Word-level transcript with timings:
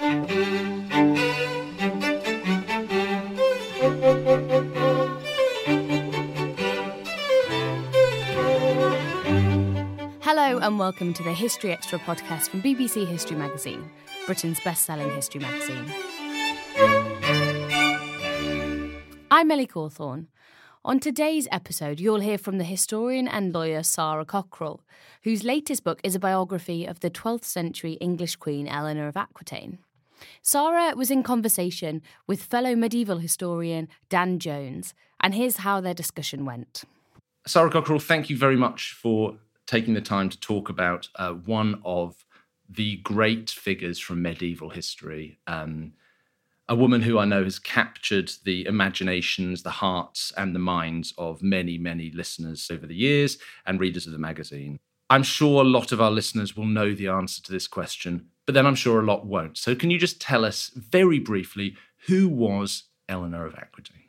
Hello, 0.00 0.16
and 10.56 10.78
welcome 10.78 11.12
to 11.12 11.22
the 11.22 11.34
History 11.34 11.70
Extra 11.70 11.98
podcast 11.98 12.48
from 12.48 12.62
BBC 12.62 13.06
History 13.06 13.36
Magazine, 13.36 13.90
Britain's 14.24 14.58
best 14.60 14.86
selling 14.86 15.14
history 15.14 15.42
magazine. 15.42 15.92
I'm 19.30 19.50
Ellie 19.50 19.66
Cawthorne. 19.66 20.28
On 20.82 20.98
today's 20.98 21.46
episode, 21.52 22.00
you'll 22.00 22.20
hear 22.20 22.38
from 22.38 22.56
the 22.56 22.64
historian 22.64 23.28
and 23.28 23.52
lawyer 23.52 23.82
Sarah 23.82 24.24
Cockerell, 24.24 24.80
whose 25.24 25.44
latest 25.44 25.84
book 25.84 26.00
is 26.02 26.14
a 26.14 26.18
biography 26.18 26.86
of 26.86 27.00
the 27.00 27.10
12th 27.10 27.44
century 27.44 27.98
English 28.00 28.36
Queen 28.36 28.66
Eleanor 28.66 29.06
of 29.06 29.18
Aquitaine. 29.18 29.76
Sara 30.42 30.94
was 30.96 31.10
in 31.10 31.22
conversation 31.22 32.02
with 32.26 32.42
fellow 32.42 32.74
medieval 32.74 33.18
historian 33.18 33.88
Dan 34.08 34.38
Jones, 34.38 34.94
and 35.20 35.34
here's 35.34 35.58
how 35.58 35.80
their 35.80 35.94
discussion 35.94 36.44
went. 36.44 36.84
Sarah 37.46 37.70
Cockerell, 37.70 38.00
thank 38.00 38.30
you 38.30 38.36
very 38.36 38.56
much 38.56 38.92
for 38.92 39.36
taking 39.66 39.94
the 39.94 40.00
time 40.00 40.28
to 40.28 40.40
talk 40.40 40.68
about 40.68 41.08
uh, 41.16 41.32
one 41.32 41.80
of 41.84 42.24
the 42.68 42.96
great 42.98 43.50
figures 43.50 43.98
from 43.98 44.22
medieval 44.22 44.70
history. 44.70 45.38
Um, 45.46 45.92
a 46.68 46.74
woman 46.76 47.02
who 47.02 47.18
I 47.18 47.24
know 47.24 47.42
has 47.42 47.58
captured 47.58 48.30
the 48.44 48.64
imaginations, 48.66 49.64
the 49.64 49.70
hearts, 49.70 50.32
and 50.36 50.54
the 50.54 50.60
minds 50.60 51.12
of 51.18 51.42
many, 51.42 51.78
many 51.78 52.12
listeners 52.12 52.70
over 52.70 52.86
the 52.86 52.94
years 52.94 53.38
and 53.66 53.80
readers 53.80 54.06
of 54.06 54.12
the 54.12 54.18
magazine. 54.18 54.78
I'm 55.10 55.24
sure 55.24 55.62
a 55.62 55.66
lot 55.66 55.90
of 55.90 56.00
our 56.00 56.12
listeners 56.12 56.56
will 56.56 56.66
know 56.66 56.94
the 56.94 57.08
answer 57.08 57.42
to 57.42 57.50
this 57.50 57.66
question, 57.66 58.28
but 58.50 58.54
then 58.54 58.66
I'm 58.66 58.74
sure 58.74 58.98
a 58.98 59.04
lot 59.04 59.26
won't. 59.26 59.56
So, 59.58 59.76
can 59.76 59.92
you 59.92 59.98
just 59.98 60.20
tell 60.20 60.44
us 60.44 60.72
very 60.74 61.20
briefly 61.20 61.76
who 62.08 62.26
was 62.28 62.82
Eleanor 63.08 63.46
of 63.46 63.54
Aquitaine? 63.54 64.08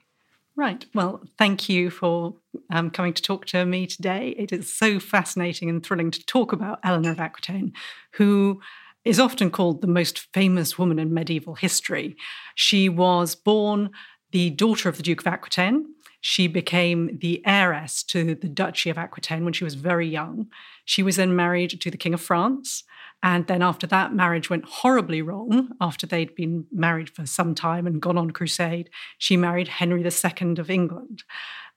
Right. 0.56 0.84
Well, 0.96 1.22
thank 1.38 1.70
you 1.70 1.92
for 1.92 2.34
um, 2.72 2.90
coming 2.90 3.14
to 3.14 3.22
talk 3.22 3.46
to 3.48 3.64
me 3.68 3.86
today. 3.86 4.30
It 4.30 4.52
is 4.52 4.74
so 4.74 5.00
fascinating 5.00 5.70
and 5.70 5.86
thrilling 5.86 6.10
to 6.10 6.26
talk 6.26 6.54
about 6.54 6.80
Eleanor 6.84 7.12
of 7.12 7.20
Aquitaine, 7.20 7.74
who 8.14 8.60
is 9.06 9.20
often 9.20 9.52
called 9.52 9.82
the 9.82 9.88
most 9.88 10.18
famous 10.34 10.76
woman 10.76 10.98
in 10.98 11.14
medieval 11.14 11.54
history. 11.54 12.18
She 12.56 12.90
was 12.90 13.36
born 13.36 13.92
the 14.32 14.50
daughter 14.50 14.90
of 14.90 14.98
the 14.98 15.04
Duke 15.04 15.22
of 15.22 15.28
Aquitaine. 15.28 15.86
She 16.20 16.48
became 16.48 17.20
the 17.20 17.44
heiress 17.46 18.02
to 18.06 18.34
the 18.34 18.50
Duchy 18.50 18.90
of 18.90 18.98
Aquitaine 18.98 19.44
when 19.44 19.54
she 19.54 19.66
was 19.66 19.76
very 19.76 20.08
young. 20.08 20.48
She 20.84 21.04
was 21.04 21.18
then 21.18 21.36
married 21.36 21.80
to 21.80 21.92
the 21.92 21.98
King 21.98 22.16
of 22.16 22.22
France. 22.22 22.86
And 23.24 23.46
then 23.46 23.62
after 23.62 23.86
that, 23.88 24.14
marriage 24.14 24.50
went 24.50 24.66
horribly 24.66 25.22
wrong. 25.22 25.70
After 25.80 26.08
they'd 26.08 26.34
been 26.34 26.66
married 26.72 27.10
for 27.10 27.26
some 27.26 27.54
time 27.54 27.86
and 27.86 28.02
gone 28.02 28.18
on 28.18 28.32
crusade, 28.32 28.90
she 29.18 29.38
married 29.38 29.68
Henry 29.68 30.04
II 30.04 30.56
of 30.58 30.70
England. 30.70 31.24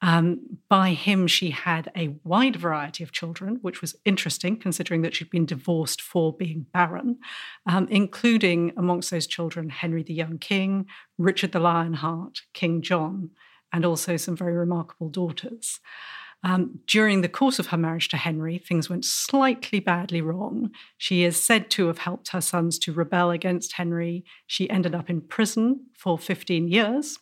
Um, 0.01 0.59
by 0.69 0.91
him, 0.91 1.27
she 1.27 1.51
had 1.51 1.91
a 1.97 2.17
wide 2.25 2.57
variety 2.57 3.05
of 3.05 3.13
children, 3.13 3.59
which 3.63 3.81
was 3.81 3.97
interesting 4.05 4.59
considering 4.59 5.03
that 5.03 5.15
she'd 5.15 5.31
been 5.31 5.47
divorced 5.47 6.01
for 6.01 6.33
being 6.33 6.67
barren, 6.73 7.19
um, 7.67 7.89
including 7.91 8.73
amongst 8.77 9.11
those 9.11 9.27
children 9.27 9.71
Henry 9.71 10.03
the 10.03 10.15
Young 10.15 10.39
King, 10.39 10.87
Richard 11.19 11.53
the 11.53 11.61
Lionheart, 11.61 12.41
King 12.55 12.81
John, 12.81 13.31
and 13.73 13.85
also 13.85 14.17
some 14.17 14.37
very 14.37 14.55
remarkable 14.55 15.09
daughters. 15.09 15.81
Um, 16.45 16.81
during 16.87 17.23
the 17.23 17.29
course 17.29 17.59
of 17.59 17.69
her 17.69 17.79
marriage 17.79 18.11
to 18.11 18.19
Henry, 18.19 18.59
things 18.59 18.91
went 18.91 19.07
slightly 19.07 19.81
badly 19.81 20.21
wrong. 20.21 20.71
She 20.99 21.25
is 21.25 21.43
said 21.43 21.71
to 21.71 21.87
have 21.87 21.99
helped 21.99 22.29
her 22.29 22.43
sons 22.43 22.79
to 22.81 22.93
rebel 22.93 23.31
against 23.31 23.73
Henry. 23.73 24.25
She 24.47 24.69
ended 24.69 24.95
up 24.95 25.09
in 25.09 25.23
prison 25.23 25.87
for 25.97 26.19
15 26.19 26.69
years, 26.69 27.19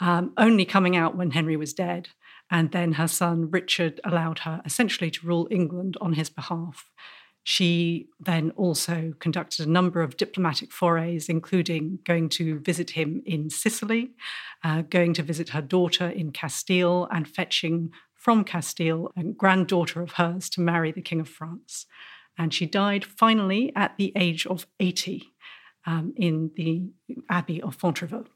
um, 0.00 0.34
only 0.36 0.66
coming 0.66 0.94
out 0.94 1.16
when 1.16 1.30
Henry 1.30 1.56
was 1.56 1.72
dead. 1.72 2.10
And 2.50 2.72
then 2.72 2.92
her 2.92 3.08
son 3.08 3.50
Richard 3.50 4.02
allowed 4.04 4.40
her 4.40 4.60
essentially 4.66 5.10
to 5.12 5.26
rule 5.26 5.48
England 5.50 5.96
on 6.02 6.12
his 6.12 6.28
behalf. 6.28 6.90
She 7.44 8.08
then 8.20 8.50
also 8.50 9.14
conducted 9.18 9.66
a 9.66 9.70
number 9.70 10.02
of 10.02 10.18
diplomatic 10.18 10.70
forays, 10.72 11.28
including 11.28 12.00
going 12.04 12.28
to 12.30 12.60
visit 12.60 12.90
him 12.90 13.22
in 13.24 13.48
Sicily, 13.50 14.12
uh, 14.62 14.82
going 14.82 15.14
to 15.14 15.22
visit 15.22 15.48
her 15.48 15.62
daughter 15.62 16.08
in 16.08 16.30
Castile, 16.30 17.08
and 17.10 17.26
fetching 17.26 17.90
from 18.22 18.44
Castile, 18.44 19.10
a 19.16 19.24
granddaughter 19.24 20.00
of 20.00 20.12
hers, 20.12 20.48
to 20.50 20.60
marry 20.60 20.92
the 20.92 21.02
King 21.02 21.18
of 21.18 21.28
France. 21.28 21.86
And 22.38 22.54
she 22.54 22.66
died 22.66 23.04
finally 23.04 23.72
at 23.74 23.96
the 23.98 24.12
age 24.14 24.46
of 24.46 24.64
80 24.78 25.24
um, 25.86 26.14
in 26.16 26.52
the 26.54 26.84
Abbey 27.28 27.60
of 27.60 27.76
Fontevraud. 27.76 28.28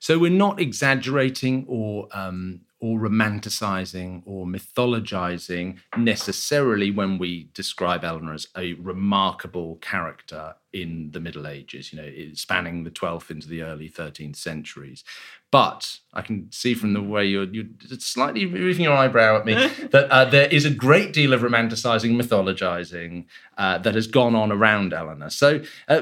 So 0.00 0.18
we're 0.18 0.32
not 0.32 0.60
exaggerating 0.60 1.66
or 1.68 2.08
um, 2.10 2.62
or 2.82 2.98
romanticizing 2.98 4.20
or 4.26 4.44
mythologizing 4.44 5.78
necessarily 5.96 6.90
when 6.90 7.16
we 7.16 7.48
describe 7.54 8.02
Eleanor 8.02 8.34
as 8.34 8.48
a 8.56 8.72
remarkable 8.72 9.76
character 9.76 10.56
in 10.72 11.12
the 11.12 11.20
Middle 11.20 11.46
Ages, 11.46 11.92
you 11.92 12.02
know, 12.02 12.10
spanning 12.34 12.82
the 12.82 12.90
12th 12.90 13.30
into 13.30 13.46
the 13.46 13.62
early 13.62 13.88
13th 13.88 14.34
centuries. 14.34 15.04
But 15.52 15.98
I 16.12 16.22
can 16.22 16.50
see 16.50 16.74
from 16.74 16.92
the 16.92 17.02
way 17.02 17.24
you're, 17.24 17.44
you're 17.44 17.66
slightly 18.00 18.46
moving 18.46 18.82
your 18.82 18.96
eyebrow 18.96 19.36
at 19.38 19.46
me 19.46 19.54
that 19.92 20.10
uh, 20.10 20.24
there 20.24 20.48
is 20.48 20.64
a 20.64 20.70
great 20.70 21.12
deal 21.12 21.32
of 21.32 21.42
romanticizing, 21.42 22.20
mythologizing 22.20 23.26
uh, 23.58 23.78
that 23.78 23.94
has 23.94 24.08
gone 24.08 24.34
on 24.34 24.50
around 24.50 24.92
Eleanor. 24.92 25.30
So, 25.30 25.62
uh, 25.86 26.00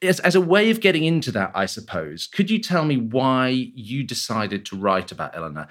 as, 0.00 0.18
as 0.20 0.34
a 0.34 0.40
way 0.40 0.70
of 0.70 0.80
getting 0.80 1.04
into 1.04 1.30
that, 1.32 1.50
I 1.54 1.66
suppose, 1.66 2.26
could 2.26 2.50
you 2.50 2.58
tell 2.58 2.86
me 2.86 2.96
why 2.96 3.48
you 3.48 4.02
decided 4.02 4.64
to 4.66 4.76
write 4.76 5.12
about 5.12 5.36
Eleanor? 5.36 5.68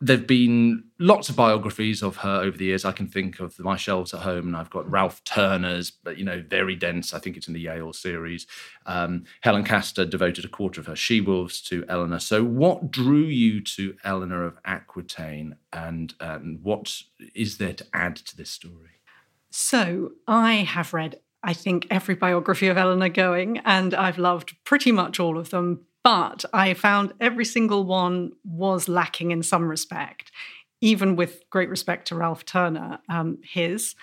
There've 0.00 0.26
been 0.26 0.84
lots 1.00 1.28
of 1.28 1.34
biographies 1.34 2.02
of 2.02 2.18
her 2.18 2.40
over 2.40 2.56
the 2.56 2.66
years. 2.66 2.84
I 2.84 2.92
can 2.92 3.08
think 3.08 3.40
of 3.40 3.58
my 3.58 3.76
shelves 3.76 4.14
at 4.14 4.20
home, 4.20 4.46
and 4.46 4.56
I've 4.56 4.70
got 4.70 4.88
Ralph 4.88 5.22
Turner's, 5.24 5.90
but 5.90 6.18
you 6.18 6.24
know, 6.24 6.42
very 6.48 6.76
dense. 6.76 7.12
I 7.12 7.18
think 7.18 7.36
it's 7.36 7.48
in 7.48 7.54
the 7.54 7.60
Yale 7.60 7.92
series. 7.92 8.46
Um, 8.86 9.24
Helen 9.40 9.64
Castor 9.64 10.04
devoted 10.04 10.44
a 10.44 10.48
quarter 10.48 10.80
of 10.80 10.86
her 10.86 10.96
she 10.96 11.20
wolves 11.20 11.60
to 11.62 11.84
Eleanor. 11.88 12.20
So, 12.20 12.44
what 12.44 12.90
drew 12.90 13.24
you 13.24 13.60
to 13.62 13.96
Eleanor 14.04 14.44
of 14.44 14.58
Aquitaine, 14.64 15.56
and 15.72 16.14
um, 16.20 16.60
what 16.62 17.02
is 17.34 17.58
there 17.58 17.74
to 17.74 17.86
add 17.92 18.16
to 18.16 18.36
this 18.36 18.50
story? 18.50 19.00
So, 19.50 20.12
I 20.26 20.54
have 20.56 20.94
read. 20.94 21.20
I 21.40 21.52
think 21.52 21.86
every 21.88 22.16
biography 22.16 22.66
of 22.66 22.76
Eleanor 22.76 23.08
going, 23.08 23.58
and 23.58 23.94
I've 23.94 24.18
loved 24.18 24.56
pretty 24.64 24.92
much 24.92 25.20
all 25.20 25.38
of 25.38 25.50
them 25.50 25.86
but 26.08 26.42
I 26.54 26.72
found 26.72 27.12
every 27.20 27.44
single 27.44 27.84
one 27.84 28.32
was 28.42 28.88
lacking 28.88 29.30
in 29.30 29.42
some 29.42 29.68
respect, 29.68 30.32
even 30.80 31.16
with 31.16 31.44
great 31.50 31.68
respect 31.68 32.08
to 32.08 32.14
Ralph 32.14 32.46
Turner, 32.46 33.00
um, 33.10 33.36
his. 33.44 33.94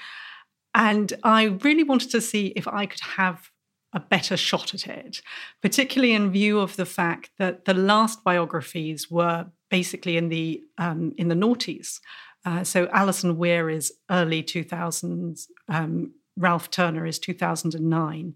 And 0.75 1.11
I 1.23 1.45
really 1.45 1.81
wanted 1.81 2.11
to 2.11 2.21
see 2.21 2.53
if 2.55 2.67
I 2.67 2.85
could 2.85 3.01
have 3.17 3.49
a 3.91 3.99
better 3.99 4.37
shot 4.37 4.75
at 4.75 4.85
it, 4.85 5.23
particularly 5.63 6.13
in 6.13 6.31
view 6.31 6.59
of 6.59 6.75
the 6.75 6.85
fact 6.85 7.31
that 7.39 7.65
the 7.65 7.73
last 7.73 8.23
biographies 8.23 9.09
were 9.09 9.47
basically 9.71 10.15
in 10.15 10.29
the 10.29 10.61
um, 10.77 11.11
in 11.17 11.27
the 11.29 11.41
noughties. 11.43 12.01
Uh, 12.45 12.63
so 12.63 12.87
Alison 12.93 13.35
Weir 13.35 13.67
is 13.67 13.91
early 14.11 14.43
2000s, 14.43 15.47
um, 15.69 16.13
Ralph 16.37 16.69
Turner 16.69 17.07
is 17.07 17.17
2009. 17.17 18.35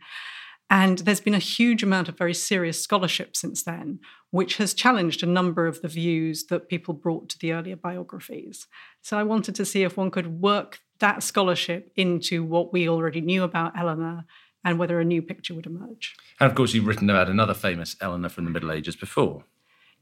And 0.70 1.00
there's 1.00 1.20
been 1.20 1.34
a 1.34 1.40
huge 1.40 1.82
amount 1.82 2.10
of 2.10 2.18
very 2.18 2.34
serious 2.34 2.82
scholarship 2.82 3.36
since 3.36 3.64
then, 3.64 4.00
which 4.30 4.58
has 4.58 4.74
challenged 4.74 5.24
a 5.24 5.28
number 5.28 5.66
of 5.66 5.82
the 5.82 5.88
views 5.88 6.46
that 6.46 6.70
people 6.70 6.94
brought 6.94 7.30
to 7.30 7.40
the 7.40 7.54
earlier 7.54 7.76
biographies. 7.76 8.68
So 9.02 9.18
I 9.18 9.24
wanted 9.24 9.56
to 9.56 9.66
see 9.66 9.84
if 9.84 9.98
one 9.98 10.12
could 10.12 10.42
work 10.42 10.80
that 11.00 11.24
scholarship 11.24 11.92
into 11.96 12.44
what 12.44 12.72
we 12.72 12.88
already 12.88 13.22
knew 13.22 13.44
about 13.44 13.78
Eleanor 13.78 14.26
and 14.64 14.78
whether 14.78 15.00
a 15.00 15.06
new 15.06 15.22
picture 15.22 15.56
would 15.56 15.66
emerge. 15.66 16.16
And 16.40 16.50
of 16.50 16.56
course, 16.56 16.74
you've 16.74 16.86
written 16.86 17.10
about 17.10 17.30
another 17.30 17.54
famous 17.54 17.96
Eleanor 18.02 18.30
from 18.30 18.46
the 18.46 18.52
Middle 18.52 18.72
Ages 18.72 18.96
before. 18.96 19.46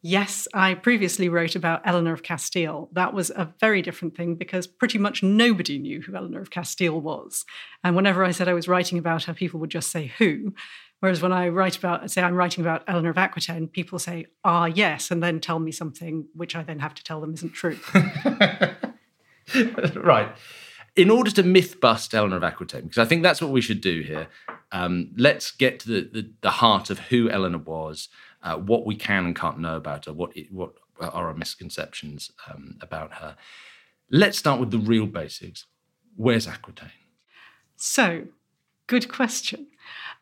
Yes, 0.01 0.47
I 0.53 0.75
previously 0.75 1.27
wrote 1.27 1.55
about 1.55 1.81
Eleanor 1.83 2.13
of 2.13 2.21
Castile. 2.21 2.89
That 2.93 3.13
was 3.13 3.31
a 3.31 3.53
very 3.59 3.81
different 3.81 4.15
thing 4.15 4.35
because 4.35 4.67
pretty 4.67 4.99
much 4.99 5.23
nobody 5.23 5.79
knew 5.79 6.01
who 6.01 6.15
Eleanor 6.15 6.39
of 6.39 6.51
Castile 6.51 7.01
was. 7.01 7.45
And 7.83 7.95
whenever 7.95 8.23
I 8.23 8.31
said 8.31 8.47
I 8.47 8.53
was 8.53 8.67
writing 8.67 8.99
about 8.99 9.23
her, 9.23 9.33
people 9.33 9.59
would 9.59 9.71
just 9.71 9.89
say, 9.89 10.13
Who? 10.19 10.53
Whereas 10.99 11.21
when 11.21 11.31
I 11.31 11.49
write 11.49 11.77
about, 11.77 12.09
say, 12.09 12.21
I'm 12.21 12.35
writing 12.35 12.63
about 12.63 12.83
Eleanor 12.87 13.11
of 13.11 13.17
Aquitaine, 13.17 13.67
people 13.67 13.97
say, 13.97 14.27
Ah, 14.43 14.65
yes, 14.65 15.09
and 15.09 15.21
then 15.21 15.39
tell 15.39 15.59
me 15.59 15.71
something 15.71 16.27
which 16.33 16.55
I 16.55 16.63
then 16.63 16.79
have 16.79 16.93
to 16.95 17.03
tell 17.03 17.19
them 17.19 17.33
isn't 17.33 17.53
true. 17.53 17.79
right. 19.95 20.29
In 20.95 21.09
order 21.09 21.31
to 21.31 21.43
myth 21.43 21.79
bust 21.79 22.13
Eleanor 22.13 22.37
of 22.37 22.43
Aquitaine, 22.43 22.83
because 22.83 22.97
I 22.97 23.05
think 23.05 23.23
that's 23.23 23.41
what 23.41 23.51
we 23.51 23.61
should 23.61 23.81
do 23.81 24.01
here, 24.01 24.27
um, 24.71 25.11
let's 25.17 25.51
get 25.51 25.79
to 25.81 25.87
the, 25.89 26.01
the, 26.01 26.31
the 26.41 26.51
heart 26.51 26.89
of 26.89 26.99
who 26.99 27.29
Eleanor 27.29 27.59
was 27.59 28.09
uh, 28.43 28.55
what 28.55 28.85
we 28.85 28.95
can 28.95 29.25
and 29.25 29.35
can't 29.35 29.59
know 29.59 29.75
about 29.75 30.05
her, 30.05 30.13
what 30.13 30.35
it, 30.35 30.51
what 30.51 30.73
are 30.99 31.27
our 31.27 31.33
misconceptions 31.33 32.31
um, 32.49 32.77
about 32.81 33.13
her. 33.13 33.35
Let's 34.09 34.37
start 34.37 34.59
with 34.59 34.71
the 34.71 34.77
real 34.77 35.05
basics. 35.05 35.65
Where's 36.15 36.47
Aquitaine? 36.47 36.89
So, 37.75 38.25
good 38.87 39.09
question. 39.09 39.67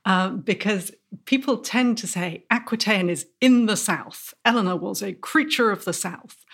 Um, 0.05 0.41
because 0.41 0.91
people 1.25 1.57
tend 1.57 1.97
to 1.99 2.07
say 2.07 2.45
Aquitaine 2.51 3.09
is 3.09 3.27
in 3.41 3.65
the 3.65 3.77
south. 3.77 4.33
Eleanor 4.43 4.75
was 4.75 5.01
a 5.01 5.13
creature 5.13 5.71
of 5.71 5.85
the 5.85 5.93
south, 5.93 6.45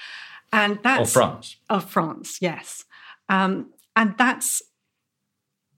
and 0.54 0.80
that's 0.84 1.10
of 1.10 1.14
France. 1.14 1.56
Of 1.70 1.90
France, 1.90 2.38
yes, 2.42 2.86
um, 3.28 3.72
and 3.96 4.16
that's 4.18 4.62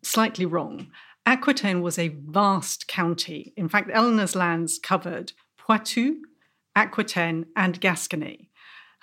slightly 0.04 0.46
wrong. 0.46 0.92
Aquitaine 1.26 1.82
was 1.82 1.98
a 1.98 2.10
vast 2.10 2.88
county. 2.88 3.54
In 3.56 3.70
fact, 3.70 3.90
Eleanor's 3.92 4.36
lands 4.36 4.78
covered 4.78 5.32
Poitou, 5.66 6.18
Aquitaine, 6.76 7.46
and 7.56 7.80
Gascony. 7.80 8.50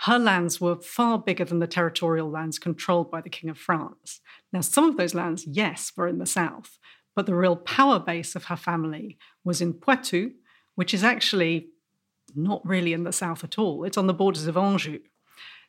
Her 0.04 0.18
lands 0.18 0.60
were 0.60 0.76
far 0.76 1.18
bigger 1.18 1.44
than 1.44 1.58
the 1.58 1.66
territorial 1.66 2.30
lands 2.30 2.58
controlled 2.58 3.10
by 3.10 3.20
the 3.20 3.30
King 3.30 3.50
of 3.50 3.58
France. 3.58 4.20
Now, 4.52 4.60
some 4.60 4.84
of 4.84 4.96
those 4.96 5.14
lands, 5.14 5.46
yes, 5.46 5.92
were 5.96 6.08
in 6.08 6.18
the 6.18 6.26
south, 6.26 6.78
but 7.14 7.26
the 7.26 7.34
real 7.34 7.56
power 7.56 7.98
base 7.98 8.34
of 8.34 8.46
her 8.46 8.56
family 8.56 9.18
was 9.44 9.60
in 9.60 9.74
Poitou, 9.74 10.32
which 10.74 10.94
is 10.94 11.04
actually 11.04 11.68
not 12.34 12.64
really 12.66 12.92
in 12.92 13.04
the 13.04 13.12
south 13.12 13.44
at 13.44 13.58
all. 13.58 13.84
It's 13.84 13.98
on 13.98 14.06
the 14.06 14.14
borders 14.14 14.46
of 14.46 14.56
Anjou. 14.56 15.00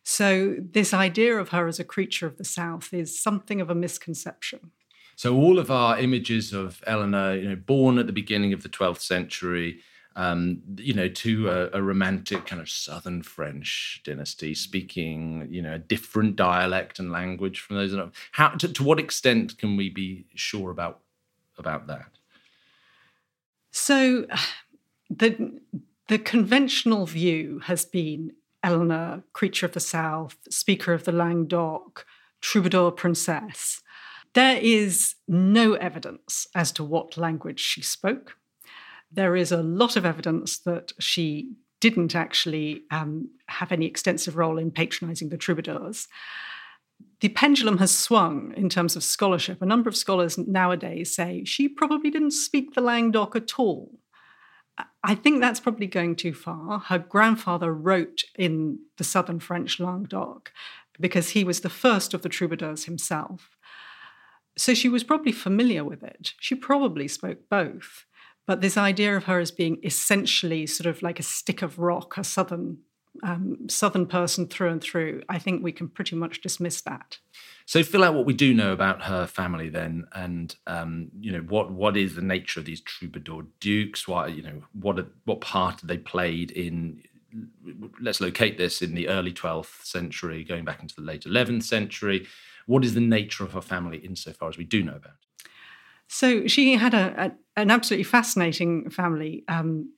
So, 0.04 0.56
this 0.60 0.94
idea 0.94 1.38
of 1.38 1.50
her 1.50 1.68
as 1.68 1.80
a 1.80 1.84
creature 1.84 2.26
of 2.26 2.38
the 2.38 2.46
south 2.46 2.94
is 2.94 3.22
something 3.22 3.62
of 3.62 3.70
a 3.70 3.76
misconception. 3.76 4.72
So, 5.16 5.36
all 5.36 5.60
of 5.60 5.70
our 5.70 6.00
images 6.00 6.54
of 6.54 6.84
Eleanor, 6.88 7.36
you 7.36 7.50
know, 7.50 7.56
born 7.56 8.00
at 8.00 8.08
the 8.08 8.14
beginning 8.14 8.54
of 8.54 8.64
the 8.64 8.70
12th 8.70 9.02
century, 9.02 9.82
um, 10.16 10.62
you 10.78 10.94
know, 10.94 11.08
to 11.08 11.50
a, 11.50 11.70
a, 11.74 11.82
romantic 11.82 12.46
kind 12.46 12.62
of 12.62 12.70
southern 12.70 13.24
French 13.24 14.02
dynasty, 14.04 14.54
speaking, 14.54 15.48
you 15.50 15.62
know, 15.62 15.76
a 15.76 15.80
different 15.80 16.36
dialect 16.36 17.00
and 17.00 17.12
language 17.12 17.62
from 17.62 17.78
those. 17.78 17.96
How 18.34 18.50
to, 18.50 18.68
to 18.68 18.84
what 18.84 19.00
extent 19.00 19.58
can 19.58 19.78
we 19.78 19.90
be 19.90 20.26
sure 20.36 20.70
about 20.70 21.00
about 21.58 21.88
that? 21.88 22.18
So, 23.72 24.26
the 25.10 25.60
the 26.10 26.20
conventional 26.20 27.06
view 27.06 27.60
has 27.66 27.86
been 27.86 28.34
Eleanor, 28.64 29.24
creature 29.32 29.66
of 29.66 29.72
the 29.72 29.80
South, 29.80 30.38
speaker 30.50 30.94
of 30.94 31.06
the 31.06 31.14
langue 31.14 31.48
d'oc, 31.48 32.06
troubadour 32.42 32.92
princess. 32.92 33.82
There 34.34 34.58
is 34.62 35.16
no 35.28 35.74
evidence 35.74 36.48
as 36.54 36.72
to 36.74 36.84
what 36.84 37.18
language 37.18 37.60
she 37.60 37.82
spoke 37.82 38.36
there 39.12 39.36
is 39.36 39.52
a 39.52 39.62
lot 39.62 39.96
of 39.96 40.06
evidence 40.06 40.60
that 40.60 40.94
she 41.00 41.54
didn't 41.80 42.16
actually 42.16 42.84
um, 42.92 43.30
have 43.48 43.72
any 43.72 43.86
extensive 43.86 44.38
role 44.38 44.58
in 44.58 44.72
patronizing 44.72 45.30
the 45.30 45.38
troubadours. 45.38 46.08
The 47.20 47.30
pendulum 47.30 47.80
has 47.80 47.96
swung 47.96 48.54
in 48.56 48.70
terms 48.70 48.96
of 48.96 49.04
scholarship. 49.04 49.62
A 49.62 49.66
number 49.66 49.90
of 49.90 49.96
scholars 49.96 50.38
nowadays 50.38 51.14
say 51.14 51.44
she 51.44 51.68
probably 51.68 52.12
didn't 52.12 52.32
speak 52.32 52.74
the 52.74 52.82
langue 52.82 53.12
d'oc 53.12 53.36
at 53.36 53.60
all. 53.60 53.92
I 55.04 55.16
think 55.16 55.42
that's 55.42 55.60
probably 55.60 55.88
going 55.88 56.16
too 56.16 56.34
far. 56.34 56.80
Her 56.80 57.00
grandfather 57.00 57.74
wrote 57.74 58.24
in 58.38 58.80
the 58.98 59.04
southern 59.04 59.40
French 59.40 59.80
langue 59.80 60.10
d'oc 60.10 60.52
because 61.00 61.30
he 61.30 61.44
was 61.44 61.62
the 61.62 61.70
first 61.70 62.14
of 62.14 62.22
the 62.22 62.30
troubadours 62.30 62.86
himself. 62.86 63.58
So 64.58 64.74
she 64.74 64.90
was 64.90 65.04
probably 65.04 65.32
familiar 65.32 65.84
with 65.84 66.04
it. 66.04 66.34
She 66.40 66.56
probably 66.56 67.08
spoke 67.08 67.50
both. 67.50 68.06
But 68.52 68.60
this 68.60 68.76
idea 68.76 69.16
of 69.16 69.24
her 69.24 69.40
as 69.40 69.50
being 69.50 69.80
essentially 69.82 70.68
sort 70.68 70.86
of 70.86 71.02
like 71.02 71.22
a 71.22 71.24
stick 71.24 71.62
of 71.62 71.80
rock, 71.80 72.18
a 72.18 72.24
southern 72.26 72.80
um, 73.24 73.70
southern 73.70 74.06
person 74.06 74.46
through 74.46 74.72
and 74.72 74.82
through, 74.82 75.24
I 75.30 75.40
think 75.40 75.64
we 75.64 75.72
can 75.72 75.88
pretty 75.88 76.18
much 76.18 76.42
dismiss 76.42 76.82
that. 76.82 77.18
So 77.66 77.82
fill 77.82 78.04
out 78.04 78.14
what 78.14 78.26
we 78.26 78.34
do 78.34 78.54
know 78.54 78.74
about 78.74 79.04
her 79.04 79.26
family 79.26 79.70
then, 79.70 80.06
and 80.12 80.54
um, 80.68 81.12
you 81.18 81.32
know 81.32 81.46
what 81.48 81.72
what 81.72 81.96
is 81.96 82.16
the 82.16 82.22
nature 82.22 82.60
of 82.60 82.66
these 82.66 82.82
troubadour 82.82 83.44
dukes? 83.62 84.06
Why 84.06 84.28
you 84.28 84.44
know 84.44 84.64
what 84.74 85.00
what 85.24 85.40
part 85.40 85.80
they 85.82 85.98
played 85.98 86.52
in? 86.52 87.04
Let's 88.02 88.20
locate 88.20 88.58
this 88.58 88.82
in 88.82 88.96
the 88.96 89.08
early 89.08 89.32
12th 89.32 89.86
century, 89.86 90.44
going 90.44 90.66
back 90.66 90.82
into 90.82 90.96
the 90.96 91.04
late 91.04 91.24
11th 91.24 91.64
century. 91.64 92.28
What 92.66 92.84
is 92.84 92.96
the 92.96 93.00
nature 93.00 93.46
of 93.46 93.54
her 93.54 93.62
family 93.62 94.00
insofar 94.00 94.50
as 94.50 94.58
we 94.58 94.66
do 94.66 94.84
know 94.84 94.96
about? 94.96 95.14
So 96.14 96.46
she 96.46 96.74
had 96.76 96.94
a, 96.94 97.26
a 97.26 97.32
an 97.62 97.72
absolutely 97.72 98.04
fascinating 98.04 98.90
family. 98.90 99.46
Um, 99.48 99.94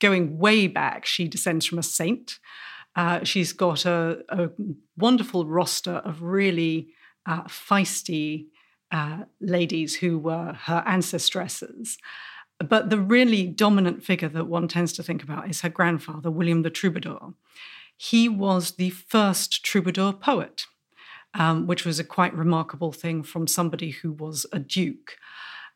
going 0.00 0.38
way 0.38 0.66
back, 0.66 1.04
she 1.04 1.28
descends 1.28 1.66
from 1.66 1.78
a 1.78 1.82
saint. 1.82 2.38
Uh, 2.96 3.22
she's 3.22 3.52
got 3.52 3.84
a, 3.84 4.24
a, 4.28 4.50
wonderful 4.96 5.46
roster 5.46 5.96
of 6.04 6.22
really 6.22 6.88
uh, 7.24 7.44
feisty 7.44 8.46
uh, 8.90 9.24
ladies 9.40 9.96
who 9.96 10.18
were 10.18 10.54
her 10.64 10.82
ancestresses. 10.86 11.98
But 12.58 12.90
the 12.90 13.00
really 13.00 13.46
dominant 13.46 14.04
figure 14.04 14.28
that 14.28 14.46
one 14.46 14.68
tends 14.68 14.92
to 14.94 15.02
think 15.02 15.22
about 15.22 15.48
is 15.48 15.60
her 15.60 15.70
grandfather, 15.70 16.30
William 16.30 16.62
the 16.62 16.70
Troubadour. 16.70 17.34
He 17.96 18.28
was 18.28 18.72
the 18.72 18.90
first 18.90 19.64
troubadour 19.64 20.12
poet, 20.12 20.66
um, 21.34 21.66
which 21.66 21.84
was 21.84 21.98
a 21.98 22.04
quite 22.04 22.34
remarkable 22.34 22.92
thing 22.92 23.22
from 23.22 23.46
somebody 23.46 23.90
who 23.90 24.12
was 24.12 24.44
a 24.52 24.58
duke 24.58 25.16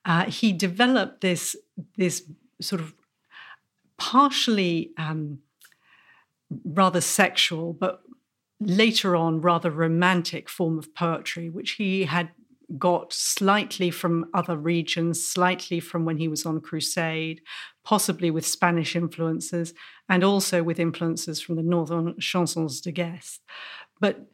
uh, 0.06 0.24
he 0.24 0.52
developed 0.52 1.20
this 1.20 1.56
this 1.96 2.22
sort 2.60 2.80
of 2.80 2.94
partially 3.98 4.92
um, 4.96 5.40
rather 6.64 7.00
sexual, 7.00 7.72
but 7.72 8.00
later 8.60 9.16
on 9.16 9.40
rather 9.40 9.70
romantic 9.70 10.48
form 10.48 10.78
of 10.78 10.94
poetry, 10.94 11.50
which 11.50 11.72
he 11.72 12.04
had 12.04 12.30
got 12.78 13.12
slightly 13.12 13.90
from 13.90 14.26
other 14.32 14.56
regions, 14.56 15.24
slightly 15.24 15.80
from 15.80 16.04
when 16.04 16.18
he 16.18 16.28
was 16.28 16.46
on 16.46 16.60
crusade, 16.60 17.40
possibly 17.84 18.30
with 18.30 18.46
Spanish 18.46 18.96
influences, 18.96 19.74
and 20.08 20.24
also 20.24 20.62
with 20.62 20.80
influences 20.80 21.40
from 21.40 21.56
the 21.56 21.62
northern 21.62 22.14
chansons 22.14 22.80
de 22.80 22.92
guerre. 22.92 23.20
But 24.00 24.26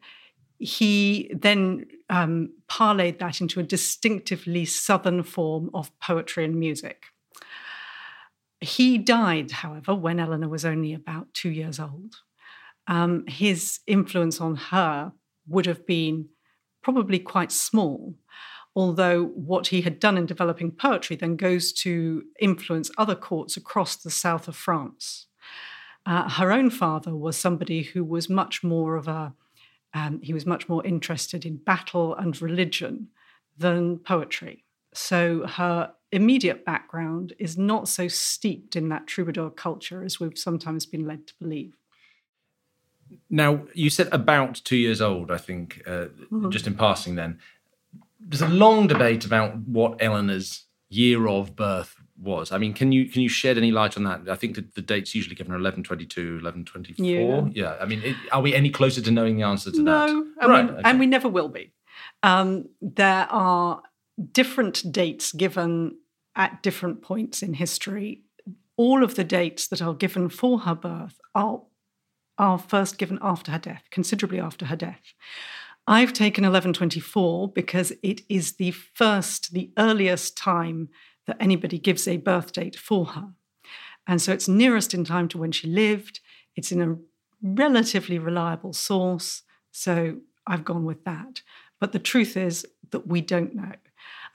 he 0.59 1.31
then 1.33 1.85
um, 2.09 2.53
parlayed 2.69 3.19
that 3.19 3.41
into 3.41 3.59
a 3.59 3.63
distinctively 3.63 4.65
southern 4.65 5.23
form 5.23 5.69
of 5.73 5.97
poetry 5.99 6.45
and 6.45 6.55
music. 6.55 7.05
He 8.61 8.97
died, 8.97 9.51
however, 9.51 9.93
when 9.93 10.19
Eleanor 10.19 10.47
was 10.47 10.63
only 10.63 10.93
about 10.93 11.33
two 11.33 11.49
years 11.49 11.79
old. 11.79 12.15
Um, 12.87 13.25
his 13.27 13.79
influence 13.87 14.39
on 14.39 14.55
her 14.55 15.11
would 15.47 15.65
have 15.65 15.85
been 15.85 16.29
probably 16.81 17.19
quite 17.19 17.51
small, 17.51 18.15
although 18.75 19.25
what 19.25 19.67
he 19.67 19.81
had 19.81 19.99
done 19.99 20.17
in 20.17 20.25
developing 20.25 20.71
poetry 20.71 21.15
then 21.15 21.35
goes 21.35 21.71
to 21.73 22.23
influence 22.39 22.89
other 22.97 23.15
courts 23.15 23.57
across 23.57 23.95
the 23.95 24.11
south 24.11 24.47
of 24.47 24.55
France. 24.55 25.27
Uh, 26.05 26.29
her 26.29 26.51
own 26.51 26.69
father 26.69 27.15
was 27.15 27.37
somebody 27.37 27.83
who 27.83 28.03
was 28.03 28.29
much 28.29 28.63
more 28.63 28.95
of 28.95 29.07
a, 29.07 29.33
um, 29.93 30.19
he 30.21 30.33
was 30.33 30.45
much 30.45 30.67
more 30.67 30.85
interested 30.85 31.45
in 31.45 31.57
battle 31.57 32.15
and 32.15 32.41
religion 32.41 33.09
than 33.57 33.99
poetry. 33.99 34.63
So 34.93 35.45
her 35.47 35.93
immediate 36.11 36.65
background 36.65 37.33
is 37.39 37.57
not 37.57 37.87
so 37.87 38.07
steeped 38.07 38.75
in 38.75 38.89
that 38.89 39.07
troubadour 39.07 39.49
culture 39.49 40.03
as 40.03 40.19
we've 40.19 40.37
sometimes 40.37 40.85
been 40.85 41.07
led 41.07 41.27
to 41.27 41.33
believe. 41.39 41.75
Now, 43.29 43.63
you 43.73 43.89
said 43.89 44.09
about 44.11 44.61
two 44.63 44.75
years 44.75 45.01
old, 45.01 45.29
I 45.29 45.37
think, 45.37 45.81
uh, 45.85 46.07
mm-hmm. 46.31 46.49
just 46.49 46.67
in 46.67 46.75
passing 46.75 47.15
then. 47.15 47.39
There's 48.19 48.41
a 48.41 48.47
long 48.47 48.87
debate 48.87 49.25
about 49.25 49.57
what 49.67 50.01
Eleanor's 50.01 50.65
year 50.89 51.27
of 51.27 51.55
birth 51.55 51.95
was. 52.23 52.51
I 52.51 52.57
mean, 52.57 52.73
can 52.73 52.91
you 52.91 53.05
can 53.05 53.21
you 53.21 53.29
shed 53.29 53.57
any 53.57 53.71
light 53.71 53.97
on 53.97 54.03
that? 54.03 54.29
I 54.29 54.35
think 54.35 54.55
that 54.55 54.75
the 54.75 54.81
dates 54.81 55.13
usually 55.13 55.35
given 55.35 55.51
are 55.51 55.57
1122, 55.57 56.35
1124. 56.41 57.05
Yeah. 57.05 57.49
yeah. 57.53 57.77
I 57.79 57.85
mean, 57.85 58.01
it, 58.03 58.15
are 58.31 58.41
we 58.41 58.55
any 58.55 58.69
closer 58.69 59.01
to 59.01 59.11
knowing 59.11 59.37
the 59.37 59.43
answer 59.43 59.71
to 59.71 59.81
no, 59.81 60.07
that? 60.07 60.13
No, 60.41 60.49
right, 60.49 60.69
okay. 60.69 60.81
and 60.85 60.99
we 60.99 61.05
never 61.05 61.29
will 61.29 61.49
be. 61.49 61.73
Um, 62.21 62.69
there 62.81 63.27
are 63.29 63.83
different 64.31 64.91
dates 64.91 65.31
given 65.31 65.97
at 66.35 66.63
different 66.63 67.01
points 67.01 67.43
in 67.43 67.53
history. 67.53 68.23
All 68.77 69.03
of 69.03 69.15
the 69.15 69.23
dates 69.23 69.67
that 69.67 69.81
are 69.81 69.93
given 69.93 70.29
for 70.29 70.59
her 70.59 70.75
birth 70.75 71.19
are, 71.35 71.61
are 72.37 72.57
first 72.57 72.97
given 72.97 73.19
after 73.21 73.51
her 73.51 73.59
death, 73.59 73.83
considerably 73.91 74.39
after 74.39 74.65
her 74.65 74.75
death. 74.75 75.01
I've 75.85 76.13
taken 76.13 76.43
1124 76.43 77.49
because 77.49 77.91
it 78.01 78.21
is 78.29 78.53
the 78.53 78.71
first, 78.71 79.53
the 79.53 79.71
earliest 79.77 80.37
time 80.37 80.89
that 81.27 81.37
anybody 81.39 81.77
gives 81.77 82.07
a 82.07 82.17
birth 82.17 82.51
date 82.53 82.75
for 82.75 83.05
her. 83.07 83.29
And 84.07 84.21
so 84.21 84.33
it's 84.33 84.47
nearest 84.47 84.93
in 84.93 85.05
time 85.05 85.27
to 85.29 85.37
when 85.37 85.51
she 85.51 85.67
lived. 85.67 86.19
It's 86.55 86.71
in 86.71 86.81
a 86.81 86.97
relatively 87.41 88.19
reliable 88.19 88.73
source. 88.73 89.43
So 89.71 90.17
I've 90.45 90.65
gone 90.65 90.85
with 90.85 91.03
that. 91.05 91.41
But 91.79 91.91
the 91.91 91.99
truth 91.99 92.37
is 92.37 92.65
that 92.91 93.07
we 93.07 93.21
don't 93.21 93.55
know. 93.55 93.73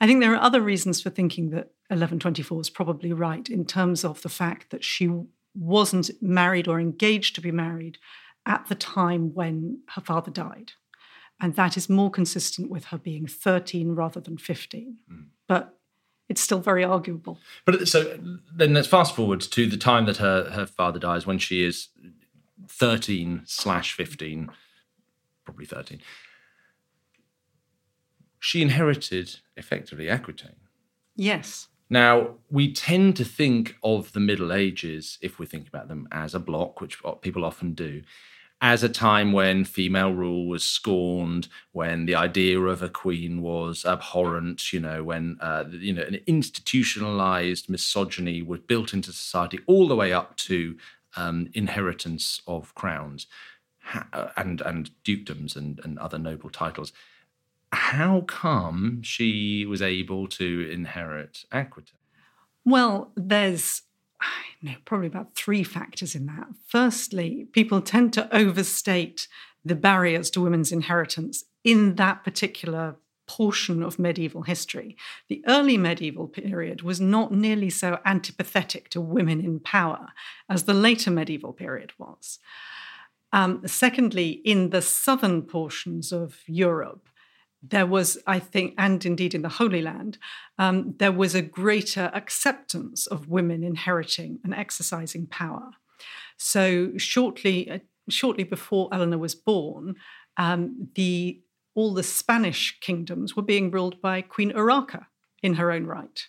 I 0.01 0.07
think 0.07 0.21
there 0.21 0.33
are 0.33 0.41
other 0.41 0.61
reasons 0.61 1.01
for 1.01 1.09
thinking 1.09 1.49
that 1.49 1.71
1124 1.89 2.61
is 2.61 2.69
probably 2.69 3.11
right 3.11 3.47
in 3.49 3.65
terms 3.65 4.05
of 4.05 4.21
the 4.21 4.29
fact 4.29 4.69
that 4.69 4.83
she 4.83 5.09
wasn't 5.55 6.09
married 6.21 6.67
or 6.67 6.79
engaged 6.79 7.35
to 7.35 7.41
be 7.41 7.51
married 7.51 7.97
at 8.45 8.67
the 8.67 8.75
time 8.75 9.33
when 9.33 9.81
her 9.89 10.01
father 10.01 10.31
died. 10.31 10.73
And 11.41 11.55
that 11.55 11.77
is 11.77 11.89
more 11.89 12.11
consistent 12.11 12.69
with 12.69 12.85
her 12.85 12.97
being 12.97 13.27
13 13.27 13.95
rather 13.95 14.19
than 14.19 14.37
15. 14.37 14.97
Mm. 15.11 15.25
But 15.47 15.78
it's 16.29 16.41
still 16.41 16.59
very 16.59 16.83
arguable. 16.83 17.39
But 17.65 17.87
so 17.87 18.17
then 18.53 18.73
let's 18.73 18.87
fast 18.87 19.15
forward 19.15 19.41
to 19.41 19.67
the 19.67 19.77
time 19.77 20.05
that 20.05 20.17
her, 20.17 20.51
her 20.51 20.65
father 20.65 20.99
dies 20.99 21.25
when 21.25 21.39
she 21.39 21.65
is 21.65 21.89
13 22.67 23.41
slash 23.45 23.93
15, 23.93 24.49
probably 25.43 25.65
13 25.65 25.99
she 28.39 28.61
inherited 28.61 29.39
effectively 29.57 30.09
Aquitaine. 30.09 30.55
Yes. 31.15 31.67
Now, 31.89 32.35
we 32.49 32.71
tend 32.71 33.17
to 33.17 33.25
think 33.25 33.75
of 33.83 34.13
the 34.13 34.19
Middle 34.19 34.53
Ages, 34.53 35.17
if 35.21 35.39
we 35.39 35.45
think 35.45 35.67
about 35.67 35.87
them 35.87 36.07
as 36.11 36.33
a 36.33 36.39
block, 36.39 36.79
which 36.81 36.97
people 37.21 37.43
often 37.43 37.73
do, 37.73 38.03
as 38.61 38.83
a 38.83 38.89
time 38.89 39.31
when 39.31 39.63
female 39.63 40.13
rule 40.13 40.47
was 40.47 40.65
scorned, 40.65 41.47
when 41.71 42.05
the 42.05 42.15
idea 42.15 42.59
of 42.59 42.83
a 42.83 42.89
queen 42.89 43.41
was 43.41 43.85
abhorrent, 43.85 44.73
you 44.73 44.79
know, 44.79 45.03
when 45.03 45.37
uh, 45.39 45.65
you 45.69 45.93
know 45.93 46.03
an 46.03 46.19
institutionalized 46.27 47.69
misogyny 47.69 48.41
was 48.41 48.59
built 48.59 48.93
into 48.93 49.13
society, 49.13 49.59
all 49.67 49.87
the 49.87 49.95
way 49.95 50.11
up 50.11 50.35
to 50.37 50.77
um, 51.15 51.49
inheritance 51.53 52.41
of 52.47 52.75
crowns 52.75 53.27
and 54.37 54.61
and 54.61 54.91
dukedoms 55.03 55.55
and, 55.55 55.79
and 55.83 55.97
other 55.97 56.19
noble 56.19 56.49
titles 56.49 56.91
how 57.71 58.21
come 58.21 59.01
she 59.03 59.65
was 59.65 59.81
able 59.81 60.27
to 60.27 60.69
inherit 60.71 61.45
Aquitaine? 61.51 61.95
Well, 62.65 63.11
there's 63.15 63.83
know, 64.61 64.75
probably 64.85 65.07
about 65.07 65.35
three 65.35 65.63
factors 65.63 66.15
in 66.15 66.25
that. 66.27 66.47
Firstly, 66.67 67.47
people 67.51 67.81
tend 67.81 68.13
to 68.13 68.35
overstate 68.35 69.27
the 69.63 69.75
barriers 69.75 70.29
to 70.31 70.41
women's 70.41 70.71
inheritance 70.71 71.43
in 71.63 71.95
that 71.95 72.23
particular 72.23 72.95
portion 73.27 73.83
of 73.83 73.99
medieval 73.99 74.41
history. 74.41 74.97
The 75.27 75.43
early 75.47 75.77
medieval 75.77 76.27
period 76.27 76.81
was 76.81 76.99
not 76.99 77.31
nearly 77.31 77.69
so 77.69 77.99
antipathetic 78.05 78.87
to 78.89 78.99
women 78.99 79.39
in 79.39 79.59
power 79.59 80.07
as 80.49 80.63
the 80.63 80.73
later 80.73 81.11
medieval 81.11 81.53
period 81.53 81.93
was. 81.99 82.39
Um, 83.31 83.61
secondly, 83.67 84.41
in 84.43 84.71
the 84.71 84.81
southern 84.81 85.43
portions 85.43 86.11
of 86.11 86.39
Europe, 86.47 87.07
there 87.61 87.85
was, 87.85 88.17
I 88.25 88.39
think, 88.39 88.73
and 88.77 89.05
indeed 89.05 89.35
in 89.35 89.41
the 89.41 89.49
Holy 89.49 89.81
Land, 89.81 90.17
um, 90.57 90.95
there 90.97 91.11
was 91.11 91.35
a 91.35 91.41
greater 91.41 92.09
acceptance 92.13 93.05
of 93.07 93.27
women 93.27 93.63
inheriting 93.63 94.39
and 94.43 94.53
exercising 94.53 95.27
power. 95.27 95.71
So 96.37 96.97
shortly, 96.97 97.69
uh, 97.69 97.79
shortly 98.07 98.43
before 98.43 98.89
Eleanor 98.93 99.17
was 99.17 99.35
born, 99.35 99.95
um, 100.37 100.89
the 100.95 101.41
all 101.75 101.93
the 101.93 102.03
Spanish 102.03 102.79
kingdoms 102.79 103.35
were 103.35 103.43
being 103.43 103.71
ruled 103.71 104.01
by 104.01 104.21
Queen 104.21 104.51
Urraca 104.51 105.05
in 105.41 105.53
her 105.55 105.71
own 105.71 105.85
right. 105.85 106.27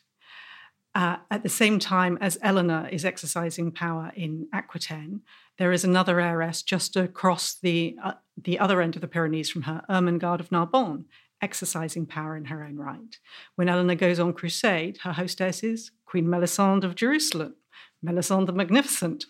Uh, 0.95 1.17
at 1.31 1.43
the 1.43 1.49
same 1.49 1.79
time 1.79 2.19
as 2.21 2.39
Eleanor 2.43 2.89
is 2.91 3.05
exercising 3.05 3.71
power 3.71 4.13
in 4.17 4.49
Aquitaine, 4.53 5.23
there 5.59 5.73
is 5.73 5.85
another 5.85 6.21
heiress 6.21 6.63
just 6.63 6.97
across 6.97 7.55
the 7.55 7.97
uh, 8.03 8.15
the 8.45 8.59
other 8.59 8.81
end 8.81 8.97
of 8.97 9.01
the 9.01 9.09
Pyrenees 9.09 9.51
from 9.51 9.63
her, 9.63 9.83
Ermengarde 9.89 10.41
of 10.41 10.51
Narbonne, 10.51 11.05
exercising 11.43 12.07
power 12.07 12.37
in 12.37 12.47
her 12.47 12.65
own 12.65 12.77
right. 12.77 13.19
When 13.57 13.69
Eleanor 13.69 13.95
goes 13.95 14.21
on 14.21 14.33
crusade, 14.33 14.99
her 15.03 15.13
hostess 15.13 15.63
is 15.63 15.91
Queen 16.05 16.29
Melisande 16.29 16.87
of 16.87 16.95
Jerusalem, 16.95 17.55
Melisande 18.03 18.47
the 18.47 18.53
Magnificent. 18.53 19.25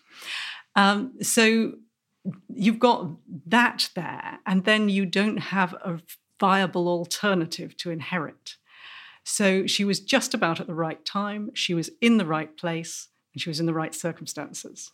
Um, 0.76 1.14
so 1.22 1.74
you've 2.48 2.78
got 2.78 3.10
that 3.46 3.90
there, 3.94 4.38
and 4.46 4.64
then 4.64 4.88
you 4.88 5.06
don't 5.06 5.38
have 5.38 5.74
a 5.74 6.00
viable 6.38 6.88
alternative 6.88 7.76
to 7.78 7.90
inherit. 7.90 8.56
So 9.24 9.66
she 9.66 9.84
was 9.84 10.00
just 10.00 10.34
about 10.34 10.60
at 10.60 10.66
the 10.66 10.74
right 10.74 11.04
time, 11.04 11.50
she 11.54 11.74
was 11.74 11.90
in 12.00 12.16
the 12.16 12.26
right 12.26 12.56
place, 12.56 13.08
and 13.32 13.40
she 13.40 13.50
was 13.50 13.60
in 13.60 13.66
the 13.66 13.74
right 13.74 13.94
circumstances. 13.94 14.92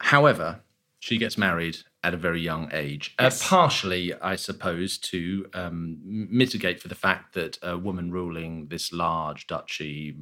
However, 0.00 0.60
she 1.00 1.18
gets 1.18 1.38
married 1.38 1.78
at 2.02 2.14
a 2.14 2.16
very 2.16 2.40
young 2.40 2.70
age, 2.72 3.14
uh, 3.18 3.24
yes. 3.24 3.42
uh, 3.42 3.48
partially, 3.48 4.14
I 4.14 4.36
suppose, 4.36 4.98
to 4.98 5.48
um, 5.54 5.98
mitigate 6.04 6.80
for 6.80 6.88
the 6.88 6.94
fact 6.94 7.34
that 7.34 7.58
a 7.62 7.76
woman 7.76 8.10
ruling 8.10 8.68
this 8.68 8.92
large 8.92 9.46
duchy 9.46 10.16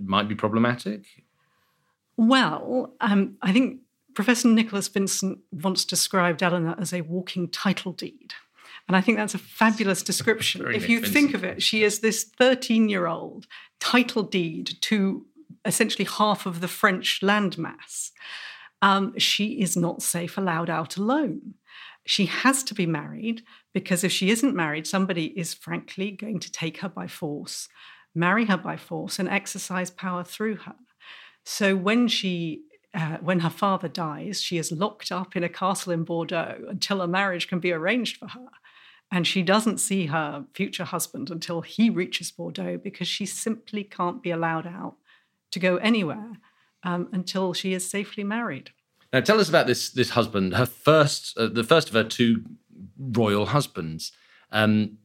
might 0.00 0.28
be 0.28 0.34
problematic. 0.34 1.04
Well, 2.16 2.94
um, 3.00 3.36
I 3.42 3.52
think 3.52 3.80
Professor 4.14 4.48
Nicholas 4.48 4.88
Vincent 4.88 5.40
once 5.52 5.84
described 5.84 6.42
Eleanor 6.42 6.74
as 6.78 6.92
a 6.92 7.02
walking 7.02 7.48
title 7.48 7.92
deed. 7.92 8.32
And 8.88 8.96
I 8.96 9.00
think 9.00 9.18
that's 9.18 9.34
a 9.34 9.38
fabulous 9.38 10.02
description. 10.10 10.66
if 10.72 10.88
you 10.88 11.02
think 11.02 11.34
of 11.34 11.44
it, 11.44 11.62
she 11.62 11.84
is 11.84 12.00
this 12.00 12.24
13 12.24 12.88
year 12.88 13.06
old 13.06 13.46
title 13.80 14.22
deed 14.22 14.78
to 14.82 15.26
essentially 15.64 16.04
half 16.04 16.46
of 16.46 16.60
the 16.60 16.68
French 16.68 17.20
landmass 17.22 18.12
um, 18.82 19.18
she 19.18 19.60
is 19.60 19.76
not 19.76 20.02
safe 20.02 20.36
allowed 20.36 20.70
out 20.70 20.96
alone. 20.96 21.54
She 22.06 22.26
has 22.26 22.62
to 22.64 22.74
be 22.74 22.86
married 22.86 23.42
because 23.74 24.04
if 24.04 24.12
she 24.12 24.30
isn't 24.30 24.54
married, 24.54 24.86
somebody 24.86 25.26
is 25.38 25.54
frankly 25.54 26.12
going 26.12 26.38
to 26.40 26.52
take 26.52 26.78
her 26.78 26.88
by 26.88 27.08
force, 27.08 27.68
marry 28.14 28.44
her 28.44 28.56
by 28.56 28.76
force, 28.76 29.18
and 29.18 29.28
exercise 29.28 29.90
power 29.90 30.22
through 30.22 30.56
her. 30.56 30.76
So 31.44 31.74
when 31.76 32.08
she 32.08 32.62
uh, 32.94 33.18
when 33.18 33.40
her 33.40 33.50
father 33.50 33.88
dies, 33.88 34.40
she 34.40 34.56
is 34.56 34.72
locked 34.72 35.12
up 35.12 35.36
in 35.36 35.44
a 35.44 35.50
castle 35.50 35.92
in 35.92 36.02
Bordeaux 36.02 36.64
until 36.66 37.02
a 37.02 37.08
marriage 37.08 37.46
can 37.46 37.60
be 37.60 37.70
arranged 37.70 38.16
for 38.16 38.28
her. 38.28 38.48
And 39.12 39.26
she 39.26 39.42
doesn't 39.42 39.78
see 39.78 40.06
her 40.06 40.46
future 40.54 40.84
husband 40.84 41.30
until 41.30 41.60
he 41.60 41.90
reaches 41.90 42.30
Bordeaux 42.30 42.78
because 42.78 43.06
she 43.06 43.26
simply 43.26 43.84
can't 43.84 44.22
be 44.22 44.30
allowed 44.30 44.66
out 44.66 44.96
to 45.50 45.58
go 45.58 45.76
anywhere 45.76 46.38
um, 46.86 47.08
until 47.12 47.52
she 47.52 47.74
is 47.74 47.88
safely 47.88 48.24
married. 48.24 48.70
Now, 49.12 49.20
tell 49.20 49.40
us 49.40 49.48
about 49.48 49.66
this 49.66 49.90
this 49.90 50.10
husband. 50.10 50.54
Her 50.54 50.66
first, 50.66 51.36
uh, 51.36 51.48
the 51.48 51.64
first 51.64 51.88
of 51.88 51.94
her 51.94 52.04
two 52.04 52.44
royal 52.98 53.46
husbands. 53.46 54.12
Um, 54.52 54.98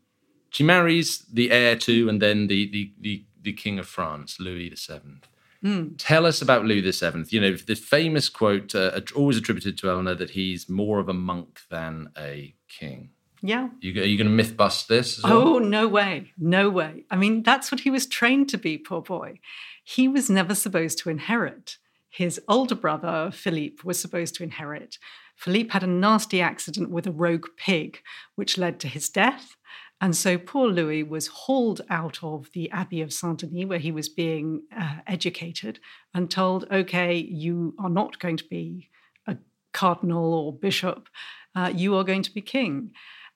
she 0.49 0.63
marries 0.63 1.19
the 1.31 1.51
heir 1.51 1.75
to, 1.77 2.07
and 2.07 2.21
then 2.21 2.47
the 2.47 2.69
the 2.71 2.93
the, 2.99 3.25
the 3.41 3.53
king 3.53 3.79
of 3.79 3.87
France, 3.87 4.39
Louis 4.39 4.69
the 4.69 4.77
Seventh. 4.77 5.27
Mm. 5.63 5.95
Tell 5.97 6.25
us 6.25 6.41
about 6.41 6.65
Louis 6.65 6.81
the 6.81 6.93
Seventh. 6.93 7.33
You 7.33 7.41
know, 7.41 7.55
the 7.55 7.75
famous 7.75 8.29
quote, 8.29 8.73
uh, 8.73 8.99
always 9.15 9.37
attributed 9.37 9.77
to 9.79 9.89
Eleanor, 9.89 10.15
that 10.15 10.31
he's 10.31 10.69
more 10.69 10.99
of 10.99 11.09
a 11.09 11.13
monk 11.13 11.61
than 11.69 12.09
a 12.17 12.55
king. 12.67 13.09
Yeah. 13.41 13.69
You, 13.79 14.01
are 14.01 14.05
you 14.05 14.17
going 14.17 14.29
to 14.29 14.35
myth 14.35 14.55
bust 14.55 14.87
this? 14.87 15.21
Well? 15.23 15.33
Oh, 15.33 15.59
no 15.59 15.87
way. 15.87 16.31
No 16.37 16.69
way. 16.69 17.05
I 17.09 17.15
mean, 17.15 17.43
that's 17.43 17.71
what 17.71 17.81
he 17.81 17.89
was 17.89 18.05
trained 18.05 18.49
to 18.49 18.57
be, 18.57 18.77
poor 18.77 19.01
boy. 19.01 19.39
He 19.83 20.07
was 20.07 20.29
never 20.29 20.53
supposed 20.53 20.99
to 20.99 21.09
inherit. 21.09 21.77
His 22.09 22.39
older 22.47 22.75
brother, 22.75 23.31
Philippe, 23.33 23.77
was 23.83 23.99
supposed 23.99 24.35
to 24.35 24.43
inherit. 24.43 24.97
Philippe 25.35 25.71
had 25.71 25.83
a 25.83 25.87
nasty 25.87 26.39
accident 26.41 26.91
with 26.91 27.07
a 27.07 27.11
rogue 27.11 27.47
pig, 27.57 27.99
which 28.35 28.57
led 28.57 28.79
to 28.81 28.87
his 28.87 29.09
death. 29.09 29.55
And 29.99 30.15
so 30.15 30.37
poor 30.37 30.67
Louis 30.67 31.03
was 31.03 31.27
hauled 31.27 31.81
out 31.89 32.23
of 32.23 32.49
the 32.53 32.69
Abbey 32.71 33.01
of 33.01 33.13
Saint 33.13 33.39
Denis, 33.39 33.65
where 33.65 33.79
he 33.79 33.91
was 33.91 34.09
being 34.09 34.63
uh, 34.75 34.97
educated, 35.07 35.79
and 36.13 36.29
told, 36.29 36.67
okay, 36.71 37.15
you 37.15 37.75
are 37.79 37.89
not 37.89 38.19
going 38.19 38.37
to 38.37 38.45
be 38.45 38.89
a 39.25 39.37
cardinal 39.73 40.33
or 40.33 40.53
bishop, 40.53 41.07
uh, 41.55 41.71
you 41.73 41.95
are 41.95 42.03
going 42.03 42.23
to 42.23 42.33
be 42.33 42.41
king. 42.41 42.91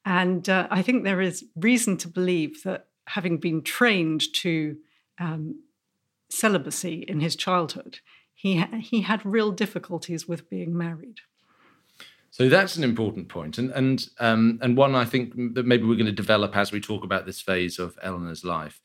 And 0.06 0.48
uh, 0.48 0.68
I 0.70 0.84
think 0.84 1.04
there 1.04 1.22
is 1.22 1.46
reason 1.56 1.98
to 1.98 2.08
believe 2.08 2.62
that 2.64 2.88
having 3.08 3.38
been 3.38 3.64
trained 3.64 4.32
to 4.34 4.78
um, 5.20 5.64
celibacy 6.30 7.04
in 7.08 7.20
his 7.20 7.36
childhood, 7.36 8.00
he, 8.34 8.58
ha- 8.58 8.78
he 8.80 9.02
had 9.02 9.26
real 9.26 9.52
difficulties 9.52 10.28
with 10.28 10.50
being 10.50 10.78
married. 10.78 11.22
So 12.30 12.50
that's 12.50 12.76
an 12.76 12.84
important 12.84 13.30
point, 13.30 13.58
and 13.58 13.72
and 13.72 14.10
um, 14.20 14.60
and 14.62 14.76
one 14.76 14.94
I 14.94 15.06
think 15.06 15.56
that 15.56 15.66
maybe 15.66 15.86
we're 15.86 15.96
going 15.96 16.06
to 16.06 16.12
develop 16.12 16.54
as 16.54 16.70
we 16.70 16.82
talk 16.82 17.06
about 17.06 17.26
this 17.26 17.40
phase 17.40 17.80
of 17.80 17.98
Eleanor's 18.04 18.44
life. 18.44 18.82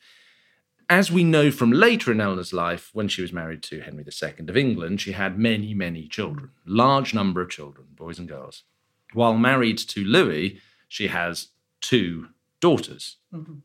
As 0.89 1.11
we 1.11 1.25
know 1.25 1.51
from 1.51 1.73
later 1.73 2.13
in 2.13 2.21
Eleanor's 2.21 2.53
life, 2.53 2.91
when 2.93 3.09
she 3.09 3.21
was 3.21 3.33
married 3.33 3.61
to 3.63 3.81
Henry 3.81 4.05
II 4.05 4.47
of 4.47 4.55
England, 4.55 5.01
she 5.01 5.11
had 5.11 5.37
many, 5.37 5.73
many 5.73 6.07
children, 6.07 6.51
large 6.65 7.13
number 7.13 7.41
of 7.41 7.49
children, 7.49 7.87
boys 7.93 8.19
and 8.19 8.29
girls. 8.29 8.63
While 9.11 9.37
married 9.37 9.79
to 9.79 10.05
Louis, 10.05 10.61
she 10.91 11.07
has 11.07 11.47
two 11.79 12.27
daughters. 12.59 13.15
Mm-hmm. 13.33 13.59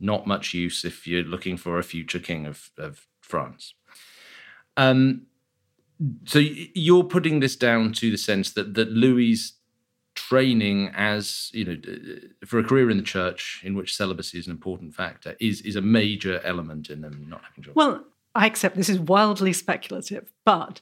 Not 0.00 0.26
much 0.26 0.54
use 0.54 0.86
if 0.86 1.06
you're 1.06 1.22
looking 1.22 1.58
for 1.58 1.78
a 1.78 1.82
future 1.82 2.18
king 2.18 2.46
of, 2.46 2.70
of 2.78 3.06
France. 3.20 3.74
Um, 4.78 5.26
so 6.24 6.38
you're 6.38 7.04
putting 7.04 7.40
this 7.40 7.56
down 7.56 7.92
to 7.92 8.10
the 8.10 8.16
sense 8.16 8.52
that 8.54 8.72
that 8.72 8.90
Louis 8.90 9.52
training 10.14 10.90
as 10.94 11.50
you 11.52 11.64
know 11.64 11.76
for 12.46 12.58
a 12.58 12.64
career 12.64 12.90
in 12.90 12.96
the 12.96 13.02
church 13.02 13.60
in 13.64 13.74
which 13.74 13.94
celibacy 13.94 14.38
is 14.38 14.46
an 14.46 14.52
important 14.52 14.94
factor 14.94 15.36
is 15.40 15.60
is 15.60 15.76
a 15.76 15.82
major 15.82 16.40
element 16.42 16.88
in 16.88 17.02
them 17.02 17.26
not 17.28 17.42
having 17.42 17.62
children. 17.62 17.74
Well, 17.74 18.04
I 18.34 18.46
accept 18.46 18.76
this 18.76 18.88
is 18.88 18.98
wildly 18.98 19.52
speculative, 19.52 20.32
but 20.46 20.80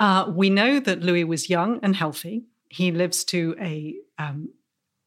uh, 0.00 0.32
we 0.34 0.48
know 0.48 0.80
that 0.80 1.02
Louis 1.02 1.24
was 1.24 1.50
young 1.50 1.78
and 1.82 1.94
healthy. 1.94 2.44
He 2.70 2.90
lives 2.90 3.22
to 3.26 3.54
a 3.60 3.94
um, 4.18 4.48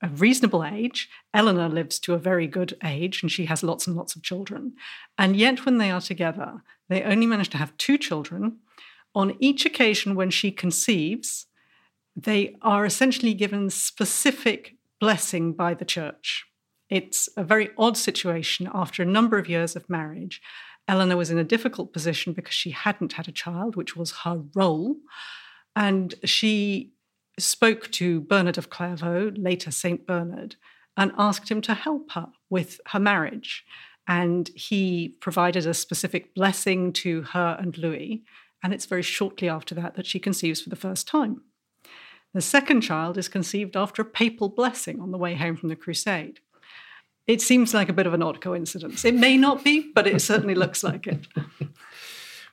a 0.01 0.07
reasonable 0.09 0.63
age. 0.63 1.09
Eleanor 1.33 1.69
lives 1.69 1.99
to 1.99 2.13
a 2.13 2.19
very 2.19 2.47
good 2.47 2.77
age 2.83 3.21
and 3.21 3.31
she 3.31 3.45
has 3.45 3.63
lots 3.63 3.87
and 3.87 3.95
lots 3.95 4.15
of 4.15 4.23
children. 4.23 4.73
And 5.17 5.35
yet, 5.35 5.65
when 5.65 5.77
they 5.77 5.91
are 5.91 6.01
together, 6.01 6.63
they 6.87 7.03
only 7.03 7.25
manage 7.25 7.49
to 7.49 7.57
have 7.57 7.77
two 7.77 7.97
children. 7.97 8.59
On 9.15 9.35
each 9.39 9.65
occasion 9.65 10.15
when 10.15 10.29
she 10.29 10.51
conceives, 10.51 11.47
they 12.15 12.55
are 12.61 12.85
essentially 12.85 13.33
given 13.33 13.69
specific 13.69 14.75
blessing 14.99 15.53
by 15.53 15.73
the 15.73 15.85
church. 15.85 16.45
It's 16.89 17.29
a 17.37 17.43
very 17.43 17.69
odd 17.77 17.97
situation 17.97 18.69
after 18.73 19.03
a 19.03 19.07
number 19.07 19.37
of 19.37 19.49
years 19.49 19.75
of 19.75 19.89
marriage. 19.89 20.41
Eleanor 20.87 21.17
was 21.17 21.29
in 21.29 21.37
a 21.37 21.43
difficult 21.43 21.93
position 21.93 22.33
because 22.33 22.55
she 22.55 22.71
hadn't 22.71 23.13
had 23.13 23.27
a 23.27 23.33
child, 23.33 23.75
which 23.75 23.95
was 23.95 24.11
her 24.23 24.43
role. 24.55 24.95
And 25.75 26.15
she 26.23 26.93
spoke 27.41 27.91
to 27.91 28.21
Bernard 28.21 28.57
of 28.57 28.69
Clairvaux, 28.69 29.31
later 29.35 29.71
St. 29.71 30.05
Bernard, 30.05 30.55
and 30.97 31.11
asked 31.17 31.49
him 31.49 31.61
to 31.61 31.73
help 31.73 32.11
her 32.11 32.27
with 32.49 32.81
her 32.87 32.99
marriage. 32.99 33.65
And 34.07 34.49
he 34.55 35.15
provided 35.21 35.65
a 35.65 35.73
specific 35.73 36.33
blessing 36.33 36.91
to 36.93 37.21
her 37.21 37.57
and 37.59 37.77
Louis. 37.77 38.23
And 38.63 38.73
it's 38.73 38.85
very 38.85 39.03
shortly 39.03 39.47
after 39.47 39.75
that 39.75 39.95
that 39.95 40.07
she 40.07 40.19
conceives 40.19 40.61
for 40.61 40.69
the 40.69 40.75
first 40.75 41.07
time. 41.07 41.41
The 42.33 42.41
second 42.41 42.81
child 42.81 43.17
is 43.17 43.27
conceived 43.27 43.75
after 43.75 44.01
a 44.01 44.05
papal 44.05 44.49
blessing 44.49 44.99
on 44.99 45.11
the 45.11 45.17
way 45.17 45.35
home 45.35 45.55
from 45.55 45.69
the 45.69 45.75
crusade. 45.75 46.39
It 47.27 47.41
seems 47.41 47.73
like 47.73 47.89
a 47.89 47.93
bit 47.93 48.07
of 48.07 48.13
an 48.13 48.23
odd 48.23 48.41
coincidence. 48.41 49.05
It 49.05 49.13
may 49.15 49.37
not 49.37 49.63
be, 49.63 49.91
but 49.93 50.07
it 50.07 50.19
certainly 50.21 50.55
looks 50.55 50.83
like 50.83 51.07
it. 51.07 51.27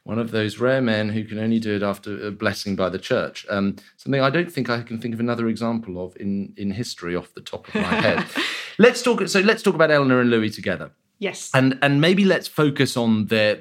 one 0.06 0.20
of 0.20 0.30
those 0.30 0.60
rare 0.60 0.80
men 0.80 1.08
who 1.08 1.24
can 1.24 1.36
only 1.36 1.58
do 1.58 1.74
it 1.74 1.82
after 1.82 2.28
a 2.28 2.30
blessing 2.30 2.76
by 2.76 2.88
the 2.88 2.98
church. 2.98 3.44
Um, 3.50 3.74
something 3.96 4.20
I 4.20 4.30
don't 4.30 4.50
think 4.50 4.70
I 4.70 4.80
can 4.82 5.00
think 5.00 5.12
of 5.12 5.18
another 5.18 5.48
example 5.48 6.02
of 6.02 6.16
in, 6.16 6.54
in 6.56 6.70
history 6.70 7.16
off 7.16 7.34
the 7.34 7.40
top 7.40 7.66
of 7.66 7.74
my 7.74 7.82
head. 7.82 8.24
let's 8.78 9.02
talk. 9.02 9.26
So 9.26 9.40
let's 9.40 9.64
talk 9.64 9.74
about 9.74 9.90
Eleanor 9.90 10.20
and 10.20 10.30
Louis 10.30 10.50
together. 10.50 10.92
Yes, 11.18 11.50
and 11.52 11.76
and 11.82 12.00
maybe 12.00 12.24
let's 12.24 12.46
focus 12.46 12.96
on 12.96 13.26
their 13.26 13.58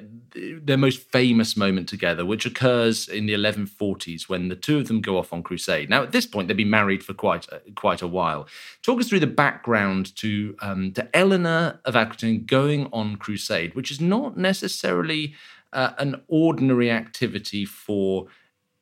their 0.62 0.76
most 0.76 1.00
famous 1.00 1.56
moment 1.56 1.88
together, 1.88 2.24
which 2.24 2.46
occurs 2.46 3.08
in 3.08 3.26
the 3.26 3.32
1140s 3.32 4.28
when 4.28 4.48
the 4.48 4.54
two 4.56 4.78
of 4.78 4.86
them 4.86 5.00
go 5.00 5.18
off 5.18 5.32
on 5.32 5.42
crusade. 5.42 5.88
Now, 5.88 6.02
at 6.02 6.12
this 6.12 6.26
point, 6.26 6.46
they've 6.46 6.56
been 6.56 6.70
married 6.70 7.02
for 7.02 7.14
quite 7.14 7.46
a, 7.48 7.60
quite 7.74 8.02
a 8.02 8.06
while. 8.06 8.46
Talk 8.82 9.00
us 9.00 9.08
through 9.08 9.20
the 9.20 9.26
background 9.26 10.14
to 10.16 10.54
um, 10.60 10.92
to 10.92 11.16
Eleanor 11.16 11.80
of 11.84 11.96
Aquitaine 11.96 12.44
going 12.44 12.88
on 12.92 13.16
crusade, 13.16 13.74
which 13.74 13.90
is 13.90 14.00
not 14.00 14.36
necessarily 14.36 15.34
uh, 15.76 15.92
an 15.98 16.22
ordinary 16.26 16.90
activity 16.90 17.64
for 17.64 18.26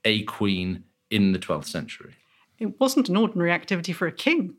a 0.04 0.22
queen 0.22 0.84
in 1.10 1.32
the 1.32 1.38
12th 1.38 1.66
century. 1.66 2.14
It 2.58 2.80
wasn't 2.80 3.08
an 3.08 3.16
ordinary 3.16 3.50
activity 3.50 3.92
for 3.92 4.06
a 4.06 4.12
king, 4.12 4.54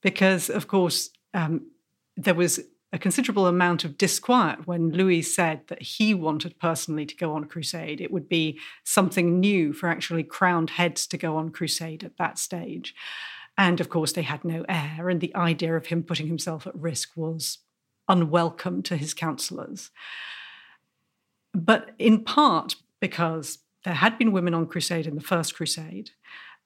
because, 0.00 0.48
of 0.48 0.68
course, 0.68 1.10
um, 1.34 1.66
there 2.16 2.34
was 2.34 2.60
a 2.92 2.98
considerable 2.98 3.46
amount 3.46 3.84
of 3.84 3.98
disquiet 3.98 4.66
when 4.66 4.90
Louis 4.90 5.22
said 5.22 5.62
that 5.68 5.82
he 5.82 6.14
wanted 6.14 6.58
personally 6.58 7.04
to 7.06 7.16
go 7.16 7.34
on 7.34 7.44
crusade. 7.44 8.00
It 8.00 8.12
would 8.12 8.28
be 8.28 8.58
something 8.84 9.40
new 9.40 9.72
for 9.72 9.88
actually 9.88 10.22
crowned 10.22 10.70
heads 10.70 11.06
to 11.08 11.18
go 11.18 11.36
on 11.36 11.50
crusade 11.50 12.04
at 12.04 12.16
that 12.18 12.38
stage. 12.38 12.94
And 13.58 13.80
of 13.80 13.88
course, 13.88 14.12
they 14.12 14.22
had 14.22 14.44
no 14.44 14.64
heir, 14.68 15.08
and 15.08 15.20
the 15.20 15.34
idea 15.34 15.76
of 15.76 15.86
him 15.86 16.04
putting 16.04 16.28
himself 16.28 16.66
at 16.66 16.74
risk 16.76 17.16
was 17.16 17.58
unwelcome 18.08 18.82
to 18.84 18.96
his 18.96 19.14
counselors 19.14 19.90
but 21.54 21.90
in 21.98 22.24
part 22.24 22.76
because 23.00 23.58
there 23.84 23.94
had 23.94 24.18
been 24.18 24.32
women 24.32 24.54
on 24.54 24.66
crusade 24.66 25.06
in 25.06 25.14
the 25.14 25.20
first 25.20 25.54
crusade. 25.54 26.10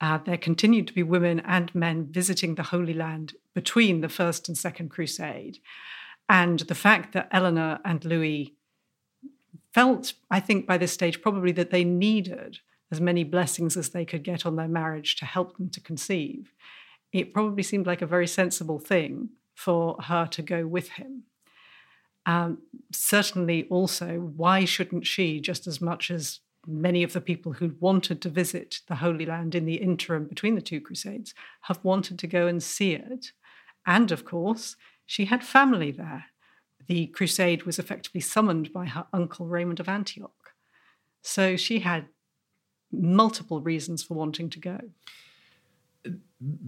Uh, 0.01 0.19
there 0.19 0.37
continued 0.37 0.89
to 0.89 0.93
be 0.93 1.03
women 1.03 1.41
and 1.41 1.73
men 1.75 2.07
visiting 2.11 2.55
the 2.57 2.65
Holy 2.65 2.93
Land 2.93 3.35
between 3.55 4.01
the 4.01 4.09
first 4.09 4.49
and 4.49 4.59
second 4.59 4.91
crusade. 4.91 5.59
And 6.29 6.61
the 6.61 6.75
fact 6.75 7.13
that 7.13 7.29
Eleanor 7.31 7.79
and 7.85 8.05
Louis 8.05 8.55
felt, 9.73 10.15
I 10.31 10.41
think, 10.41 10.67
by 10.67 10.79
this 10.79 10.93
stage, 10.93 11.23
probably 11.23 11.53
that 11.53 11.71
they 11.71 11.85
needed 11.85 12.59
as 12.91 13.01
many 13.01 13.25
blessings 13.25 13.77
as 13.77 13.91
they 13.91 14.05
could 14.05 14.23
get 14.23 14.45
on 14.45 14.57
their 14.57 14.69
marriage 14.69 15.17
to 15.17 15.25
help 15.25 15.57
them 15.57 15.71
to 15.71 15.81
conceive, 15.81 16.53
it 17.13 17.33
probably 17.33 17.63
seemed 17.63 17.87
like 17.87 18.03
a 18.03 18.07
very 18.07 18.27
sensible 18.27 18.79
thing 18.79 19.31
for 19.55 19.97
her 20.03 20.27
to 20.27 20.43
go 20.43 20.67
with 20.67 20.91
him. 20.91 21.25
Um, 22.27 22.59
certainly, 22.93 23.67
also, 23.69 24.33
why 24.37 24.65
shouldn't 24.65 25.07
she, 25.07 25.41
just 25.41 25.67
as 25.67 25.81
much 25.81 26.11
as 26.11 26.41
many 26.67 27.03
of 27.03 27.13
the 27.13 27.21
people 27.21 27.53
who 27.53 27.75
wanted 27.79 28.23
to 28.23 28.31
visit 28.31 28.81
the 28.89 28.97
Holy 28.97 29.27
Land 29.27 29.55
in 29.55 29.67
the 29.67 29.75
interim 29.75 30.27
between 30.27 30.55
the 30.55 30.63
two 30.63 30.81
Crusades, 30.81 31.35
have 31.63 31.81
wanted 31.83 32.19
to 32.19 32.27
go 32.27 32.47
and 32.47 32.63
see 32.63 32.93
it? 32.93 33.33
And 33.87 34.11
of 34.11 34.25
course, 34.25 34.77
she 35.07 35.27
had 35.27 35.45
family 35.45 35.91
there. 35.91 36.27
The 36.87 37.07
crusade 37.09 37.65
was 37.65 37.79
effectively 37.79 38.21
summoned 38.21 38.73
by 38.73 38.87
her 38.87 39.07
uncle 39.13 39.47
Raymond 39.47 39.81
of 39.81 39.89
Antioch. 39.89 40.31
So 41.23 41.57
she 41.57 41.81
had 41.81 42.07
multiple 42.93 43.61
reasons 43.61 44.03
for 44.03 44.15
wanting 44.15 44.51
to 44.51 44.61
go. 44.61 44.81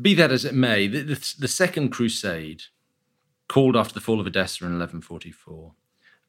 Be 0.00 0.14
that 0.14 0.32
as 0.32 0.44
it 0.44 0.54
may, 0.54 0.86
the, 0.86 1.02
the, 1.02 1.34
the 1.38 1.48
Second 1.48 1.90
Crusade 1.90 2.62
called 3.48 3.76
after 3.76 3.94
the 3.94 4.00
fall 4.00 4.20
of 4.20 4.26
Edessa 4.26 4.64
in 4.64 4.70
1144, 4.78 5.72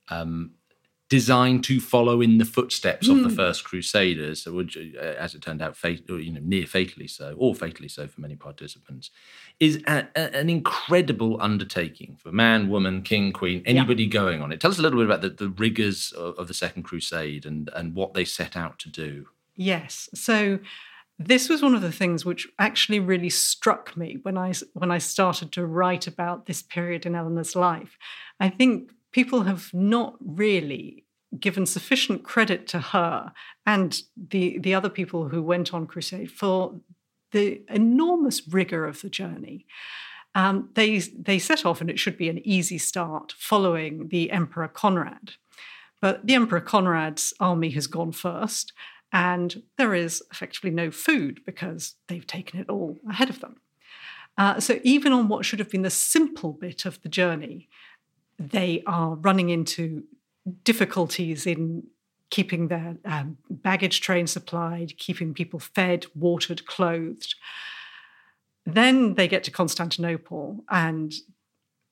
um, 0.10 0.52
designed 1.10 1.64
to 1.64 1.80
follow 1.80 2.20
in 2.20 2.38
the 2.38 2.44
footsteps 2.44 3.08
Hmm. 3.08 3.14
of 3.14 3.24
the 3.24 3.30
first 3.30 3.64
crusaders, 3.64 4.46
which, 4.46 4.76
uh, 4.78 5.00
as 5.00 5.34
it 5.36 5.42
turned 5.42 5.62
out, 5.62 5.78
fate, 5.78 6.10
or, 6.10 6.20
you 6.20 6.34
know, 6.34 6.42
near 6.44 6.66
fatally 6.66 7.08
so, 7.08 7.34
or 7.38 7.56
fatally 7.56 7.88
so 7.88 8.08
for 8.10 8.20
many 8.20 8.36
participants, 8.36 9.10
is 9.60 9.82
a, 9.88 10.06
a- 10.18 10.36
an 10.36 10.50
incredible 10.50 11.42
undertaking 11.42 12.18
for 12.18 12.34
man, 12.34 12.68
woman, 12.68 13.04
king, 13.04 13.32
queen, 13.32 13.64
anybody 13.66 14.06
going 14.06 14.42
on 14.42 14.52
it. 14.52 14.60
Tell 14.60 14.70
us 14.72 14.80
a 14.80 14.82
little 14.82 15.00
bit 15.00 15.06
about 15.06 15.22
the, 15.22 15.30
the 15.30 15.50
rigors 15.50 16.12
of, 16.12 16.36
of 16.38 16.50
the 16.50 16.54
Second 16.54 16.84
Crusade 16.84 17.46
and, 17.46 17.70
and 17.74 17.96
what 17.96 18.14
they 18.14 18.26
set 18.26 18.58
out 18.58 18.78
to 18.80 18.90
do. 18.90 19.28
Yes. 19.56 20.10
So 20.14 20.60
this 21.20 21.50
was 21.50 21.64
one 21.64 21.74
of 21.74 21.82
the 21.82 21.92
things 21.92 22.26
which 22.26 22.48
actually 22.60 23.00
really 23.00 23.30
struck 23.30 23.98
me 23.98 24.20
when 24.22 24.38
I 24.38 24.54
when 24.74 24.92
I 24.92 25.00
started 25.00 25.52
to 25.54 25.66
write 25.66 26.08
about 26.08 26.46
this 26.46 26.62
period 26.62 27.06
in 27.06 27.16
Eleanor's 27.16 27.56
life. 27.56 27.98
I 28.40 28.50
think 28.50 28.92
people 29.12 29.44
have 29.44 29.74
not 29.74 30.16
really 30.20 31.06
given 31.40 31.66
sufficient 31.66 32.24
credit 32.24 32.68
to 32.68 32.80
her 32.80 33.32
and 33.66 34.02
the 34.16 34.60
the 34.60 34.76
other 34.76 34.90
people 34.90 35.30
who 35.30 35.42
went 35.42 35.74
on 35.74 35.88
crusade 35.88 36.32
for 36.32 36.80
the 37.32 37.62
enormous 37.70 38.48
rigor 38.48 38.86
of 38.86 39.02
the 39.02 39.10
journey. 39.10 39.66
Um, 40.36 40.70
they 40.76 41.00
they 41.00 41.40
set 41.40 41.66
off, 41.66 41.82
and 41.82 41.90
it 41.90 42.00
should 42.00 42.18
be 42.18 42.30
an 42.30 42.46
easy 42.48 42.78
start, 42.78 43.34
following 43.38 44.10
the 44.10 44.32
Emperor 44.32 44.68
Conrad. 44.68 45.34
But 46.00 46.28
the 46.28 46.36
Emperor 46.36 46.62
Conrad's 46.62 47.34
army 47.40 47.72
has 47.72 47.88
gone 47.88 48.12
first, 48.12 48.72
and 49.12 49.64
there 49.78 49.94
is 49.94 50.22
effectively 50.32 50.72
no 50.72 50.92
food 50.92 51.42
because 51.46 51.96
they've 52.08 52.28
taken 52.28 52.60
it 52.60 52.70
all 52.70 52.98
ahead 53.10 53.30
of 53.30 53.40
them. 53.40 53.58
Uh, 54.38 54.60
so, 54.60 54.80
even 54.84 55.12
on 55.12 55.28
what 55.28 55.46
should 55.46 55.60
have 55.60 55.70
been 55.70 55.82
the 55.82 55.90
simple 55.90 56.54
bit 56.54 56.86
of 56.86 57.02
the 57.02 57.10
journey, 57.10 57.68
they 58.38 58.84
are 58.86 59.16
running 59.16 59.50
into 59.50 60.04
difficulties 60.64 61.48
in 61.48 61.84
keeping 62.30 62.68
their 62.68 62.98
um, 63.06 63.38
baggage 63.50 64.02
train 64.02 64.28
supplied, 64.28 64.98
keeping 64.98 65.34
people 65.34 65.60
fed, 65.60 66.06
watered, 66.14 66.66
clothed. 66.66 67.36
Then 68.66 69.16
they 69.16 69.28
get 69.28 69.44
to 69.46 69.52
Constantinople, 69.52 70.64
and 70.70 71.14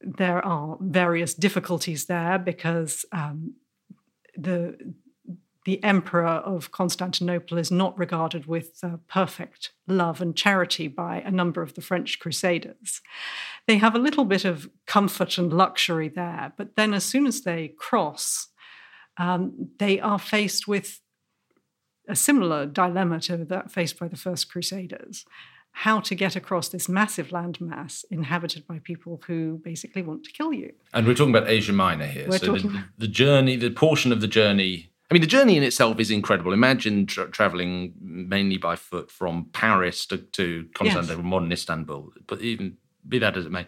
there 0.01 0.45
are 0.45 0.77
various 0.81 1.33
difficulties 1.33 2.05
there 2.05 2.37
because 2.37 3.05
um, 3.11 3.55
the 4.37 4.93
the 5.65 5.83
emperor 5.83 6.27
of 6.27 6.71
Constantinople 6.71 7.57
is 7.57 7.71
not 7.71 7.97
regarded 7.97 8.45
with 8.45 8.79
uh, 8.83 8.97
perfect 9.07 9.71
love 9.87 10.21
and 10.21 10.35
charity 10.35 10.87
by 10.87 11.21
a 11.21 11.31
number 11.31 11.61
of 11.61 11.73
the 11.73 11.81
French 11.81 12.19
crusaders. 12.19 13.01
They 13.67 13.77
have 13.77 13.95
a 13.95 13.99
little 13.99 14.25
bit 14.25 14.45
of 14.45 14.69
comfort 14.85 15.37
and 15.37 15.51
luxury 15.51 16.07
there, 16.07 16.53
but 16.55 16.75
then 16.75 16.93
as 16.93 17.03
soon 17.03 17.25
as 17.25 17.41
they 17.41 17.69
cross, 17.79 18.49
um, 19.17 19.69
they 19.79 19.99
are 19.99 20.19
faced 20.19 20.67
with 20.67 21.01
a 22.07 22.15
similar 22.15 22.67
dilemma 22.67 23.19
to 23.21 23.37
that 23.37 23.71
faced 23.71 23.99
by 23.99 24.07
the 24.07 24.17
first 24.17 24.51
crusaders 24.51 25.25
how 25.77 25.99
to 25.99 26.15
get 26.15 26.37
across 26.37 26.69
this 26.69 26.87
massive 26.87 27.29
landmass 27.29 28.05
inhabited 28.09 28.65
by 28.65 28.79
people 28.79 29.21
who 29.27 29.59
basically 29.61 30.01
want 30.01 30.23
to 30.23 30.31
kill 30.31 30.53
you. 30.53 30.71
And 30.93 31.05
we're 31.05 31.15
talking 31.15 31.35
about 31.35 31.49
Asia 31.49 31.73
Minor 31.73 32.05
here. 32.05 32.29
We're 32.29 32.37
so 32.37 32.53
the, 32.53 32.85
the 32.97 33.07
journey, 33.09 33.57
the 33.57 33.71
portion 33.71 34.13
of 34.13 34.21
the 34.21 34.27
journey. 34.27 34.91
I 35.09 35.13
mean, 35.13 35.21
the 35.21 35.27
journey 35.27 35.55
in 35.55 35.63
itself 35.63 35.99
is 35.99 36.09
incredible. 36.09 36.51
Imagine 36.51 37.05
tra- 37.05 37.29
traveling 37.29 37.93
mainly 38.01 38.57
by 38.57 38.75
foot 38.75 39.11
from 39.11 39.45
Paris 39.53 40.05
to, 40.07 40.17
to 40.17 40.67
Constantinople, 40.73 41.23
modern 41.23 41.51
Istanbul. 41.51 42.11
But 42.25 42.41
even 42.41 42.77
be 43.07 43.19
that 43.19 43.37
as 43.37 43.45
it 43.45 43.51
may, 43.51 43.65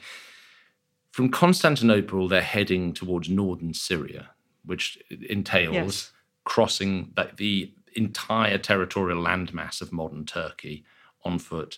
from 1.11 1.29
Constantinople, 1.29 2.27
they're 2.27 2.41
heading 2.41 2.91
towards 2.93 3.29
northern 3.29 3.73
Syria, 3.73 4.31
which 4.65 4.97
entails 5.29 5.73
Yes. 5.75 6.11
crossing 6.43 7.11
the, 7.15 7.29
the 7.37 7.73
entire 7.95 8.57
territorial 8.57 9.23
landmass 9.23 9.81
of 9.81 9.91
modern 9.91 10.25
Turkey 10.25 10.85
on 11.23 11.37
foot 11.39 11.77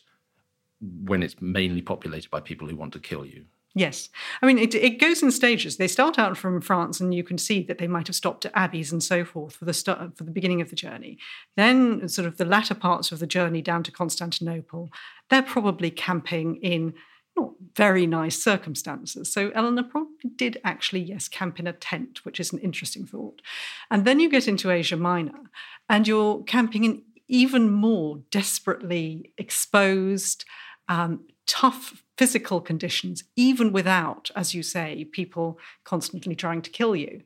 when 0.81 1.21
it's 1.21 1.35
mainly 1.41 1.81
populated 1.81 2.31
by 2.31 2.39
people 2.39 2.67
who 2.67 2.75
want 2.77 2.93
to 2.93 2.99
kill 2.99 3.25
you. 3.25 3.45
Yes. 3.79 4.09
I 4.41 4.45
mean, 4.45 4.57
it, 4.57 4.75
it 4.75 4.99
goes 4.99 5.23
in 5.23 5.31
stages. 5.31 5.77
They 5.77 5.87
start 5.87 6.19
out 6.19 6.35
from 6.35 6.59
France, 6.59 6.99
and 6.99 7.13
you 7.13 7.23
can 7.23 7.37
see 7.37 7.63
that 7.63 7.77
they 7.77 7.87
might 7.87 8.07
have 8.07 8.15
stopped 8.15 8.45
at 8.45 8.51
abbeys 8.53 8.91
and 8.91 9.01
so 9.01 9.23
forth 9.23 9.55
for 9.55 9.63
the 9.63 9.73
start, 9.73 10.17
for 10.17 10.25
the 10.25 10.31
beginning 10.31 10.59
of 10.59 10.69
the 10.69 10.75
journey. 10.75 11.17
Then, 11.55 12.09
sort 12.09 12.27
of 12.27 12.35
the 12.35 12.43
latter 12.43 12.75
parts 12.75 13.13
of 13.13 13.19
the 13.19 13.25
journey 13.25 13.61
down 13.61 13.83
to 13.83 13.91
Constantinople, 13.91 14.89
they're 15.29 15.41
probably 15.41 15.91
camping 15.91 16.57
in 16.57 16.93
not 17.37 17.51
very 17.77 18.05
nice 18.05 18.43
circumstances. 18.43 19.31
So 19.31 19.49
Eleanor 19.55 19.83
probably 19.83 20.29
did 20.35 20.59
actually, 20.65 20.99
yes, 20.99 21.29
camp 21.29 21.57
in 21.57 21.65
a 21.65 21.71
tent, 21.71 22.25
which 22.25 22.41
is 22.41 22.51
an 22.51 22.59
interesting 22.59 23.05
thought. 23.05 23.41
And 23.89 24.03
then 24.03 24.19
you 24.19 24.29
get 24.29 24.49
into 24.49 24.71
Asia 24.71 24.97
Minor, 24.97 25.39
and 25.87 26.05
you're 26.05 26.43
camping 26.43 26.83
in 26.83 27.03
even 27.29 27.71
more 27.71 28.19
desperately 28.29 29.31
exposed, 29.37 30.43
um, 30.89 31.21
tough 31.49 32.03
physical 32.15 32.61
conditions, 32.61 33.23
even 33.35 33.73
without, 33.73 34.29
as 34.35 34.53
you 34.53 34.61
say, 34.61 35.03
people 35.05 35.57
constantly 35.83 36.35
trying 36.35 36.61
to 36.61 36.69
kill 36.69 36.95
you. 36.95 37.23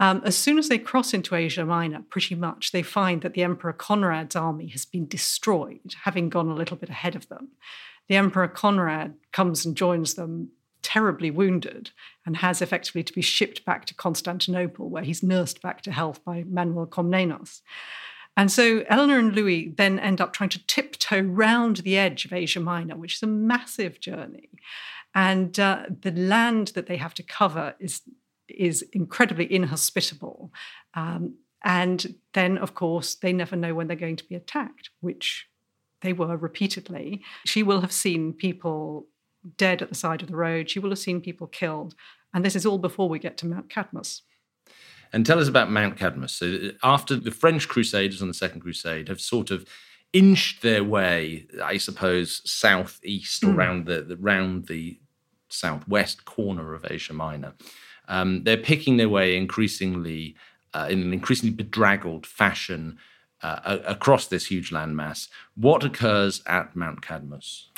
Um, 0.00 0.22
as 0.24 0.36
soon 0.36 0.58
as 0.58 0.68
they 0.68 0.78
cross 0.78 1.12
into 1.12 1.34
Asia 1.34 1.66
Minor, 1.66 2.02
pretty 2.08 2.34
much 2.34 2.72
they 2.72 2.82
find 2.82 3.20
that 3.20 3.34
the 3.34 3.42
Emperor 3.42 3.74
Conrad's 3.74 4.34
army 4.34 4.68
has 4.68 4.86
been 4.86 5.06
destroyed, 5.06 5.94
having 6.04 6.30
gone 6.30 6.48
a 6.48 6.54
little 6.54 6.78
bit 6.78 6.88
ahead 6.88 7.14
of 7.14 7.28
them. 7.28 7.48
The 8.08 8.16
Emperor 8.16 8.48
Conrad 8.48 9.14
comes 9.32 9.66
and 9.66 9.76
joins 9.76 10.14
them, 10.14 10.50
terribly 10.80 11.30
wounded, 11.30 11.90
and 12.24 12.38
has 12.38 12.62
effectively 12.62 13.02
to 13.02 13.12
be 13.12 13.20
shipped 13.20 13.66
back 13.66 13.84
to 13.86 13.94
Constantinople, 13.94 14.88
where 14.88 15.02
he's 15.02 15.22
nursed 15.22 15.60
back 15.60 15.82
to 15.82 15.92
health 15.92 16.24
by 16.24 16.44
Manuel 16.48 16.86
Comnenos. 16.86 17.60
And 18.38 18.52
so 18.52 18.84
Eleanor 18.88 19.18
and 19.18 19.34
Louis 19.34 19.74
then 19.76 19.98
end 19.98 20.20
up 20.20 20.32
trying 20.32 20.50
to 20.50 20.64
tiptoe 20.68 21.22
round 21.22 21.78
the 21.78 21.98
edge 21.98 22.24
of 22.24 22.32
Asia 22.32 22.60
Minor, 22.60 22.94
which 22.94 23.16
is 23.16 23.22
a 23.24 23.26
massive 23.26 23.98
journey. 23.98 24.48
And 25.12 25.58
uh, 25.58 25.86
the 26.02 26.12
land 26.12 26.68
that 26.68 26.86
they 26.86 26.98
have 26.98 27.14
to 27.14 27.24
cover 27.24 27.74
is, 27.80 28.02
is 28.48 28.82
incredibly 28.92 29.52
inhospitable. 29.52 30.52
Um, 30.94 31.34
and 31.64 32.14
then, 32.32 32.58
of 32.58 32.74
course, 32.74 33.16
they 33.16 33.32
never 33.32 33.56
know 33.56 33.74
when 33.74 33.88
they're 33.88 33.96
going 33.96 34.14
to 34.14 34.28
be 34.28 34.36
attacked, 34.36 34.90
which 35.00 35.48
they 36.02 36.12
were 36.12 36.36
repeatedly. 36.36 37.24
She 37.44 37.64
will 37.64 37.80
have 37.80 37.90
seen 37.90 38.32
people 38.32 39.08
dead 39.56 39.82
at 39.82 39.88
the 39.88 39.96
side 39.96 40.22
of 40.22 40.28
the 40.28 40.36
road, 40.36 40.70
she 40.70 40.78
will 40.78 40.90
have 40.90 40.98
seen 41.00 41.20
people 41.20 41.48
killed. 41.48 41.96
And 42.32 42.44
this 42.44 42.54
is 42.54 42.64
all 42.64 42.78
before 42.78 43.08
we 43.08 43.18
get 43.18 43.36
to 43.38 43.46
Mount 43.46 43.68
Cadmus. 43.68 44.22
And 45.12 45.24
tell 45.24 45.38
us 45.38 45.48
about 45.48 45.70
Mount 45.70 45.96
Cadmus. 45.96 46.32
So, 46.32 46.70
after 46.82 47.16
the 47.16 47.30
French 47.30 47.68
Crusaders 47.68 48.20
on 48.22 48.28
the 48.28 48.34
Second 48.34 48.60
Crusade 48.60 49.08
have 49.08 49.20
sort 49.20 49.50
of 49.50 49.66
inched 50.12 50.62
their 50.62 50.84
way, 50.84 51.46
I 51.62 51.76
suppose, 51.76 52.42
southeast 52.50 53.44
or 53.44 53.52
round 53.52 53.86
the, 53.86 54.16
round 54.20 54.66
the 54.66 54.98
southwest 55.48 56.24
corner 56.24 56.74
of 56.74 56.86
Asia 56.90 57.12
Minor, 57.12 57.54
um, 58.08 58.44
they're 58.44 58.56
picking 58.56 58.96
their 58.96 59.08
way 59.08 59.36
increasingly 59.36 60.34
uh, 60.74 60.86
in 60.90 61.02
an 61.02 61.12
increasingly 61.12 61.54
bedraggled 61.54 62.26
fashion 62.26 62.98
uh, 63.42 63.60
a- 63.64 63.92
across 63.92 64.26
this 64.26 64.46
huge 64.46 64.70
landmass. 64.70 65.28
What 65.54 65.84
occurs 65.84 66.42
at 66.46 66.74
Mount 66.74 67.02
Cadmus? 67.02 67.70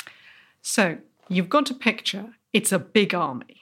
So 0.63 0.99
you've 1.29 1.49
got 1.49 1.67
to 1.67 1.75
picture 1.75 2.35
it's 2.53 2.73
a 2.73 2.79
big 2.79 3.15
army. 3.15 3.60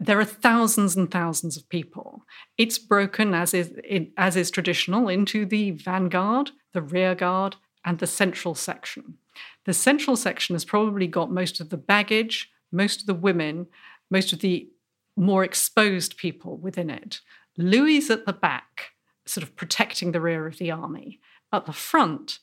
There 0.00 0.18
are 0.18 0.24
thousands 0.24 0.96
and 0.96 1.10
thousands 1.10 1.56
of 1.56 1.68
people. 1.68 2.24
It's 2.58 2.78
broken, 2.78 3.32
as 3.34 3.54
is, 3.54 3.72
as 4.16 4.36
is 4.36 4.50
traditional, 4.50 5.08
into 5.08 5.46
the 5.46 5.70
vanguard, 5.70 6.50
the 6.72 6.82
rear 6.82 7.14
guard, 7.14 7.56
and 7.84 7.98
the 7.98 8.06
central 8.06 8.54
section. 8.54 9.18
The 9.64 9.72
central 9.72 10.16
section 10.16 10.54
has 10.54 10.64
probably 10.64 11.06
got 11.06 11.30
most 11.30 11.60
of 11.60 11.70
the 11.70 11.76
baggage, 11.76 12.50
most 12.72 13.00
of 13.00 13.06
the 13.06 13.14
women, 13.14 13.66
most 14.10 14.32
of 14.32 14.40
the 14.40 14.68
more 15.16 15.44
exposed 15.44 16.16
people 16.16 16.56
within 16.56 16.90
it. 16.90 17.20
Louis 17.56 17.98
is 17.98 18.10
at 18.10 18.26
the 18.26 18.32
back, 18.32 18.90
sort 19.26 19.42
of 19.42 19.54
protecting 19.56 20.12
the 20.12 20.20
rear 20.20 20.46
of 20.46 20.58
the 20.58 20.70
army. 20.70 21.20
At 21.52 21.66
the 21.66 21.72
front 21.72 22.40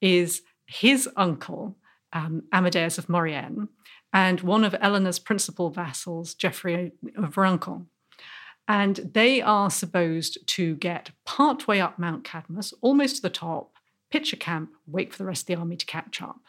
is 0.00 0.42
his 0.66 1.08
uncle, 1.16 1.76
um, 2.12 2.44
Amadeus 2.52 2.96
of 2.96 3.08
Maurienne, 3.08 3.68
and 4.14 4.42
one 4.42 4.62
of 4.62 4.76
Eleanor's 4.80 5.18
principal 5.18 5.70
vassals, 5.70 6.34
Geoffrey 6.34 6.92
of 7.16 7.34
Rancon. 7.34 7.86
And 8.68 9.10
they 9.12 9.42
are 9.42 9.68
supposed 9.68 10.38
to 10.46 10.76
get 10.76 11.10
partway 11.26 11.80
up 11.80 11.98
Mount 11.98 12.22
Cadmus, 12.24 12.72
almost 12.80 13.16
to 13.16 13.22
the 13.22 13.28
top, 13.28 13.72
pitch 14.10 14.32
a 14.32 14.36
camp, 14.36 14.70
wait 14.86 15.12
for 15.12 15.18
the 15.18 15.24
rest 15.24 15.42
of 15.42 15.46
the 15.48 15.56
army 15.56 15.76
to 15.76 15.84
catch 15.84 16.22
up. 16.22 16.40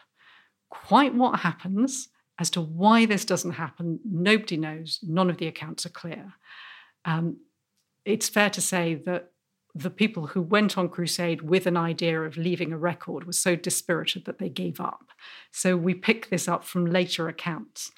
Quite 0.70 1.12
what 1.12 1.40
happens, 1.40 2.08
as 2.38 2.50
to 2.50 2.60
why 2.60 3.04
this 3.04 3.24
doesn't 3.24 3.52
happen, 3.52 3.98
nobody 4.04 4.56
knows. 4.56 5.00
None 5.02 5.28
of 5.28 5.38
the 5.38 5.48
accounts 5.48 5.84
are 5.84 5.90
clear. 5.90 6.34
Um, 7.04 7.38
it's 8.04 8.28
fair 8.28 8.50
to 8.50 8.60
say 8.60 8.94
that 9.06 9.32
the 9.76 9.90
people 9.90 10.28
who 10.28 10.40
went 10.40 10.78
on 10.78 10.88
crusade 10.88 11.42
with 11.42 11.66
an 11.66 11.76
idea 11.76 12.22
of 12.22 12.38
leaving 12.38 12.72
a 12.72 12.78
record 12.78 13.24
were 13.24 13.32
so 13.32 13.54
dispirited 13.54 14.24
that 14.24 14.38
they 14.38 14.48
gave 14.48 14.80
up. 14.80 15.10
So 15.52 15.76
we 15.76 15.92
pick 15.92 16.30
this 16.30 16.48
up 16.48 16.64
from 16.64 16.86
later 16.86 17.28
accounts. 17.28 17.92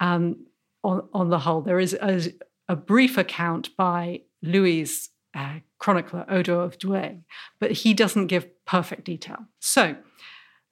Um, 0.00 0.46
on, 0.82 1.08
on 1.12 1.30
the 1.30 1.38
whole, 1.38 1.60
there 1.60 1.78
is 1.78 1.94
a, 1.94 2.32
a 2.68 2.74
brief 2.74 3.16
account 3.16 3.76
by 3.76 4.22
Louis's 4.42 5.10
uh, 5.34 5.60
chronicler, 5.78 6.24
Odo 6.28 6.60
of 6.60 6.78
Deuil, 6.78 7.22
but 7.60 7.70
he 7.70 7.94
doesn't 7.94 8.26
give 8.26 8.64
perfect 8.64 9.04
detail. 9.04 9.46
So 9.60 9.96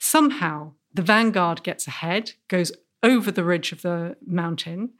somehow 0.01 0.73
the 0.93 1.03
vanguard 1.03 1.63
gets 1.63 1.87
ahead, 1.87 2.33
goes 2.49 2.73
over 3.03 3.31
the 3.31 3.45
ridge 3.45 3.71
of 3.71 3.83
the 3.83 4.17
mountain. 4.27 4.95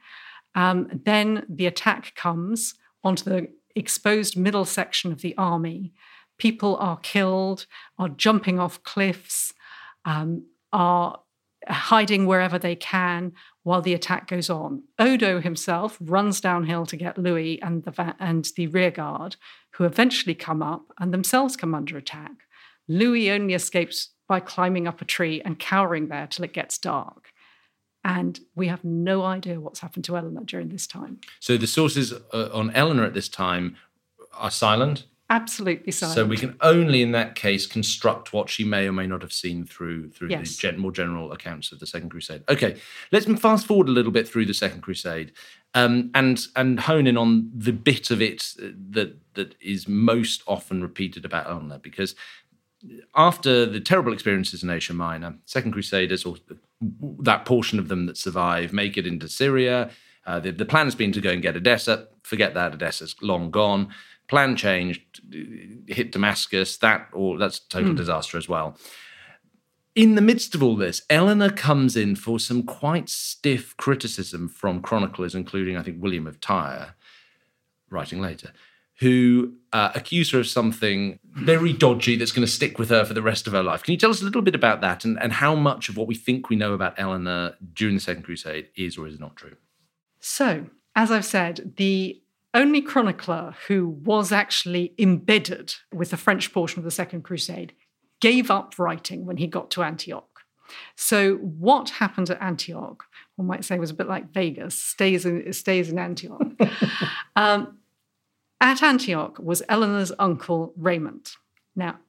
Um, 0.53 1.01
then 1.03 1.45
the 1.49 1.65
attack 1.65 2.15
comes 2.15 2.75
onto 3.03 3.25
the 3.25 3.49
exposed 3.75 4.37
middle 4.37 4.65
section 4.65 5.11
of 5.11 5.21
the 5.21 5.35
army. 5.37 5.93
People 6.37 6.75
are 6.77 6.97
killed, 6.97 7.65
are 7.97 8.09
jumping 8.09 8.59
off 8.59 8.83
cliffs, 8.83 9.53
um, 10.05 10.45
are 10.73 11.19
hiding 11.67 12.25
wherever 12.25 12.59
they 12.59 12.75
can 12.75 13.33
while 13.63 13.81
the 13.81 13.93
attack 13.93 14.27
goes 14.27 14.49
on. 14.49 14.83
Odo 14.99 15.39
himself 15.39 15.97
runs 15.99 16.39
downhill 16.39 16.85
to 16.85 16.97
get 16.97 17.17
Louis 17.17 17.61
and 17.61 17.83
the, 17.83 17.91
va- 17.91 18.15
and 18.19 18.47
the 18.55 18.67
rear 18.67 18.91
guard, 18.91 19.35
who 19.71 19.83
eventually 19.83 20.35
come 20.35 20.61
up 20.61 20.91
and 20.99 21.13
themselves 21.13 21.55
come 21.55 21.73
under 21.73 21.97
attack. 21.97 22.31
Louis 22.87 23.31
only 23.31 23.55
escapes 23.55 24.09
by 24.27 24.39
climbing 24.39 24.87
up 24.87 25.01
a 25.01 25.05
tree 25.05 25.41
and 25.43 25.59
cowering 25.59 26.07
there 26.07 26.27
till 26.27 26.45
it 26.45 26.53
gets 26.53 26.77
dark. 26.77 27.31
And 28.05 28.39
we 28.53 28.67
have 28.67 28.83
no 28.83 29.23
idea 29.23 29.59
what's 29.59 29.79
happened 29.79 30.05
to 30.05 30.15
Eleanor 30.15 30.43
during 30.45 30.69
this 30.69 30.85
time. 30.85 31.19
So 31.39 31.57
the 31.57 31.65
sources 31.65 32.13
uh, 32.13 32.49
on 32.53 32.69
Eleanor 32.75 33.03
at 33.03 33.15
this 33.15 33.27
time 33.27 33.75
are 34.37 34.51
silent. 34.51 35.07
Absolutely 35.31 35.91
silent. 35.91 36.15
So 36.15 36.23
we 36.23 36.37
can 36.37 36.55
only, 36.61 37.01
in 37.01 37.13
that 37.13 37.33
case, 37.33 37.65
construct 37.65 38.31
what 38.31 38.47
she 38.47 38.63
may 38.63 38.87
or 38.87 38.91
may 38.91 39.07
not 39.07 39.23
have 39.23 39.33
seen 39.33 39.65
through 39.65 40.11
through 40.11 40.29
Yes. 40.29 40.55
the 40.55 40.61
gen- 40.61 40.77
more 40.77 40.91
general 40.91 41.31
accounts 41.31 41.71
of 41.71 41.79
the 41.79 41.87
Second 41.87 42.11
Crusade. 42.11 42.43
Okay, 42.47 42.77
let's 43.11 43.25
fast 43.41 43.65
forward 43.65 43.87
a 43.89 43.91
little 43.91 44.11
bit 44.11 44.27
through 44.27 44.45
the 44.45 44.53
Second 44.53 44.81
Crusade, 44.81 45.31
um, 45.73 46.11
and 46.13 46.45
and 46.55 46.79
hone 46.81 47.07
in 47.07 47.17
on 47.17 47.49
the 47.55 47.73
bit 47.73 48.11
of 48.11 48.21
it 48.21 48.53
that 48.91 49.17
that 49.33 49.55
is 49.59 49.87
most 49.87 50.43
often 50.45 50.83
repeated 50.83 51.25
about 51.25 51.47
Eleanor, 51.47 51.79
because 51.79 52.13
after 53.15 53.65
the 53.65 53.79
terrible 53.79 54.13
experiences 54.13 54.63
in 54.63 54.69
Asia 54.69 54.93
Minor, 54.93 55.35
Second 55.45 55.71
Crusaders, 55.71 56.25
or 56.25 56.35
that 57.19 57.45
portion 57.45 57.79
of 57.79 57.87
them 57.87 58.05
that 58.05 58.17
survive, 58.17 58.73
make 58.73 58.97
it 58.97 59.07
into 59.07 59.27
Syria. 59.27 59.89
Uh, 60.25 60.39
the, 60.39 60.51
the 60.51 60.65
plan 60.65 60.85
has 60.85 60.95
been 60.95 61.11
to 61.11 61.21
go 61.21 61.31
and 61.31 61.41
get 61.41 61.55
Edessa. 61.55 62.07
Forget 62.23 62.53
that, 62.53 62.73
Edessa's 62.73 63.15
long 63.21 63.51
gone. 63.51 63.89
Plan 64.27 64.55
changed, 64.55 65.21
hit 65.87 66.11
Damascus. 66.11 66.77
That 66.77 67.09
or 67.13 67.37
that's 67.37 67.59
a 67.59 67.69
total 67.69 67.93
disaster 67.93 68.37
as 68.37 68.49
well. 68.49 68.77
In 69.93 70.15
the 70.15 70.21
midst 70.21 70.55
of 70.55 70.61
all 70.61 70.75
this, 70.75 71.03
Eleanor 71.09 71.49
comes 71.49 71.95
in 71.95 72.15
for 72.15 72.37
some 72.39 72.63
quite 72.63 73.07
stiff 73.07 73.77
criticism 73.77 74.49
from 74.49 74.81
chroniclers, 74.81 75.35
including 75.35 75.77
I 75.77 75.83
think 75.83 76.01
William 76.01 76.27
of 76.27 76.41
Tyre, 76.41 76.95
writing 77.89 78.19
later, 78.19 78.51
who 78.99 79.53
uh, 79.73 79.91
accuse 79.93 80.31
her 80.31 80.39
of 80.39 80.47
something 80.47 81.19
very 81.25 81.73
dodgy 81.73 82.15
that's 82.15 82.31
going 82.31 82.45
to 82.45 82.51
stick 82.51 82.79
with 82.79 82.89
her 82.89 83.03
for 83.03 83.13
the 83.13 83.21
rest 83.21 83.45
of 83.45 83.53
her 83.53 83.61
life. 83.61 83.83
Can 83.83 83.91
you 83.91 83.97
tell 83.97 84.09
us 84.09 84.21
a 84.21 84.25
little 84.25 84.41
bit 84.41 84.55
about 84.55 84.79
that 84.81 85.03
and, 85.03 85.21
and 85.21 85.33
how 85.33 85.53
much 85.53 85.89
of 85.89 85.97
what 85.97 86.07
we 86.07 86.15
think 86.15 86.49
we 86.49 86.55
know 86.55 86.73
about 86.73 86.93
Eleanor 86.97 87.55
during 87.73 87.95
the 87.95 88.01
Second 88.01 88.23
Crusade 88.23 88.69
is 88.77 88.97
or 88.97 89.07
is 89.07 89.19
not 89.19 89.35
true? 89.35 89.55
So, 90.21 90.67
as 90.95 91.11
I've 91.11 91.25
said, 91.25 91.73
the 91.75 92.21
only 92.53 92.81
chronicler 92.81 93.53
who 93.67 93.89
was 93.89 94.31
actually 94.31 94.93
embedded 94.97 95.75
with 95.93 96.09
the 96.09 96.17
French 96.17 96.53
portion 96.53 96.79
of 96.79 96.85
the 96.85 96.91
Second 96.91 97.23
Crusade 97.23 97.73
gave 98.21 98.49
up 98.49 98.79
writing 98.79 99.25
when 99.25 99.37
he 99.37 99.45
got 99.45 99.69
to 99.71 99.83
Antioch. 99.83 100.29
So, 100.95 101.35
what 101.35 101.89
happened 101.89 102.29
at 102.29 102.41
Antioch, 102.41 103.03
one 103.35 103.47
might 103.47 103.65
say, 103.65 103.77
was 103.77 103.91
a 103.91 103.93
bit 103.93 104.07
like 104.07 104.31
Vegas, 104.31 104.81
stays 104.81 105.25
in, 105.25 105.51
stays 105.51 105.91
in 105.91 105.99
Antioch. 105.99 106.41
um, 107.35 107.77
at 108.61 108.81
Antioch 108.81 109.37
was 109.39 109.63
Eleanor's 109.69 110.11
uncle 110.17 110.73
Raymond. 110.77 111.31
Now, 111.75 111.99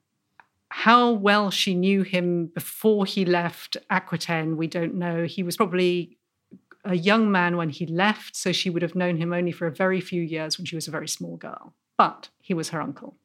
how 0.68 1.11
well 1.11 1.50
she 1.50 1.74
knew 1.74 2.02
him 2.02 2.46
before 2.46 3.06
he 3.06 3.24
left 3.24 3.76
Aquitaine, 3.90 4.56
we 4.56 4.66
don't 4.66 4.94
know. 4.94 5.24
He 5.24 5.42
was 5.42 5.56
probably 5.56 6.18
a 6.85 6.94
young 6.94 7.30
man 7.30 7.56
when 7.56 7.70
he 7.70 7.87
left, 7.87 8.37
so 8.37 8.52
she 8.52 8.70
would 8.70 8.82
have 8.82 8.94
known 8.94 9.16
him 9.16 9.32
only 9.32 9.52
for 9.52 9.66
a 9.66 9.72
very 9.72 10.00
few 10.00 10.22
years 10.22 10.56
when 10.56 10.66
she 10.66 10.76
was 10.76 10.87
a 10.87 10.92
very 10.92 11.09
small 11.09 11.37
girl. 11.37 11.74
But 11.96 12.28
he 12.40 12.54
was 12.54 12.70
her 12.70 12.80
uncle. 12.80 13.16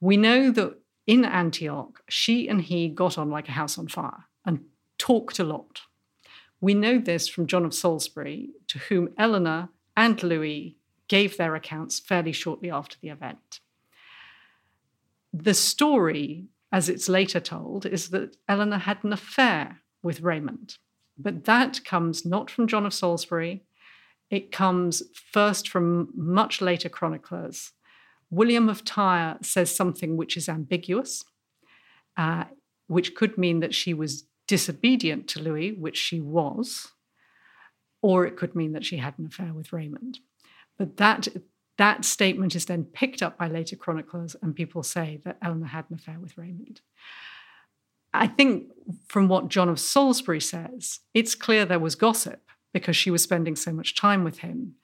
We 0.00 0.16
know 0.16 0.50
that 0.50 0.78
in 1.06 1.24
Antioch, 1.24 2.00
she 2.08 2.48
and 2.48 2.62
he 2.62 2.88
got 2.88 3.18
on 3.18 3.30
like 3.30 3.48
a 3.48 3.52
house 3.52 3.78
on 3.78 3.88
fire 3.88 4.26
and 4.44 4.64
talked 4.98 5.38
a 5.38 5.44
lot. 5.44 5.82
We 6.60 6.74
know 6.74 6.98
this 6.98 7.28
from 7.28 7.46
John 7.46 7.64
of 7.64 7.74
Salisbury, 7.74 8.50
to 8.68 8.78
whom 8.78 9.10
Eleanor 9.18 9.68
and 9.96 10.22
Louis 10.22 10.76
gave 11.08 11.36
their 11.36 11.54
accounts 11.54 12.00
fairly 12.00 12.32
shortly 12.32 12.70
after 12.70 12.96
the 13.00 13.08
event. 13.08 13.60
The 15.32 15.54
story, 15.54 16.46
as 16.72 16.88
it's 16.88 17.08
later 17.08 17.40
told, 17.40 17.86
is 17.86 18.08
that 18.10 18.36
Eleanor 18.48 18.78
had 18.78 19.04
an 19.04 19.12
affair 19.12 19.82
with 20.02 20.22
Raymond. 20.22 20.78
But 21.18 21.44
that 21.44 21.84
comes 21.84 22.24
not 22.24 22.50
from 22.50 22.66
John 22.66 22.86
of 22.86 22.94
Salisbury. 22.94 23.64
It 24.30 24.52
comes 24.52 25.02
first 25.32 25.68
from 25.68 26.08
much 26.14 26.60
later 26.60 26.88
chroniclers. 26.88 27.72
William 28.30 28.68
of 28.68 28.84
Tyre 28.84 29.38
says 29.42 29.74
something 29.74 30.16
which 30.16 30.36
is 30.36 30.48
ambiguous, 30.48 31.24
uh, 32.16 32.44
which 32.88 33.14
could 33.14 33.38
mean 33.38 33.60
that 33.60 33.74
she 33.74 33.94
was 33.94 34.24
disobedient 34.46 35.28
to 35.28 35.40
Louis, 35.40 35.72
which 35.72 35.96
she 35.96 36.20
was, 36.20 36.88
or 38.02 38.26
it 38.26 38.36
could 38.36 38.54
mean 38.54 38.72
that 38.72 38.84
she 38.84 38.98
had 38.98 39.18
an 39.18 39.26
affair 39.26 39.52
with 39.52 39.72
Raymond. 39.72 40.20
But 40.78 40.96
that 40.98 41.28
that 41.78 42.04
statement 42.04 42.54
is 42.54 42.66
then 42.66 42.84
picked 42.84 43.22
up 43.22 43.36
by 43.36 43.48
later 43.48 43.76
chroniclers, 43.76 44.34
and 44.42 44.54
people 44.54 44.82
say 44.82 45.20
that 45.24 45.38
Eleanor 45.42 45.66
had 45.66 45.84
an 45.90 45.96
affair 45.96 46.18
with 46.18 46.38
Raymond. 46.38 46.80
I 48.14 48.26
think 48.26 48.68
from 49.08 49.28
what 49.28 49.48
John 49.48 49.68
of 49.68 49.78
Salisbury 49.78 50.40
says, 50.40 51.00
it's 51.12 51.34
clear 51.34 51.66
there 51.66 51.78
was 51.78 51.94
gossip 51.94 52.42
because 52.72 52.96
she 52.96 53.10
was 53.10 53.22
spending 53.22 53.56
so 53.56 53.72
much 53.72 53.94
time 53.94 54.24
with 54.24 54.38
him. 54.38 54.76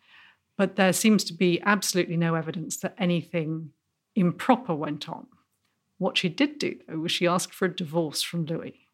But 0.59 0.77
there 0.77 0.93
seems 0.93 1.25
to 1.25 1.35
be 1.35 1.61
absolutely 1.65 2.17
no 2.17 2.35
evidence 2.35 2.77
that 2.79 2.95
anything 2.99 3.71
improper 4.15 4.75
went 4.75 5.09
on. 5.09 5.27
What 5.97 6.19
she 6.19 6.29
did 6.29 6.59
do, 6.59 6.79
though, 6.87 6.99
was 6.99 7.13
she 7.13 7.27
asked 7.27 7.55
for 7.55 7.65
a 7.67 7.75
divorce 7.75 8.23
from 8.23 8.45
Louis. 8.45 8.87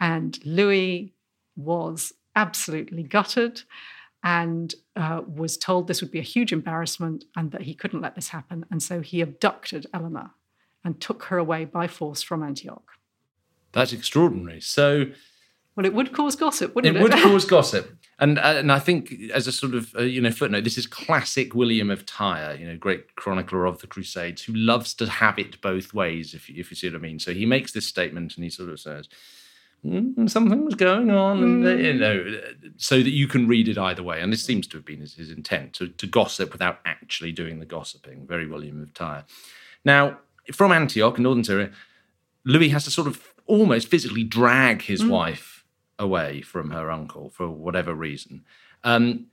And 0.00 0.38
Louis 0.44 1.14
was 1.54 2.12
absolutely 2.34 3.04
gutted 3.04 3.62
and 4.24 4.74
uh, 4.96 5.20
was 5.28 5.58
told 5.58 5.86
this 5.86 6.00
would 6.00 6.10
be 6.10 6.18
a 6.18 6.22
huge 6.22 6.52
embarrassment 6.52 7.24
and 7.36 7.52
that 7.52 7.62
he 7.62 7.74
couldn't 7.74 8.00
let 8.00 8.14
this 8.14 8.28
happen. 8.28 8.64
And 8.70 8.82
so 8.82 9.02
he 9.02 9.20
abducted 9.20 9.86
Eleanor 9.92 10.30
and 10.82 10.98
took 10.98 11.24
her 11.24 11.36
away 11.36 11.66
by 11.66 11.86
force 11.86 12.22
from 12.22 12.42
Antioch. 12.42 12.92
That's 13.72 13.92
extraordinary. 13.92 14.62
So 14.62 15.06
Well, 15.76 15.84
it 15.84 15.92
would 15.92 16.12
cause 16.12 16.36
gossip, 16.36 16.74
wouldn't 16.74 16.96
it? 16.96 17.00
It 17.00 17.02
would 17.02 17.12
cause 17.22 17.44
gossip. 17.44 17.98
And 18.18 18.38
and 18.38 18.72
I 18.72 18.78
think 18.78 19.12
as 19.34 19.46
a 19.46 19.52
sort 19.52 19.74
of 19.74 19.94
uh, 19.94 20.02
you 20.02 20.22
know 20.22 20.30
footnote, 20.30 20.64
this 20.64 20.78
is 20.78 20.86
classic 20.86 21.54
William 21.54 21.90
of 21.90 22.06
Tyre, 22.06 22.54
you 22.54 22.66
know, 22.66 22.76
great 22.76 23.16
chronicler 23.16 23.66
of 23.66 23.80
the 23.80 23.86
Crusades, 23.86 24.42
who 24.42 24.54
loves 24.54 24.94
to 24.94 25.06
have 25.06 25.38
it 25.38 25.60
both 25.60 25.92
ways. 25.92 26.32
If 26.32 26.48
you, 26.48 26.54
if 26.58 26.70
you 26.70 26.76
see 26.76 26.88
what 26.88 26.96
I 26.96 27.02
mean. 27.02 27.18
So 27.18 27.34
he 27.34 27.44
makes 27.44 27.72
this 27.72 27.86
statement 27.86 28.36
and 28.36 28.44
he 28.44 28.50
sort 28.50 28.70
of 28.70 28.80
says. 28.80 29.08
"Mm, 29.84 30.30
something 30.30 30.64
was 30.64 30.74
going 30.74 31.10
on, 31.10 31.42
and 31.42 31.66
uh, 31.66 31.70
you 31.70 31.94
know, 31.94 32.40
so 32.76 32.96
that 33.02 33.10
you 33.10 33.28
can 33.28 33.46
read 33.46 33.68
it 33.68 33.76
either 33.76 34.02
way. 34.02 34.20
And 34.20 34.32
this 34.32 34.44
seems 34.44 34.66
to 34.68 34.76
have 34.78 34.84
been 34.84 35.00
his, 35.00 35.14
his 35.14 35.30
intent 35.30 35.74
to, 35.74 35.88
to 35.88 36.06
gossip 36.06 36.52
without 36.52 36.78
actually 36.86 37.32
doing 37.32 37.58
the 37.58 37.66
gossiping. 37.66 38.26
Very 38.26 38.46
William 38.46 38.82
of 38.82 38.94
Tyre. 38.94 39.24
Now, 39.84 40.18
from 40.52 40.72
Antioch 40.72 41.18
in 41.18 41.24
northern 41.24 41.44
Syria, 41.44 41.70
Louis 42.44 42.70
has 42.70 42.84
to 42.84 42.90
sort 42.90 43.06
of 43.06 43.34
almost 43.46 43.88
physically 43.88 44.24
drag 44.24 44.82
his 44.82 45.04
wife 45.04 45.64
away 45.98 46.40
from 46.40 46.70
her 46.70 46.90
uncle 46.90 47.30
for 47.30 47.48
whatever 47.48 47.94
reason. 47.94 48.44
Um, 48.82 49.26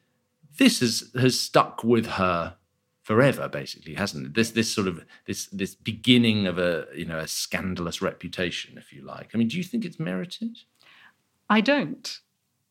this 0.57 0.79
has 0.81 1.11
has 1.15 1.39
stuck 1.39 1.83
with 1.83 2.05
her 2.05 2.55
forever, 3.01 3.47
basically, 3.47 3.95
hasn't 3.95 4.27
it? 4.27 4.33
This 4.33 4.51
this 4.51 4.73
sort 4.73 4.87
of 4.87 5.05
this 5.25 5.47
this 5.47 5.75
beginning 5.75 6.47
of 6.47 6.57
a 6.57 6.87
you 6.95 7.05
know 7.05 7.19
a 7.19 7.27
scandalous 7.27 8.01
reputation, 8.01 8.77
if 8.77 8.93
you 8.93 9.03
like. 9.03 9.31
I 9.33 9.37
mean, 9.37 9.47
do 9.47 9.57
you 9.57 9.63
think 9.63 9.85
it's 9.85 9.99
merited? 9.99 10.57
I 11.49 11.61
don't. 11.61 12.19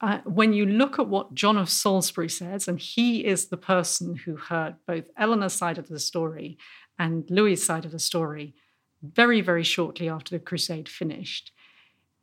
Uh, 0.00 0.20
when 0.24 0.54
you 0.54 0.64
look 0.64 0.98
at 0.98 1.08
what 1.08 1.34
John 1.34 1.58
of 1.58 1.68
Salisbury 1.68 2.30
says, 2.30 2.66
and 2.66 2.80
he 2.80 3.26
is 3.26 3.48
the 3.48 3.58
person 3.58 4.16
who 4.16 4.36
heard 4.36 4.76
both 4.86 5.04
Eleanor's 5.18 5.52
side 5.52 5.76
of 5.76 5.88
the 5.88 5.98
story 5.98 6.56
and 6.98 7.28
Louis's 7.28 7.66
side 7.66 7.84
of 7.84 7.92
the 7.92 7.98
story 7.98 8.54
very, 9.02 9.42
very 9.42 9.62
shortly 9.62 10.08
after 10.08 10.30
the 10.34 10.42
crusade 10.42 10.88
finished, 10.88 11.52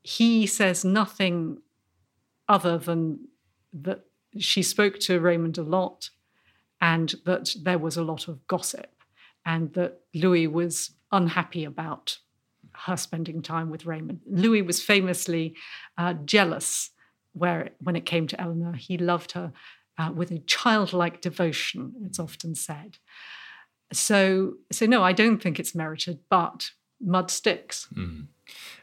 he 0.01 0.47
says 0.47 0.83
nothing 0.83 1.59
other 2.49 2.77
than 2.77 3.27
that 3.73 4.05
she 4.39 4.63
spoke 4.63 4.99
to 4.99 5.19
Raymond 5.19 5.57
a 5.57 5.63
lot 5.63 6.09
and 6.81 7.15
that 7.25 7.53
there 7.61 7.77
was 7.77 7.97
a 7.97 8.03
lot 8.03 8.27
of 8.27 8.45
gossip 8.47 8.91
and 9.45 9.73
that 9.73 10.01
Louis 10.13 10.47
was 10.47 10.91
unhappy 11.11 11.63
about 11.63 12.17
her 12.73 12.97
spending 12.97 13.41
time 13.41 13.69
with 13.69 13.85
Raymond. 13.85 14.21
Louis 14.27 14.61
was 14.61 14.83
famously 14.83 15.55
uh, 15.97 16.13
jealous 16.25 16.91
where 17.33 17.69
when 17.79 17.95
it 17.95 18.05
came 18.05 18.27
to 18.27 18.41
Eleanor, 18.41 18.73
he 18.73 18.97
loved 18.97 19.31
her 19.33 19.53
uh, 19.97 20.11
with 20.13 20.31
a 20.31 20.39
childlike 20.39 21.21
devotion, 21.21 21.93
it's 22.05 22.19
often 22.19 22.55
said. 22.55 22.97
So, 23.93 24.55
so 24.71 24.85
no, 24.85 25.03
I 25.03 25.13
don't 25.13 25.41
think 25.41 25.59
it's 25.59 25.73
merited, 25.73 26.19
but 26.29 26.71
mud 26.99 27.31
sticks. 27.31 27.87
Mm. 27.95 28.27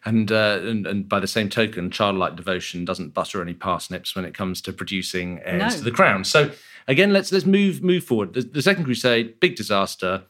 And, 0.05 0.31
uh, 0.31 0.59
and, 0.63 0.87
and 0.87 1.09
by 1.09 1.19
the 1.21 1.27
same 1.27 1.49
token, 1.49 1.91
childlike 1.91 2.37
devotion 2.37 2.85
doesn't 2.85 3.15
butter 3.15 3.41
any 3.41 3.55
parsnips 3.55 4.15
when 4.15 4.25
it 4.27 4.35
comes 4.35 4.61
to 4.63 4.73
producing 4.73 5.41
heirs 5.45 5.73
No. 5.75 5.79
to 5.79 5.85
the 5.85 5.91
crown. 5.91 6.25
So 6.25 6.51
again, 6.87 7.13
let's 7.13 7.33
let's 7.33 7.47
move 7.47 7.83
move 7.83 8.05
forward. 8.05 8.35
The, 8.35 8.43
the 8.43 8.63
Second 8.63 8.85
Crusade, 8.85 9.41
big 9.41 9.57
disaster. 9.57 10.25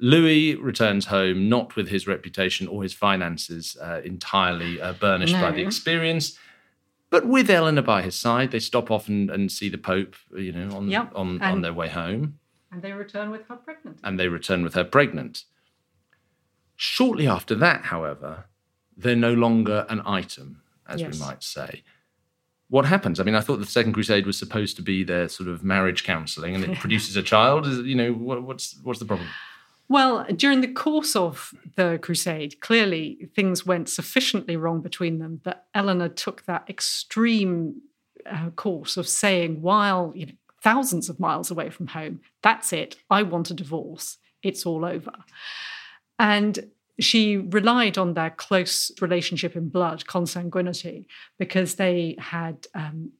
Louis 0.00 0.54
returns 0.54 1.06
home 1.06 1.48
not 1.48 1.74
with 1.76 1.88
his 1.88 2.06
reputation 2.06 2.68
or 2.68 2.82
his 2.84 2.94
finances 2.94 3.76
uh, 3.82 4.00
entirely 4.04 4.80
uh, 4.80 4.92
burnished 4.94 5.34
by 5.34 5.50
the 5.50 5.60
experience, 5.62 6.38
but 7.10 7.26
with 7.26 7.50
Eleanor 7.50 7.82
by 7.82 8.02
his 8.02 8.14
side. 8.14 8.50
They 8.52 8.60
stop 8.60 8.90
off 8.92 9.08
and, 9.08 9.28
and 9.28 9.50
see 9.50 9.68
the 9.68 9.76
Pope, 9.76 10.14
you 10.36 10.52
know, 10.52 10.76
on 10.76 10.88
Yep, 10.88 11.12
on, 11.16 11.42
on 11.42 11.62
their 11.62 11.72
way 11.74 11.88
home 11.88 12.38
And 12.70 12.80
they 12.80 12.92
return 12.92 13.30
with 13.30 13.42
her 13.48 13.56
pregnant. 13.56 13.98
and 14.04 14.18
they 14.20 14.28
return 14.28 14.62
with 14.62 14.74
her 14.74 14.84
pregnant. 14.84 15.44
Shortly 16.76 17.26
after 17.26 17.54
that, 17.56 17.86
however, 17.86 18.44
they're 18.98 19.16
no 19.16 19.32
longer 19.32 19.86
an 19.88 20.02
item, 20.04 20.60
as 20.86 21.00
Yes. 21.00 21.14
we 21.14 21.26
might 21.26 21.42
say. 21.42 21.82
What 22.68 22.84
happens? 22.84 23.18
I 23.18 23.22
mean, 23.22 23.34
I 23.34 23.40
thought 23.40 23.60
the 23.60 23.66
Second 23.66 23.94
Crusade 23.94 24.26
was 24.26 24.36
supposed 24.38 24.76
to 24.76 24.82
be 24.82 25.02
their 25.02 25.28
sort 25.28 25.48
of 25.48 25.64
marriage 25.64 26.04
counselling, 26.04 26.54
and 26.54 26.64
it 26.64 26.78
produces 26.84 27.16
a 27.16 27.22
child. 27.22 27.66
Is 27.66 27.78
you 27.80 27.94
know 27.94 28.12
what, 28.12 28.42
what's 28.42 28.76
what's 28.82 28.98
the 28.98 29.06
problem? 29.06 29.28
Well, 29.90 30.26
during 30.36 30.60
the 30.60 30.68
course 30.68 31.16
of 31.16 31.54
the 31.76 31.98
crusade, 32.02 32.60
clearly 32.60 33.30
things 33.34 33.64
went 33.64 33.88
sufficiently 33.88 34.54
wrong 34.54 34.82
between 34.82 35.18
them 35.18 35.40
that 35.44 35.64
Eleanor 35.74 36.10
took 36.10 36.44
that 36.44 36.68
extreme 36.68 37.80
uh, 38.26 38.50
course 38.50 38.98
of 38.98 39.08
saying, 39.08 39.62
while 39.62 40.12
you 40.14 40.26
know, 40.26 40.32
thousands 40.62 41.08
of 41.08 41.18
miles 41.18 41.50
away 41.50 41.70
from 41.70 41.86
home, 41.86 42.20
that's 42.42 42.70
it, 42.74 42.96
I 43.08 43.22
want 43.22 43.50
a 43.50 43.54
divorce, 43.54 44.18
it's 44.42 44.66
all 44.66 44.84
over. 44.84 45.12
And 46.18 46.70
she 47.00 47.36
relied 47.36 47.96
on 47.96 48.14
their 48.14 48.30
close 48.30 48.90
relationship 49.00 49.54
in 49.56 49.68
blood, 49.68 50.04
consanguinity, 50.06 51.06
because 51.38 51.76
they 51.76 52.16
had 52.18 52.66
um, 52.74 53.12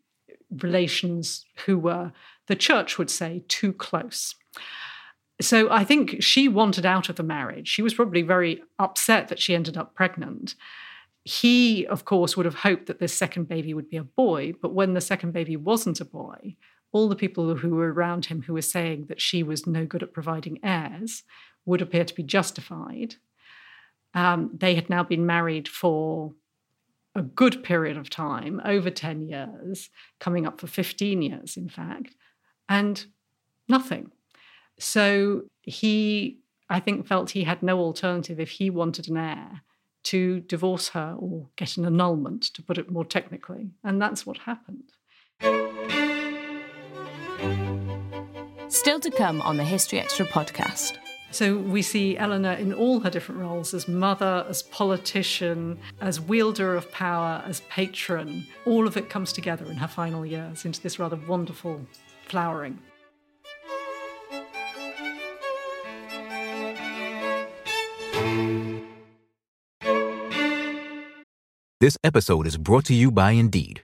relations 0.63 1.45
who 1.67 1.79
were, 1.79 2.13
the 2.47 2.57
church 2.57 2.99
would 2.99 3.11
say, 3.11 3.45
too 3.49 3.73
close. 3.73 4.35
So 5.41 5.71
I 5.71 5.85
think 5.85 6.23
she 6.23 6.49
wanted 6.49 6.85
out 6.85 7.09
of 7.09 7.17
the 7.17 7.23
marriage. 7.23 7.69
She 7.69 7.83
was 7.83 7.95
probably 7.95 8.23
very 8.23 8.63
upset 8.79 9.29
that 9.29 9.39
she 9.39 9.55
ended 9.55 9.77
up 9.77 9.95
pregnant. 9.95 10.57
He, 11.25 11.87
of 11.87 12.05
course, 12.05 12.37
would 12.37 12.47
have 12.47 12.57
hoped 12.57 12.87
that 12.87 12.99
this 12.99 13.13
second 13.13 13.49
baby 13.49 13.75
would 13.75 13.91
be 13.91 13.99
a 13.99 14.03
boy, 14.03 14.55
but 14.61 14.75
when 14.75 14.95
the 14.95 15.01
second 15.01 15.33
baby 15.33 15.57
wasn't 15.57 16.01
a 16.01 16.05
boy, 16.05 16.57
all 16.91 17.09
the 17.09 17.17
people 17.17 17.55
who 17.55 17.71
were 17.71 17.93
around 17.93 18.27
him 18.27 18.43
who 18.43 18.55
were 18.55 18.63
saying 18.63 19.07
that 19.09 19.21
she 19.21 19.43
was 19.43 19.67
no 19.67 19.85
good 19.85 20.03
at 20.03 20.15
providing 20.15 20.59
heirs 20.65 21.23
would 21.67 21.83
appear 21.83 22.05
to 22.05 22.15
be 22.15 22.23
justified. 22.23 23.17
Um, 24.19 24.51
they 24.53 24.75
had 24.75 24.91
now 24.91 25.05
been 25.05 25.27
married 25.27 25.69
for 25.69 26.33
a 27.15 27.23
good 27.23 27.63
period 27.63 27.97
of 27.97 28.11
time, 28.11 28.61
over 28.65 28.91
10 28.91 29.23
years, 29.23 29.91
coming 30.19 30.45
up 30.45 30.61
for 30.61 30.67
15 30.67 31.23
years, 31.23 31.57
in 31.57 31.69
fact, 31.69 32.17
and 32.69 33.07
nothing. 33.69 34.11
So 34.81 35.43
he, 35.63 36.41
I 36.69 36.81
think, 36.81 37.07
felt 37.07 37.31
he 37.31 37.45
had 37.45 37.63
no 37.63 37.79
alternative 37.79 38.41
if 38.41 38.51
he 38.51 38.71
wanted 38.71 39.09
an 39.09 39.19
heir 39.19 39.63
to 40.05 40.41
divorce 40.41 40.89
her 40.89 41.15
or 41.17 41.51
get 41.55 41.77
an 41.77 41.85
annulment, 41.87 42.43
to 42.55 42.63
put 42.63 42.77
it 42.77 42.91
more 42.91 43.05
technically. 43.05 43.71
And 43.85 44.03
that's 44.03 44.27
what 44.27 44.39
happened. 44.39 44.91
Still 48.69 48.99
to 48.99 49.13
come 49.13 49.41
on 49.43 49.59
the 49.59 49.65
History 49.65 50.01
Extra 50.01 50.27
podcast. 50.27 50.99
So 51.31 51.59
we 51.59 51.83
see 51.83 52.17
Eleanor 52.17 52.53
in 52.53 52.73
all 52.73 53.01
her 53.01 53.11
different 53.11 53.41
roles 53.41 53.75
as 53.75 53.87
mother, 53.87 54.47
as 54.49 54.63
politician, 54.63 55.79
as 56.01 56.21
wielder 56.21 56.75
of 56.75 56.91
power, 56.91 57.43
as 57.47 57.61
patron. 57.69 58.47
All 58.65 58.87
of 58.87 58.97
it 58.97 59.11
comes 59.11 59.33
together 59.33 59.67
in 59.67 59.77
her 59.77 59.87
final 59.87 60.25
years 60.25 60.65
into 60.65 60.81
this 60.81 60.99
rather 60.99 61.17
wonderful 61.29 61.87
flowering. 62.27 62.79
This 71.81 71.97
episode 72.03 72.47
is 72.47 72.57
brought 72.57 72.87
to 72.87 72.95
you 72.95 73.13
by 73.13 73.33
Indeed. 73.33 73.83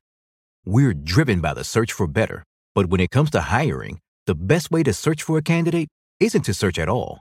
We're 0.64 0.94
driven 0.94 1.40
by 1.40 1.54
the 1.54 1.62
search 1.62 1.92
for 1.92 2.08
better, 2.08 2.42
but 2.74 2.86
when 2.86 3.00
it 3.00 3.10
comes 3.10 3.30
to 3.30 3.40
hiring, 3.42 4.00
the 4.26 4.34
best 4.34 4.70
way 4.70 4.82
to 4.82 4.92
search 4.92 5.22
for 5.22 5.38
a 5.38 5.42
candidate 5.42 5.88
isn't 6.18 6.42
to 6.42 6.54
search 6.54 6.78
at 6.78 6.88
all. 6.88 7.20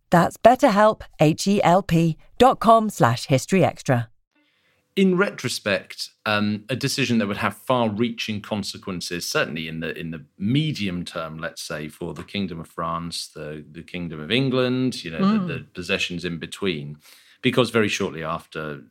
That's 0.11 0.37
betterhelp, 0.37 1.01
H-E-L-P 1.19 2.17
dot 2.37 2.59
com 2.59 2.89
slash 2.89 3.27
historyextra. 3.27 4.07
in 4.95 5.17
retrospect, 5.17 6.09
um, 6.25 6.65
a 6.69 6.75
decision 6.75 7.17
that 7.17 7.27
would 7.27 7.37
have 7.37 7.55
far-reaching 7.55 8.41
consequences, 8.41 9.27
certainly 9.27 9.67
in 9.67 9.79
the 9.79 9.97
in 9.97 10.11
the 10.11 10.25
medium 10.37 11.05
term, 11.05 11.37
let's 11.37 11.61
say, 11.61 11.87
for 11.87 12.13
the 12.13 12.23
Kingdom 12.23 12.59
of 12.59 12.67
France, 12.67 13.27
the 13.27 13.63
the 13.71 13.81
Kingdom 13.81 14.19
of 14.19 14.31
England, 14.31 15.03
you 15.03 15.11
know, 15.11 15.47
the, 15.47 15.53
the 15.53 15.59
possessions 15.73 16.25
in 16.25 16.37
between, 16.39 16.97
because 17.41 17.69
very 17.69 17.87
shortly 17.87 18.23
after 18.23 18.81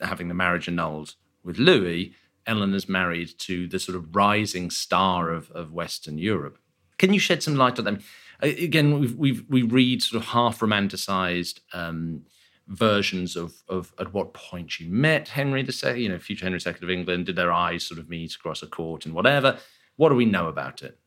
having 0.00 0.28
the 0.28 0.34
marriage 0.34 0.68
annulled 0.68 1.14
with 1.42 1.58
Louis, 1.58 2.14
Eleanor's 2.46 2.88
married 2.88 3.38
to 3.38 3.66
the 3.66 3.78
sort 3.78 3.96
of 3.96 4.14
rising 4.14 4.70
star 4.70 5.30
of, 5.30 5.50
of 5.52 5.72
Western 5.72 6.18
Europe. 6.18 6.58
Can 6.98 7.14
you 7.14 7.20
shed 7.20 7.42
some 7.42 7.56
light 7.56 7.78
on 7.78 7.86
them? 7.86 8.00
Again, 8.42 8.98
we've, 8.98 9.14
we've, 9.16 9.44
we 9.48 9.62
read 9.62 10.02
sort 10.02 10.22
of 10.22 10.28
half 10.30 10.60
romanticized 10.60 11.60
um, 11.72 12.22
versions 12.68 13.36
of, 13.36 13.54
of 13.68 13.92
at 13.98 14.12
what 14.14 14.32
point 14.32 14.70
she 14.70 14.86
met 14.86 15.28
Henry 15.28 15.60
II, 15.60 16.00
you 16.00 16.08
know, 16.08 16.18
future 16.18 16.46
Henry 16.46 16.60
II 16.64 16.74
of 16.82 16.90
England. 16.90 17.26
Did 17.26 17.36
their 17.36 17.52
eyes 17.52 17.84
sort 17.84 17.98
of 17.98 18.08
meet 18.08 18.34
across 18.34 18.62
a 18.62 18.66
court 18.66 19.06
and 19.06 19.14
whatever? 19.14 19.58
What 19.96 20.08
do 20.08 20.14
we 20.14 20.24
know 20.24 20.48
about 20.48 20.82
it? 20.82 20.98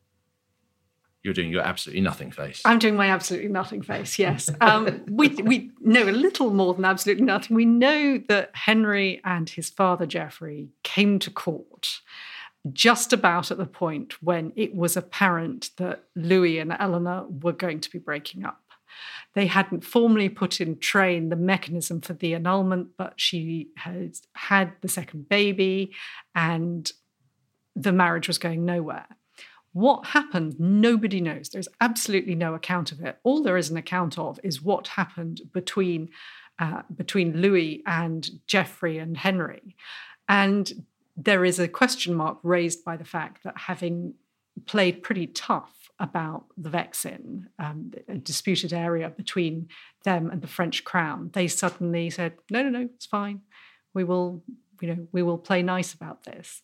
You're 1.22 1.32
doing 1.32 1.50
your 1.50 1.62
absolutely 1.62 2.02
nothing 2.02 2.30
face. 2.30 2.60
I'm 2.66 2.78
doing 2.78 2.96
my 2.96 3.08
absolutely 3.08 3.48
nothing 3.48 3.80
face, 3.80 4.18
yes. 4.18 4.50
Um, 4.60 5.02
we, 5.08 5.28
we 5.28 5.70
know 5.80 6.02
a 6.02 6.12
little 6.12 6.52
more 6.52 6.74
than 6.74 6.84
absolutely 6.84 7.24
nothing. 7.24 7.56
We 7.56 7.64
know 7.64 8.20
that 8.28 8.50
Henry 8.54 9.22
and 9.24 9.48
his 9.48 9.70
father, 9.70 10.04
Geoffrey, 10.04 10.68
came 10.82 11.18
to 11.20 11.30
court 11.30 12.02
just 12.72 13.12
about 13.12 13.50
at 13.50 13.58
the 13.58 13.66
point 13.66 14.22
when 14.22 14.52
it 14.56 14.74
was 14.74 14.96
apparent 14.96 15.70
that 15.76 16.04
Louis 16.16 16.58
and 16.58 16.74
Eleanor 16.78 17.26
were 17.28 17.52
going 17.52 17.80
to 17.80 17.90
be 17.90 17.98
breaking 17.98 18.44
up. 18.44 18.60
They 19.34 19.46
hadn't 19.46 19.84
formally 19.84 20.28
put 20.28 20.60
in 20.60 20.78
train 20.78 21.28
the 21.28 21.36
mechanism 21.36 22.00
for 22.00 22.14
the 22.14 22.34
annulment, 22.34 22.90
but 22.96 23.14
she 23.16 23.68
had 23.76 24.16
had 24.34 24.72
the 24.80 24.88
second 24.88 25.28
baby 25.28 25.92
and 26.34 26.90
the 27.74 27.92
marriage 27.92 28.28
was 28.28 28.38
going 28.38 28.64
nowhere. 28.64 29.06
What 29.72 30.06
happened, 30.06 30.60
nobody 30.60 31.20
knows. 31.20 31.48
There's 31.48 31.68
absolutely 31.80 32.36
no 32.36 32.54
account 32.54 32.92
of 32.92 33.00
it. 33.00 33.18
All 33.24 33.42
there 33.42 33.56
is 33.56 33.70
an 33.70 33.76
account 33.76 34.16
of 34.18 34.38
is 34.44 34.62
what 34.62 34.86
happened 34.86 35.40
between, 35.52 36.10
uh, 36.60 36.82
between 36.94 37.40
Louis 37.42 37.82
and 37.84 38.28
Geoffrey 38.46 38.98
and 38.98 39.16
Henry. 39.16 39.74
And 40.28 40.84
there 41.16 41.44
is 41.44 41.58
a 41.58 41.68
question 41.68 42.14
mark 42.14 42.38
raised 42.42 42.84
by 42.84 42.96
the 42.96 43.04
fact 43.04 43.44
that 43.44 43.56
having 43.56 44.14
played 44.66 45.02
pretty 45.02 45.26
tough 45.26 45.90
about 45.98 46.46
the 46.56 46.70
Vexin, 46.70 47.46
um, 47.58 47.92
a 48.08 48.16
disputed 48.16 48.72
area 48.72 49.08
between 49.10 49.68
them 50.04 50.30
and 50.30 50.42
the 50.42 50.48
French 50.48 50.84
crown, 50.84 51.30
they 51.32 51.46
suddenly 51.46 52.10
said, 52.10 52.34
"No, 52.50 52.62
no, 52.62 52.68
no, 52.68 52.88
it's 52.94 53.06
fine. 53.06 53.42
We 53.92 54.04
will, 54.04 54.42
you 54.80 54.88
know, 54.88 55.08
we 55.12 55.22
will 55.22 55.38
play 55.38 55.62
nice 55.62 55.94
about 55.94 56.24
this." 56.24 56.62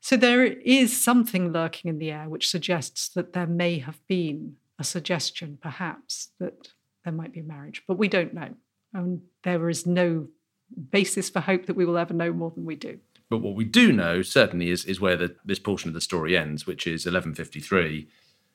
So 0.00 0.16
there 0.16 0.44
is 0.44 0.96
something 0.96 1.52
lurking 1.52 1.88
in 1.90 1.98
the 1.98 2.10
air 2.10 2.28
which 2.28 2.48
suggests 2.48 3.08
that 3.10 3.32
there 3.32 3.46
may 3.46 3.78
have 3.78 4.06
been 4.06 4.56
a 4.78 4.84
suggestion, 4.84 5.58
perhaps, 5.60 6.32
that 6.38 6.72
there 7.04 7.12
might 7.12 7.32
be 7.32 7.40
a 7.40 7.44
marriage, 7.44 7.82
but 7.86 7.98
we 7.98 8.08
don't 8.08 8.34
know. 8.34 8.54
And 8.94 9.22
there 9.42 9.68
is 9.68 9.86
no 9.86 10.28
basis 10.90 11.28
for 11.28 11.40
hope 11.40 11.66
that 11.66 11.76
we 11.76 11.84
will 11.84 11.98
ever 11.98 12.14
know 12.14 12.32
more 12.32 12.50
than 12.50 12.64
we 12.64 12.76
do. 12.76 12.98
But 13.30 13.38
what 13.38 13.54
we 13.54 13.64
do 13.64 13.92
know 13.92 14.20
certainly 14.22 14.70
is 14.70 14.84
is 14.84 15.00
where 15.00 15.16
the, 15.16 15.36
this 15.44 15.60
portion 15.60 15.88
of 15.88 15.94
the 15.94 16.00
story 16.00 16.36
ends, 16.36 16.66
which 16.66 16.86
is 16.86 17.06
1153. 17.06 18.08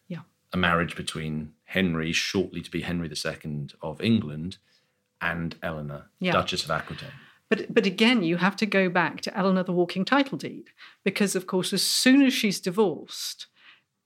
Yeah. 0.10 0.20
A 0.54 0.58
marriage 0.58 0.96
between 0.96 1.54
Henry, 1.64 2.12
shortly 2.12 2.62
to 2.62 2.70
be 2.70 2.82
Henry 2.82 3.10
II 3.10 3.68
of 3.82 4.02
England, 4.02 4.58
and 5.22 5.56
Eleanor, 5.64 6.10
Yeah. 6.20 6.34
Duchess 6.34 6.66
of 6.66 6.72
Aquitaine. 6.72 7.10
But 7.50 7.74
but 7.74 7.86
again, 7.86 8.22
you 8.22 8.38
have 8.38 8.56
to 8.58 8.66
go 8.66 8.90
back 8.90 9.22
to 9.22 9.38
Eleanor 9.38 9.64
the 9.64 9.72
Walking 9.72 10.04
Title 10.04 10.38
Deed 10.38 10.70
because, 11.04 11.36
of 11.36 11.48
course, 11.48 11.72
as 11.74 11.82
soon 11.84 12.22
as 12.22 12.34
she's 12.34 12.60
divorced, 12.60 13.48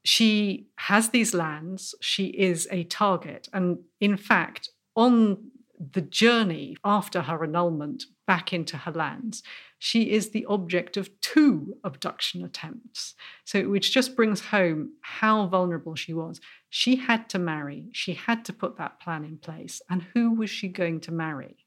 she 0.03 0.67
has 0.75 1.09
these 1.09 1.33
lands. 1.33 1.95
She 1.99 2.27
is 2.27 2.67
a 2.69 2.83
target, 2.83 3.49
and 3.51 3.79
in 3.99 4.17
fact, 4.17 4.69
on 4.95 5.51
the 5.93 6.01
journey 6.01 6.75
after 6.83 7.21
her 7.21 7.43
annulment 7.43 8.03
back 8.27 8.51
into 8.51 8.75
her 8.77 8.91
lands, 8.91 9.41
she 9.79 10.11
is 10.11 10.29
the 10.29 10.45
object 10.45 10.97
of 10.97 11.09
two 11.21 11.77
abduction 11.83 12.43
attempts. 12.43 13.15
So, 13.45 13.67
which 13.69 13.93
just 13.93 14.15
brings 14.15 14.41
home 14.41 14.91
how 15.01 15.47
vulnerable 15.47 15.95
she 15.95 16.13
was. 16.13 16.39
She 16.69 16.97
had 16.97 17.29
to 17.29 17.39
marry. 17.39 17.89
She 17.93 18.13
had 18.13 18.45
to 18.45 18.53
put 18.53 18.77
that 18.77 18.99
plan 18.99 19.25
in 19.25 19.37
place. 19.37 19.81
And 19.89 20.03
who 20.13 20.35
was 20.35 20.49
she 20.49 20.67
going 20.67 20.99
to 21.01 21.11
marry? 21.11 21.65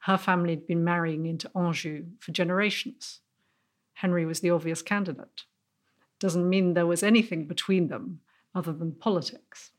her 0.00 0.16
family 0.16 0.50
had 0.50 0.66
been 0.66 0.84
marrying 0.84 1.26
into 1.26 1.50
Anjou 1.56 2.04
for 2.20 2.32
generations. 2.32 3.20
Henry 3.94 4.24
was 4.24 4.40
the 4.40 4.50
obvious 4.50 4.82
candidate. 4.82 5.44
Doesn't 6.20 6.48
mean 6.48 6.74
there 6.74 6.86
was 6.86 7.02
anything 7.02 7.46
between 7.46 7.88
them 7.88 8.20
other 8.54 8.72
than 8.72 8.92
politics. 8.92 9.72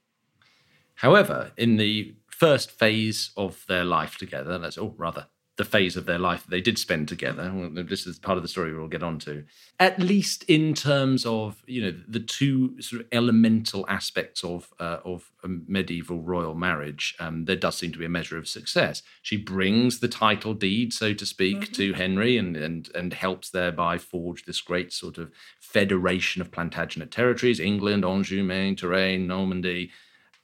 However, 0.96 1.52
in 1.58 1.78
the 1.78 2.16
first 2.28 2.72
phase 2.72 3.32
of 3.38 3.66
their 3.68 3.86
life 3.86 4.18
together, 4.18 4.54
or 4.54 4.70
oh, 4.78 4.96
rather 4.98 5.28
the 5.60 5.66
phase 5.66 5.98
of 5.98 6.06
their 6.06 6.18
life 6.18 6.44
that 6.44 6.52
they 6.52 6.62
did 6.62 6.80
spend 6.80 7.06
together. 7.10 7.52
well, 7.54 7.70
This 7.84 8.08
is 8.08 8.18
part 8.18 8.38
of 8.38 8.44
the 8.44 8.48
story 8.48 8.74
we'll 8.74 8.88
get 8.88 9.04
onto. 9.04 9.44
At 9.78 10.00
least 10.00 10.46
in 10.46 10.74
terms 10.74 11.26
of 11.26 11.62
you 11.68 11.82
know 11.82 12.00
the 12.08 12.22
two 12.22 12.82
sort 12.82 13.02
of 13.02 13.08
elemental 13.12 13.86
aspects 13.90 14.42
of 14.42 14.74
uh, 14.80 15.00
of 15.04 15.30
a 15.44 15.50
medieval 15.50 16.22
royal 16.22 16.56
marriage, 16.56 17.14
um, 17.20 17.44
there 17.44 17.58
does 17.58 17.78
seem 17.78 17.92
to 17.92 18.00
be 18.00 18.06
a 18.06 18.10
measure 18.10 18.38
of 18.38 18.48
success. 18.48 19.04
She 19.22 19.36
brings 19.36 20.00
the 20.00 20.08
title 20.08 20.54
deed, 20.54 20.94
so 20.94 21.14
to 21.14 21.26
speak, 21.26 21.74
to 21.74 21.92
Henry, 21.92 22.38
and 22.38 22.56
and 22.56 22.90
and 22.96 23.14
helps 23.14 23.50
thereby 23.50 23.98
forge 23.98 24.46
this 24.46 24.62
great 24.62 24.94
sort 24.94 25.18
of 25.18 25.30
federation 25.60 26.42
of 26.42 26.52
Plantagenet 26.52 27.12
territories: 27.12 27.60
England, 27.60 28.06
Anjou, 28.06 28.44
Maine, 28.44 28.78
Touraine, 28.78 29.28
Normandy. 29.28 29.92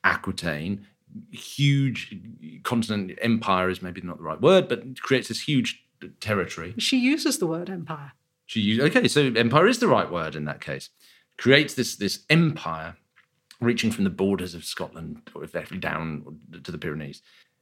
Aquitaine, 0.03 0.86
huge 1.32 2.16
continent 2.63 3.18
empire 3.22 3.70
is 3.70 3.82
maybe 3.82 4.01
not 4.01 4.18
the 4.18 4.24
right 4.24 4.41
word, 4.41 4.68
but 4.68 5.01
creates 5.01 5.28
this 5.28 5.41
huge 5.41 5.84
territory. 6.20 6.74
She 6.78 6.97
uses 6.97 7.38
the 7.38 7.47
word 7.47 7.70
empire. 7.70 8.13
She 8.45 8.59
used, 8.61 8.82
okay, 8.82 9.07
so 9.07 9.32
empire 9.36 9.68
is 9.68 9.80
the 9.80 9.88
right 9.88 10.11
word 10.11 10.36
in 10.36 10.45
that 10.45 10.61
case. 10.61 10.89
Creates 11.38 11.74
this 11.74 11.95
this 11.95 12.24
empire 12.30 12.95
reaching 13.59 13.91
from 13.91 14.03
the 14.03 14.09
borders 14.09 14.53
of 14.53 14.66
Scotland 14.66 15.30
or 15.34 15.43
effectively 15.43 15.80
down 15.80 16.39
to 16.63 16.72
the 16.72 16.78
Pyrenees. 16.78 17.22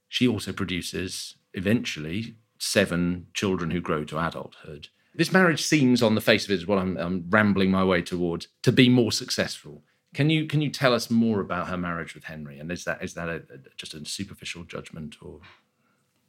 She 0.10 0.28
also 0.28 0.51
produces 0.51 1.36
eventually 1.54 2.36
seven 2.58 3.28
children 3.34 3.72
who 3.72 3.82
grow 3.82 4.04
to 4.06 4.20
adulthood. 4.20 4.89
This 5.16 5.32
marriage 5.32 5.64
seems, 5.64 6.01
on 6.01 6.16
the 6.16 6.22
face 6.22 6.45
of 6.45 6.51
it, 6.51 6.56
is 6.56 6.68
what 6.68 6.80
I'm, 6.80 6.97
I'm 6.97 7.26
rambling 7.30 7.70
my 7.70 7.84
way 7.84 8.01
towards, 8.01 8.47
to 8.64 8.72
be 8.72 8.89
more 8.89 9.12
successful. 9.12 9.84
Can 10.14 10.30
you 10.30 10.45
can 10.45 10.61
you 10.61 10.70
tell 10.70 10.93
us 10.93 11.09
more 11.09 11.39
about 11.41 11.68
her 11.68 11.78
marriage 11.78 12.14
with 12.14 12.26
Henry? 12.26 12.59
And 12.59 12.72
is 12.72 12.84
that 12.86 13.03
is 13.03 13.14
that 13.16 13.30
a, 13.30 13.36
a- 13.36 13.76
just 13.78 13.93
a 13.93 14.05
superficial 14.05 14.64
judgment 14.64 15.18
or 15.22 15.39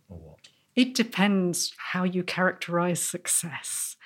or 0.08 0.18
what? 0.18 0.48
It 0.74 0.94
depends 0.94 1.72
how 1.78 2.04
you 2.04 2.22
characterize 2.22 3.00
success. 3.00 3.96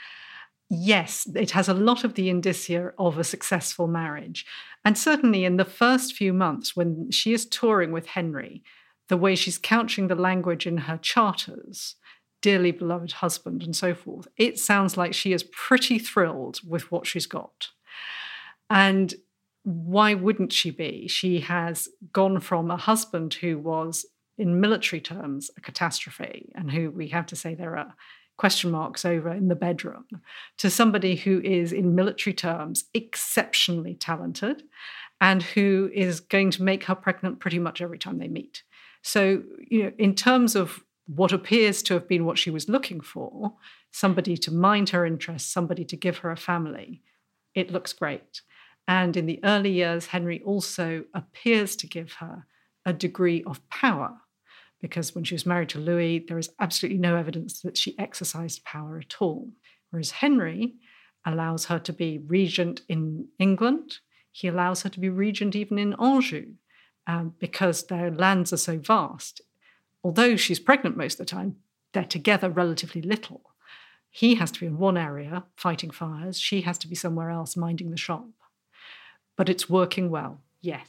Yes, 0.70 1.26
it 1.34 1.52
has 1.52 1.68
a 1.68 1.74
lot 1.74 2.04
of 2.04 2.14
the 2.14 2.28
indicia 2.28 2.92
of 2.98 3.16
a 3.16 3.24
successful 3.24 3.86
marriage. 3.86 4.44
And 4.84 4.98
certainly 4.98 5.44
in 5.44 5.56
the 5.56 5.64
first 5.64 6.14
few 6.14 6.34
months, 6.34 6.76
when 6.76 7.10
she 7.10 7.32
is 7.32 7.46
touring 7.46 7.90
with 7.90 8.08
Henry, 8.08 8.62
the 9.08 9.16
way 9.16 9.34
she's 9.34 9.56
couching 9.56 10.08
the 10.08 10.14
language 10.14 10.66
in 10.66 10.76
her 10.78 10.98
charters, 10.98 11.96
dearly 12.42 12.70
beloved 12.70 13.12
husband, 13.12 13.62
and 13.62 13.74
so 13.74 13.94
forth, 13.94 14.28
it 14.36 14.58
sounds 14.58 14.98
like 14.98 15.14
she 15.14 15.32
is 15.32 15.42
pretty 15.42 15.98
thrilled 15.98 16.60
with 16.68 16.92
what 16.92 17.06
she's 17.06 17.26
got. 17.26 17.70
And 18.68 19.14
why 19.68 20.14
wouldn't 20.14 20.52
she 20.52 20.70
be? 20.70 21.08
She 21.08 21.40
has 21.40 21.88
gone 22.12 22.40
from 22.40 22.70
a 22.70 22.76
husband 22.76 23.34
who 23.34 23.58
was, 23.58 24.06
in 24.38 24.60
military 24.60 25.00
terms, 25.00 25.50
a 25.58 25.60
catastrophe, 25.60 26.50
and 26.54 26.70
who 26.70 26.90
we 26.90 27.08
have 27.08 27.26
to 27.26 27.36
say 27.36 27.54
there 27.54 27.76
are 27.76 27.94
question 28.38 28.70
marks 28.70 29.04
over 29.04 29.30
in 29.30 29.48
the 29.48 29.54
bedroom, 29.54 30.06
to 30.56 30.70
somebody 30.70 31.16
who 31.16 31.40
is, 31.42 31.72
in 31.72 31.94
military 31.94 32.32
terms, 32.32 32.84
exceptionally 32.94 33.94
talented 33.94 34.62
and 35.20 35.42
who 35.42 35.90
is 35.92 36.20
going 36.20 36.50
to 36.52 36.62
make 36.62 36.84
her 36.84 36.94
pregnant 36.94 37.40
pretty 37.40 37.58
much 37.58 37.82
every 37.82 37.98
time 37.98 38.18
they 38.18 38.28
meet. 38.28 38.62
So, 39.02 39.42
you 39.68 39.82
know, 39.82 39.92
in 39.98 40.14
terms 40.14 40.54
of 40.54 40.84
what 41.06 41.32
appears 41.32 41.82
to 41.82 41.94
have 41.94 42.08
been 42.08 42.24
what 42.24 42.38
she 42.38 42.50
was 42.50 42.68
looking 42.68 43.00
for, 43.00 43.54
somebody 43.90 44.36
to 44.36 44.54
mind 44.54 44.90
her 44.90 45.04
interests, 45.04 45.52
somebody 45.52 45.84
to 45.84 45.96
give 45.96 46.18
her 46.18 46.30
a 46.30 46.36
family, 46.36 47.02
it 47.54 47.72
looks 47.72 47.92
great. 47.92 48.42
And 48.88 49.18
in 49.18 49.26
the 49.26 49.38
early 49.44 49.70
years, 49.70 50.06
Henry 50.06 50.40
also 50.42 51.04
appears 51.12 51.76
to 51.76 51.86
give 51.86 52.14
her 52.14 52.46
a 52.86 52.94
degree 52.94 53.44
of 53.44 53.68
power, 53.68 54.16
because 54.80 55.14
when 55.14 55.24
she 55.24 55.34
was 55.34 55.44
married 55.44 55.68
to 55.70 55.78
Louis, 55.78 56.24
there 56.26 56.38
is 56.38 56.50
absolutely 56.58 56.98
no 56.98 57.14
evidence 57.14 57.60
that 57.60 57.76
she 57.76 57.98
exercised 57.98 58.64
power 58.64 58.98
at 58.98 59.20
all. 59.20 59.50
Whereas 59.90 60.12
Henry 60.12 60.76
allows 61.26 61.66
her 61.66 61.78
to 61.80 61.92
be 61.92 62.16
regent 62.16 62.80
in 62.88 63.28
England, 63.38 63.98
he 64.32 64.48
allows 64.48 64.82
her 64.82 64.88
to 64.88 65.00
be 65.00 65.10
regent 65.10 65.54
even 65.54 65.78
in 65.78 65.94
Anjou, 66.00 66.54
um, 67.06 67.34
because 67.38 67.86
their 67.86 68.10
lands 68.10 68.52
are 68.54 68.58
so 68.58 68.78
vast. 68.78 69.42
Although 70.02 70.36
she's 70.36 70.60
pregnant 70.60 70.96
most 70.96 71.20
of 71.20 71.26
the 71.26 71.30
time, 71.30 71.56
they're 71.92 72.04
together 72.04 72.48
relatively 72.48 73.02
little. 73.02 73.42
He 74.10 74.36
has 74.36 74.50
to 74.52 74.60
be 74.60 74.66
in 74.66 74.78
one 74.78 74.96
area 74.96 75.44
fighting 75.56 75.90
fires, 75.90 76.40
she 76.40 76.62
has 76.62 76.78
to 76.78 76.88
be 76.88 76.94
somewhere 76.94 77.28
else 77.28 77.54
minding 77.54 77.90
the 77.90 77.98
shop. 77.98 78.28
But 79.38 79.48
it's 79.48 79.70
working 79.70 80.10
well, 80.10 80.42
yes. 80.60 80.88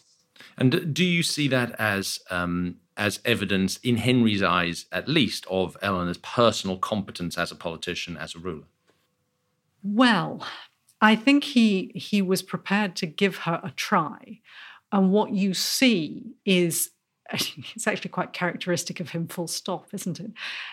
And 0.58 0.94
do 0.94 1.06
you 1.06 1.24
see 1.24 1.48
that 1.48 1.80
as 1.80 2.20
um, 2.30 2.78
as 2.98 3.20
evidence 3.24 3.78
in 3.78 3.98
Henry's 3.98 4.44
eyes, 4.44 4.88
at 4.92 5.08
least, 5.08 5.46
of 5.50 5.78
Eleanor's 5.82 6.18
personal 6.18 6.78
competence 6.78 7.38
as 7.38 7.52
a 7.52 7.56
politician, 7.56 8.18
as 8.18 8.36
a 8.36 8.40
ruler? 8.40 8.66
Well, 9.84 10.46
I 11.00 11.16
think 11.16 11.44
he 11.44 11.92
he 11.96 12.22
was 12.22 12.42
prepared 12.42 12.96
to 12.98 13.06
give 13.06 13.38
her 13.38 13.62
a 13.64 13.72
try. 13.72 14.42
And 14.92 15.12
what 15.12 15.32
you 15.32 15.54
see 15.54 16.34
is 16.44 16.90
it's 17.32 17.88
actually 17.88 18.10
quite 18.10 18.34
characteristic 18.34 19.00
of 19.00 19.12
him, 19.12 19.28
full 19.28 19.48
stop, 19.48 19.94
isn't 19.94 20.20
it? 20.20 20.32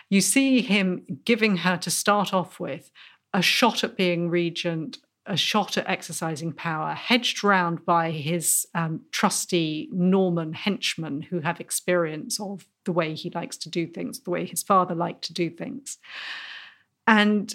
You 0.09 0.21
see 0.21 0.61
him 0.61 1.19
giving 1.25 1.57
her 1.57 1.77
to 1.77 1.91
start 1.91 2.33
off 2.33 2.59
with 2.59 2.89
a 3.33 3.41
shot 3.41 3.83
at 3.83 3.95
being 3.95 4.29
regent, 4.29 4.97
a 5.27 5.37
shot 5.37 5.77
at 5.77 5.89
exercising 5.89 6.53
power, 6.53 6.93
hedged 6.93 7.43
round 7.43 7.85
by 7.85 8.11
his 8.11 8.65
um, 8.73 9.01
trusty 9.11 9.89
Norman 9.91 10.53
henchmen 10.53 11.21
who 11.21 11.41
have 11.41 11.59
experience 11.59 12.39
of 12.39 12.65
the 12.85 12.91
way 12.91 13.13
he 13.13 13.29
likes 13.29 13.57
to 13.57 13.69
do 13.69 13.85
things, 13.85 14.21
the 14.21 14.29
way 14.29 14.45
his 14.45 14.63
father 14.63 14.95
liked 14.95 15.23
to 15.25 15.33
do 15.33 15.49
things. 15.49 15.97
And 17.05 17.53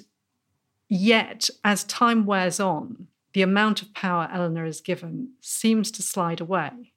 Yet, 0.94 1.48
as 1.64 1.84
time 1.84 2.26
wears 2.26 2.60
on, 2.60 3.06
the 3.32 3.40
amount 3.40 3.80
of 3.80 3.94
power 3.94 4.28
Eleanor 4.30 4.66
is 4.66 4.82
given 4.82 5.30
seems 5.40 5.90
to 5.92 6.02
slide 6.02 6.38
away. 6.38 6.92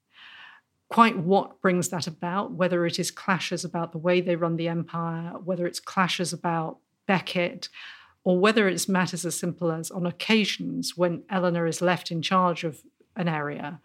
quite 0.89 1.17
what 1.17 1.61
brings 1.61 1.87
that 1.89 2.05
about, 2.05 2.51
whether 2.51 2.85
it 2.85 2.99
is 2.99 3.09
clashes 3.09 3.63
about 3.63 3.93
the 3.93 3.97
way 3.97 4.19
they 4.19 4.35
run 4.35 4.57
the 4.57 4.67
empire, 4.67 5.39
whether 5.45 5.65
it's 5.65 5.79
clashes 5.79 6.33
about 6.33 6.79
Becket, 7.05 7.69
or 8.25 8.39
whether 8.39 8.67
it's 8.67 8.89
matters 8.89 9.23
as 9.23 9.37
simple 9.39 9.71
as 9.71 9.91
on 9.91 10.05
occasions 10.05 10.97
when 10.97 11.23
Eleanor 11.29 11.67
is 11.67 11.79
left 11.79 12.11
in 12.11 12.21
charge 12.23 12.63
of 12.63 12.81
an 13.15 13.29
area, 13.29 13.79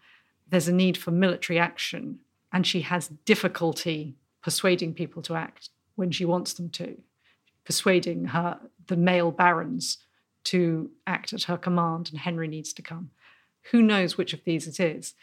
there's 0.49 0.67
a 0.67 0.73
need 0.73 0.97
for 0.97 1.11
military 1.11 1.57
action, 1.57 2.19
and 2.51 2.67
she 2.67 2.81
has 2.81 3.07
difficulty 3.23 4.15
persuading 4.41 4.95
people 4.95 5.21
to 5.21 5.35
act 5.35 5.69
when 5.95 6.11
she 6.11 6.25
wants 6.25 6.53
them 6.53 6.69
to, 6.69 6.97
persuading 7.63 8.25
her 8.25 8.59
the 8.87 8.97
male 8.97 9.31
barons 9.31 9.99
to 10.43 10.89
act 11.05 11.31
at 11.33 11.43
her 11.43 11.57
command, 11.57 12.09
and 12.09 12.19
Henry 12.19 12.47
needs 12.47 12.73
to 12.73 12.81
come. 12.81 13.11
Who 13.69 13.83
knows 13.83 14.17
which 14.17 14.33
of 14.33 14.43
these 14.43 14.67
it 14.67 14.79
is? 14.79 15.13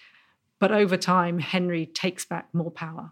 But 0.60 0.70
over 0.70 0.96
time, 0.96 1.40
Henry 1.40 1.86
takes 1.86 2.24
back 2.24 2.48
more 2.54 2.70
power, 2.70 3.10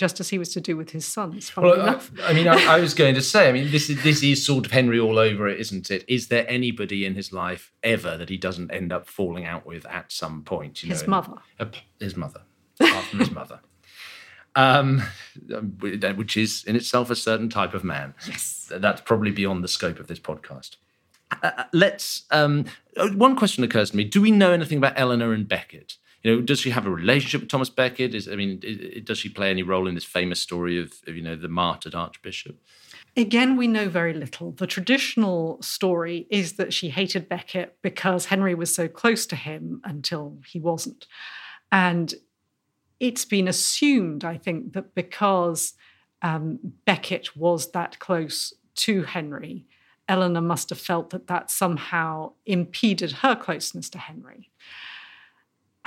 just 0.00 0.18
as 0.18 0.30
he 0.30 0.38
was 0.38 0.48
to 0.48 0.62
do 0.62 0.78
with 0.78 0.92
his 0.92 1.04
sons. 1.04 1.54
Well, 1.54 1.78
I, 1.78 2.00
I, 2.22 2.32
mean, 2.32 2.48
I, 2.48 2.76
I, 2.76 2.80
was 2.80 2.94
going 2.94 3.14
to 3.16 3.20
say, 3.20 3.50
I 3.50 3.52
mean, 3.52 3.70
this 3.70 3.90
is 3.90 4.02
this 4.02 4.22
is 4.22 4.46
sort 4.46 4.64
of 4.64 4.72
Henry 4.72 4.98
all 4.98 5.18
over 5.18 5.46
it, 5.46 5.60
isn't 5.60 5.90
it? 5.90 6.06
Is 6.08 6.28
there 6.28 6.48
anybody 6.48 7.04
in 7.04 7.16
his 7.16 7.34
life 7.34 7.70
ever 7.82 8.16
that 8.16 8.30
he 8.30 8.38
doesn't 8.38 8.70
end 8.70 8.94
up 8.94 9.06
falling 9.06 9.44
out 9.44 9.66
with 9.66 9.84
at 9.84 10.10
some 10.10 10.42
point? 10.42 10.78
his 10.78 11.02
know, 11.02 11.08
mother. 11.10 11.34
his 12.00 12.16
mother, 12.16 12.40
apart 12.80 13.04
from 13.04 13.18
his 13.18 13.30
mother. 13.30 13.60
Um, 14.56 15.04
which 15.78 16.36
is 16.36 16.64
in 16.64 16.74
itself 16.74 17.08
a 17.08 17.14
certain 17.14 17.48
type 17.48 17.72
of 17.72 17.84
man. 17.84 18.14
Yes. 18.26 18.68
That's 18.68 19.00
probably 19.00 19.30
beyond 19.30 19.62
the 19.62 19.68
scope 19.68 20.00
of 20.00 20.08
this 20.08 20.18
podcast. 20.18 20.74
Uh, 21.30 21.52
uh 21.56 21.64
let's. 21.72 22.24
Um, 22.32 22.64
uh, 22.96 23.10
one 23.10 23.36
question 23.36 23.62
occurs 23.62 23.92
to 23.92 23.96
me: 23.96 24.02
Do 24.02 24.20
we 24.20 24.32
know 24.32 24.50
anything 24.50 24.78
about 24.78 24.94
Eleanor 24.96 25.32
and 25.32 25.46
Becket? 25.46 25.98
You 26.22 26.36
know, 26.36 26.42
does 26.42 26.60
she 26.60 26.70
have 26.70 26.86
a 26.86 26.90
relationship 26.90 27.40
with 27.40 27.50
Thomas 27.50 27.70
Becket? 27.70 28.14
Is 28.14 28.28
I 28.28 28.36
mean, 28.36 28.60
does 29.04 29.18
she 29.18 29.28
play 29.28 29.50
any 29.50 29.62
role 29.62 29.88
in 29.88 29.94
this 29.94 30.04
famous 30.04 30.40
story 30.40 30.78
of, 30.78 30.92
of 31.06 31.16
you 31.16 31.22
know 31.22 31.36
the 31.36 31.48
martyred 31.48 31.94
archbishop? 31.94 32.58
Again, 33.16 33.56
we 33.56 33.66
know 33.66 33.88
very 33.88 34.12
little. 34.12 34.52
The 34.52 34.66
traditional 34.66 35.60
story 35.62 36.26
is 36.30 36.54
that 36.54 36.72
she 36.72 36.90
hated 36.90 37.28
Becket 37.28 37.76
because 37.82 38.26
Henry 38.26 38.54
was 38.54 38.74
so 38.74 38.86
close 38.86 39.26
to 39.26 39.36
him 39.36 39.80
until 39.84 40.38
he 40.46 40.60
wasn't. 40.60 41.06
And 41.72 42.14
it's 43.00 43.24
been 43.24 43.48
assumed, 43.48 44.24
I 44.24 44.36
think, 44.36 44.74
that 44.74 44.94
because 44.94 45.74
um, 46.22 46.58
Becket 46.84 47.36
was 47.36 47.72
that 47.72 47.98
close 47.98 48.52
to 48.76 49.02
Henry, 49.02 49.66
Eleanor 50.06 50.40
must 50.40 50.70
have 50.70 50.78
felt 50.78 51.10
that 51.10 51.28
that 51.28 51.50
somehow 51.50 52.32
impeded 52.44 53.12
her 53.12 53.34
closeness 53.34 53.88
to 53.90 53.98
Henry. 53.98 54.50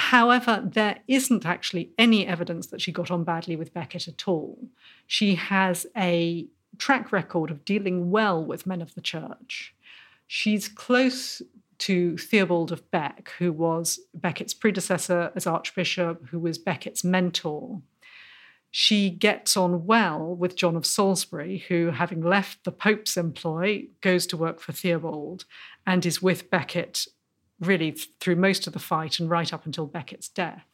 However, 0.10 0.62
there 0.64 1.00
isn't 1.08 1.46
actually 1.46 1.92
any 1.98 2.28
evidence 2.28 2.68
that 2.68 2.82
she 2.82 2.92
got 2.92 3.10
on 3.10 3.24
badly 3.24 3.56
with 3.56 3.74
Becket 3.74 4.10
at 4.10 4.28
all. 4.28 4.68
She 5.08 5.36
has 5.36 5.88
a 5.96 6.46
track 6.78 7.14
record 7.14 7.50
of 7.50 7.64
dealing 7.64 8.12
well 8.12 8.44
with 8.44 8.68
men 8.68 8.82
of 8.82 8.94
the 8.96 9.02
church. 9.02 9.74
She's 10.28 10.68
close 10.68 11.42
to 11.80 12.18
Theobald 12.18 12.74
of 12.74 12.92
Bec, 12.92 13.32
who 13.40 13.54
was 13.54 14.02
Becket's 14.14 14.54
predecessor 14.54 15.32
as 15.36 15.48
archbishop, 15.48 16.28
who 16.28 16.40
was 16.40 16.58
Becket's 16.58 17.06
mentor. 17.06 17.82
She 18.72 19.10
gets 19.10 19.56
on 19.56 19.86
well 19.86 20.36
with 20.36 20.58
John 20.58 20.76
of 20.76 20.86
Salisbury, 20.86 21.60
who, 21.70 21.92
having 21.92 22.22
left 22.22 22.66
the 22.66 22.74
Pope's 22.74 23.16
employ, 23.16 23.88
goes 24.02 24.28
to 24.28 24.38
work 24.38 24.60
for 24.60 24.74
Theobald 24.74 25.46
and 25.88 26.06
is 26.06 26.22
with 26.22 26.50
Becket 26.50 27.08
really 27.64 27.92
through 28.20 28.36
most 28.36 28.68
of 28.68 28.74
the 28.74 28.80
fight 28.80 29.20
and 29.20 29.30
right 29.30 29.54
up 29.54 29.66
until 29.66 29.86
Becket's 29.86 30.30
death. 30.30 30.68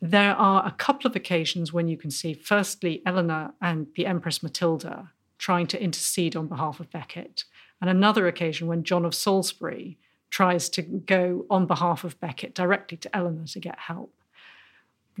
There 0.00 0.34
are 0.34 0.66
a 0.66 0.72
couple 0.72 1.08
of 1.08 1.16
occasions 1.16 1.72
when 1.72 1.88
you 1.88 1.96
can 1.96 2.10
see, 2.10 2.34
firstly, 2.34 3.02
Eleanor 3.06 3.54
and 3.60 3.86
the 3.96 4.06
Empress 4.06 4.42
Matilda 4.42 5.10
trying 5.38 5.66
to 5.68 5.82
intercede 5.82 6.36
on 6.36 6.46
behalf 6.46 6.80
of 6.80 6.90
Becket, 6.90 7.44
and 7.80 7.90
another 7.90 8.26
occasion 8.26 8.66
when 8.66 8.84
John 8.84 9.04
of 9.04 9.14
Salisbury 9.14 9.98
tries 10.30 10.68
to 10.70 10.82
go 10.82 11.46
on 11.50 11.66
behalf 11.66 12.04
of 12.04 12.18
Becket 12.20 12.54
directly 12.54 12.98
to 12.98 13.16
Eleanor 13.16 13.46
to 13.46 13.60
get 13.60 13.78
help. 13.78 14.12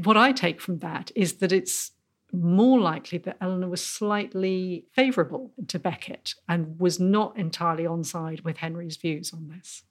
What 0.02 0.16
I 0.16 0.32
take 0.32 0.60
from 0.60 0.78
that 0.78 1.10
is 1.14 1.34
that 1.34 1.52
it's 1.52 1.92
more 2.32 2.78
likely 2.80 3.18
that 3.18 3.36
Eleanor 3.40 3.68
was 3.68 3.84
slightly 3.84 4.84
favourable 4.92 5.52
to 5.68 5.78
Becket 5.78 6.34
and 6.48 6.78
was 6.78 6.98
not 6.98 7.36
entirely 7.36 7.86
on 7.86 8.04
side 8.04 8.40
with 8.40 8.58
Henry's 8.58 8.96
views 8.96 9.32
on 9.32 9.48
this. 9.48 9.84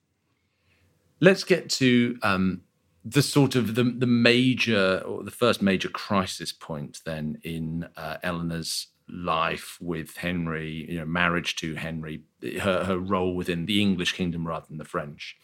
Let's 1.25 1.43
get 1.43 1.71
to 1.81 2.19
um, 2.21 2.61
the 3.03 3.23
sort 3.23 3.55
of 3.55 3.73
the 3.73 3.83
the 3.83 4.05
major 4.05 4.99
or 4.99 5.23
the 5.23 5.31
first 5.31 5.59
major 5.59 5.89
crisis 5.89 6.51
point 6.51 7.01
then 7.03 7.39
in 7.41 7.87
uh, 7.97 8.17
Eleanor's 8.21 8.89
life 9.09 9.79
with 9.81 10.17
Henry, 10.17 10.85
you 10.87 10.99
know, 10.99 11.05
marriage 11.05 11.55
to 11.55 11.73
Henry, 11.73 12.21
her 12.61 12.83
her 12.83 12.99
role 12.99 13.35
within 13.35 13.65
the 13.65 13.81
English 13.81 14.13
kingdom 14.13 14.45
rather 14.47 14.67
than 14.67 14.77
the 14.77 14.85
French. 14.85 15.35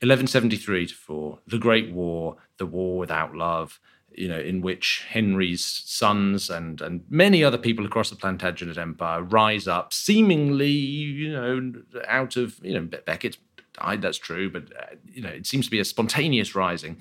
1173 0.00 0.86
to 0.86 0.94
4, 0.94 1.38
the 1.46 1.58
Great 1.58 1.92
War, 1.92 2.36
the 2.56 2.66
war 2.66 2.96
without 2.96 3.34
love, 3.34 3.80
you 4.10 4.28
know, 4.28 4.38
in 4.38 4.62
which 4.62 5.04
Henry's 5.10 5.64
sons 5.84 6.48
and 6.48 6.80
and 6.80 7.04
many 7.10 7.44
other 7.44 7.58
people 7.58 7.84
across 7.84 8.08
the 8.08 8.16
Plantagenet 8.16 8.78
Empire 8.78 9.22
rise 9.22 9.68
up, 9.68 9.92
seemingly, 9.92 10.70
you 10.70 11.30
know, 11.30 11.72
out 12.08 12.36
of 12.36 12.58
you 12.62 12.72
know 12.72 12.88
Becket's 13.06 13.36
died. 13.74 14.02
That's 14.02 14.18
true, 14.18 14.50
but 14.50 14.64
uh, 14.78 14.96
you 15.12 15.22
know, 15.22 15.30
it 15.30 15.46
seems 15.46 15.66
to 15.66 15.70
be 15.70 15.80
a 15.80 15.84
spontaneous 15.84 16.54
rising, 16.54 16.96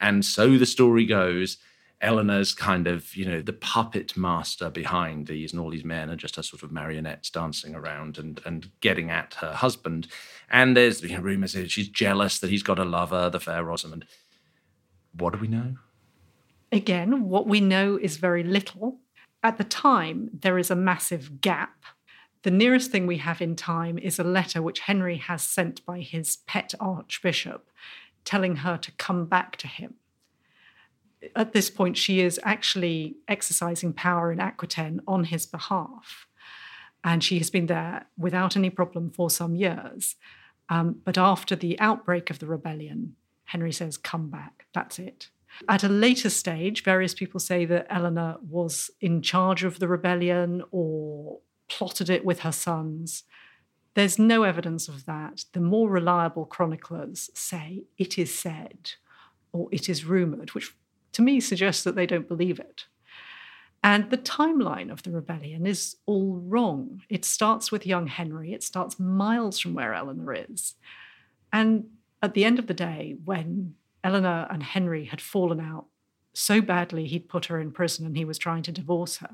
and 0.00 0.24
so 0.24 0.56
the 0.58 0.66
story 0.66 1.06
goes. 1.06 1.58
Eleanor's 2.00 2.52
kind 2.52 2.86
of, 2.86 3.16
you 3.16 3.24
know, 3.24 3.40
the 3.40 3.52
puppet 3.52 4.14
master 4.14 4.68
behind 4.68 5.26
these, 5.26 5.52
and 5.52 5.60
all 5.60 5.70
these 5.70 5.84
men 5.84 6.10
are 6.10 6.16
just 6.16 6.36
her 6.36 6.42
sort 6.42 6.62
of 6.62 6.70
marionettes 6.70 7.30
dancing 7.30 7.74
around 7.74 8.18
and 8.18 8.42
and 8.44 8.70
getting 8.80 9.10
at 9.10 9.34
her 9.34 9.52
husband. 9.52 10.08
And 10.50 10.76
there's 10.76 11.02
you 11.02 11.16
know, 11.16 11.22
rumors 11.22 11.54
that 11.54 11.70
she's 11.70 11.88
jealous 11.88 12.38
that 12.40 12.50
he's 12.50 12.62
got 12.62 12.78
a 12.78 12.84
lover, 12.84 13.30
the 13.30 13.40
fair 13.40 13.64
Rosamond. 13.64 14.04
What 15.16 15.32
do 15.32 15.38
we 15.38 15.48
know? 15.48 15.76
Again, 16.72 17.28
what 17.28 17.46
we 17.46 17.60
know 17.60 17.96
is 17.96 18.16
very 18.16 18.42
little. 18.42 18.98
At 19.44 19.58
the 19.58 19.64
time, 19.64 20.30
there 20.32 20.58
is 20.58 20.70
a 20.70 20.76
massive 20.76 21.40
gap. 21.40 21.84
The 22.44 22.50
nearest 22.50 22.90
thing 22.90 23.06
we 23.06 23.16
have 23.18 23.40
in 23.40 23.56
time 23.56 23.98
is 23.98 24.18
a 24.18 24.24
letter 24.24 24.60
which 24.60 24.80
Henry 24.80 25.16
has 25.16 25.42
sent 25.42 25.84
by 25.86 26.00
his 26.00 26.36
pet 26.46 26.74
archbishop 26.78 27.70
telling 28.26 28.56
her 28.56 28.76
to 28.76 28.92
come 28.92 29.24
back 29.24 29.56
to 29.56 29.66
him. 29.66 29.94
At 31.34 31.54
this 31.54 31.70
point, 31.70 31.96
she 31.96 32.20
is 32.20 32.38
actually 32.44 33.16
exercising 33.28 33.94
power 33.94 34.30
in 34.30 34.40
Aquitaine 34.40 35.00
on 35.08 35.24
his 35.24 35.46
behalf. 35.46 36.26
And 37.02 37.24
she 37.24 37.38
has 37.38 37.48
been 37.48 37.64
there 37.64 38.06
without 38.18 38.58
any 38.58 38.68
problem 38.68 39.10
for 39.10 39.30
some 39.30 39.56
years. 39.56 40.16
Um, 40.68 41.00
but 41.02 41.16
after 41.16 41.56
the 41.56 41.80
outbreak 41.80 42.28
of 42.28 42.40
the 42.40 42.46
rebellion, 42.46 43.16
Henry 43.44 43.72
says, 43.72 43.96
Come 43.96 44.28
back. 44.28 44.66
That's 44.74 44.98
it. 44.98 45.30
At 45.66 45.82
a 45.82 45.88
later 45.88 46.28
stage, 46.28 46.84
various 46.84 47.14
people 47.14 47.40
say 47.40 47.64
that 47.64 47.86
Eleanor 47.88 48.36
was 48.46 48.90
in 49.00 49.22
charge 49.22 49.64
of 49.64 49.78
the 49.78 49.88
rebellion 49.88 50.62
or 50.72 51.38
plotted 51.68 52.10
it 52.10 52.24
with 52.24 52.40
her 52.40 52.52
sons. 52.52 53.24
There's 53.94 54.18
no 54.18 54.42
evidence 54.42 54.88
of 54.88 55.06
that. 55.06 55.44
The 55.52 55.60
more 55.60 55.88
reliable 55.88 56.46
chroniclers 56.46 57.30
say 57.34 57.84
it 57.98 58.18
is 58.18 58.34
said 58.34 58.92
or 59.52 59.68
it 59.70 59.88
is 59.88 60.04
rumoured, 60.04 60.50
which 60.50 60.74
to 61.12 61.22
me 61.22 61.40
suggests 61.40 61.84
that 61.84 61.94
they 61.94 62.06
don't 62.06 62.28
believe 62.28 62.58
it. 62.58 62.86
And 63.82 64.10
the 64.10 64.18
timeline 64.18 64.90
of 64.90 65.02
the 65.02 65.10
rebellion 65.10 65.66
is 65.66 65.96
all 66.06 66.36
wrong. 66.36 67.02
It 67.08 67.24
starts 67.24 67.70
with 67.70 67.86
young 67.86 68.06
Henry, 68.06 68.52
it 68.52 68.62
starts 68.62 68.98
miles 68.98 69.60
from 69.60 69.74
where 69.74 69.94
Eleanor 69.94 70.34
is. 70.34 70.74
And 71.52 71.90
at 72.22 72.34
the 72.34 72.44
end 72.44 72.58
of 72.58 72.66
the 72.66 72.74
day, 72.74 73.16
when 73.24 73.74
Eleanor 74.02 74.46
and 74.50 74.62
Henry 74.62 75.04
had 75.04 75.20
fallen 75.20 75.60
out 75.60 75.86
so 76.34 76.60
badly 76.60 77.06
he'd 77.06 77.28
put 77.28 77.46
her 77.46 77.60
in 77.60 77.70
prison 77.70 78.04
and 78.04 78.16
he 78.16 78.24
was 78.24 78.38
trying 78.38 78.62
to 78.64 78.72
divorce 78.72 79.18
her. 79.18 79.30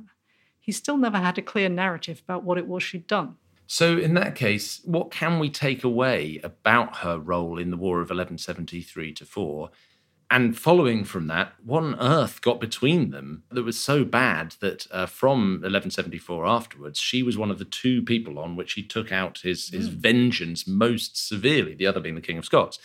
He 0.71 0.75
still 0.75 0.99
never 0.99 1.18
had 1.18 1.37
a 1.37 1.43
clear 1.43 1.68
narrative 1.68 2.23
about 2.23 2.45
what 2.45 2.57
it 2.57 2.68
was 2.68 2.85
she'd 2.85 3.09
done. 3.09 3.35
So, 3.66 3.99
in 3.99 4.14
that 4.14 4.37
case, 4.37 4.81
what 4.85 5.11
can 5.11 5.41
we 5.41 5.51
take 5.51 5.83
away 5.83 6.39
about 6.45 6.99
her 6.99 7.18
role 7.18 7.59
in 7.59 7.73
the 7.73 7.77
War 7.77 7.97
of 7.97 8.11
1173 8.11 9.12
to 9.14 9.25
4? 9.25 9.71
And 10.31 10.57
following 10.57 11.03
from 11.03 11.27
that, 11.27 11.55
what 11.64 11.83
on 11.83 11.97
earth 11.99 12.41
got 12.41 12.61
between 12.61 13.11
them 13.11 13.43
that 13.51 13.64
was 13.64 13.81
so 13.81 14.05
bad 14.05 14.55
that 14.61 14.87
uh, 14.93 15.07
from 15.07 15.55
1174 15.55 16.47
afterwards, 16.47 17.01
she 17.01 17.25
was 17.25 17.37
one 17.37 17.51
of 17.51 17.59
the 17.59 17.64
two 17.64 18.01
people 18.01 18.39
on 18.39 18.55
which 18.55 18.75
he 18.75 18.85
took 18.85 19.11
out 19.11 19.39
his, 19.39 19.71
his 19.71 19.91
mm. 19.91 19.95
vengeance 19.95 20.68
most 20.68 21.27
severely, 21.27 21.75
the 21.75 21.89
other 21.89 21.99
being 21.99 22.14
the 22.14 22.21
King 22.21 22.39
of 22.39 22.45
Scots. 22.45 22.79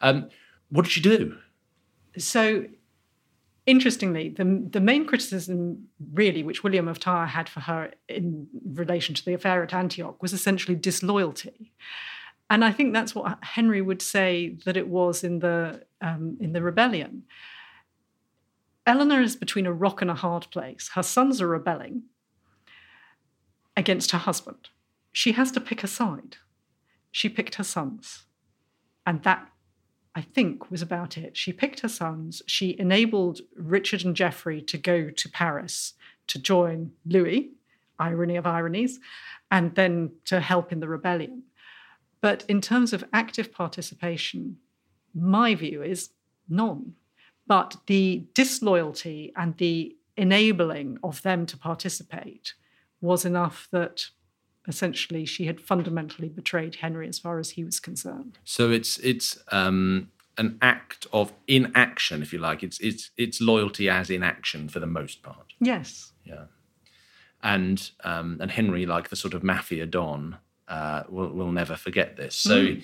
Um, 0.00 0.28
what 0.70 0.84
did 0.84 0.92
she 0.92 1.00
do? 1.00 1.38
So, 2.16 2.66
interestingly, 3.66 4.28
the, 4.28 4.66
the 4.70 4.80
main 4.80 5.06
criticism, 5.06 5.88
really, 6.12 6.42
which 6.42 6.64
William 6.64 6.88
of 6.88 6.98
Tyre 6.98 7.26
had 7.26 7.48
for 7.48 7.60
her 7.60 7.92
in 8.08 8.48
relation 8.64 9.14
to 9.14 9.24
the 9.24 9.34
affair 9.34 9.62
at 9.62 9.74
Antioch 9.74 10.20
was 10.22 10.32
essentially 10.32 10.76
disloyalty. 10.76 11.72
And 12.50 12.64
I 12.64 12.72
think 12.72 12.92
that's 12.92 13.14
what 13.14 13.38
Henry 13.42 13.80
would 13.80 14.02
say 14.02 14.56
that 14.64 14.76
it 14.76 14.88
was 14.88 15.24
in 15.24 15.38
the, 15.38 15.84
um, 16.00 16.36
in 16.40 16.52
the 16.52 16.62
rebellion. 16.62 17.22
Eleanor 18.84 19.22
is 19.22 19.36
between 19.36 19.66
a 19.66 19.72
rock 19.72 20.02
and 20.02 20.10
a 20.10 20.14
hard 20.14 20.48
place. 20.50 20.90
Her 20.94 21.02
sons 21.02 21.40
are 21.40 21.46
rebelling 21.46 22.02
against 23.76 24.10
her 24.10 24.18
husband. 24.18 24.70
She 25.12 25.32
has 25.32 25.52
to 25.52 25.60
pick 25.60 25.84
a 25.84 25.86
side. 25.86 26.36
She 27.10 27.28
picked 27.28 27.54
her 27.56 27.64
sons. 27.64 28.24
And 29.06 29.22
that, 29.22 29.48
I 30.14 30.20
think, 30.20 30.70
was 30.70 30.82
about 30.82 31.16
it. 31.16 31.36
She 31.36 31.52
picked 31.52 31.80
her 31.80 31.88
sons. 31.88 32.42
She 32.46 32.76
enabled 32.78 33.40
Richard 33.56 34.04
and 34.04 34.14
Geoffrey 34.14 34.60
to 34.62 34.76
go 34.76 35.10
to 35.10 35.28
Paris 35.30 35.94
to 36.26 36.38
join 36.38 36.92
Louis, 37.06 37.50
irony 37.98 38.36
of 38.36 38.46
ironies, 38.46 39.00
and 39.50 39.74
then 39.74 40.12
to 40.26 40.40
help 40.40 40.72
in 40.72 40.80
the 40.80 40.88
rebellion. 40.88 41.44
But 42.20 42.44
in 42.48 42.60
terms 42.60 42.92
of 42.92 43.04
active 43.12 43.52
participation, 43.52 44.58
my 45.14 45.54
view 45.54 45.82
is 45.82 46.10
none. 46.48 46.94
But 47.46 47.76
the 47.86 48.26
disloyalty 48.34 49.32
and 49.36 49.56
the 49.56 49.96
enabling 50.16 50.98
of 51.02 51.22
them 51.22 51.46
to 51.46 51.56
participate 51.56 52.54
was 53.00 53.24
enough 53.24 53.66
that 53.72 54.06
essentially 54.68 55.24
she 55.24 55.46
had 55.46 55.60
fundamentally 55.60 56.28
betrayed 56.28 56.76
Henry 56.76 57.08
as 57.08 57.18
far 57.18 57.38
as 57.38 57.50
he 57.50 57.64
was 57.64 57.80
concerned. 57.80 58.38
So 58.44 58.70
it's 58.70 58.98
it's 58.98 59.38
um, 59.50 60.10
an 60.38 60.58
act 60.62 61.06
of 61.12 61.32
inaction, 61.46 62.22
if 62.22 62.32
you 62.32 62.38
like. 62.38 62.62
It's 62.62 62.78
it's 62.80 63.10
it's 63.16 63.40
loyalty 63.40 63.88
as 63.88 64.10
inaction 64.10 64.68
for 64.68 64.80
the 64.80 64.86
most 64.86 65.22
part. 65.22 65.54
Yes. 65.60 66.12
Yeah. 66.24 66.44
And 67.42 67.90
um, 68.04 68.38
and 68.40 68.50
Henry, 68.50 68.86
like 68.86 69.08
the 69.08 69.16
sort 69.16 69.34
of 69.34 69.42
mafia 69.42 69.86
don, 69.86 70.38
uh, 70.68 71.02
will 71.08 71.30
will 71.30 71.52
never 71.52 71.76
forget 71.76 72.16
this. 72.16 72.34
So. 72.34 72.64
Mm. 72.64 72.82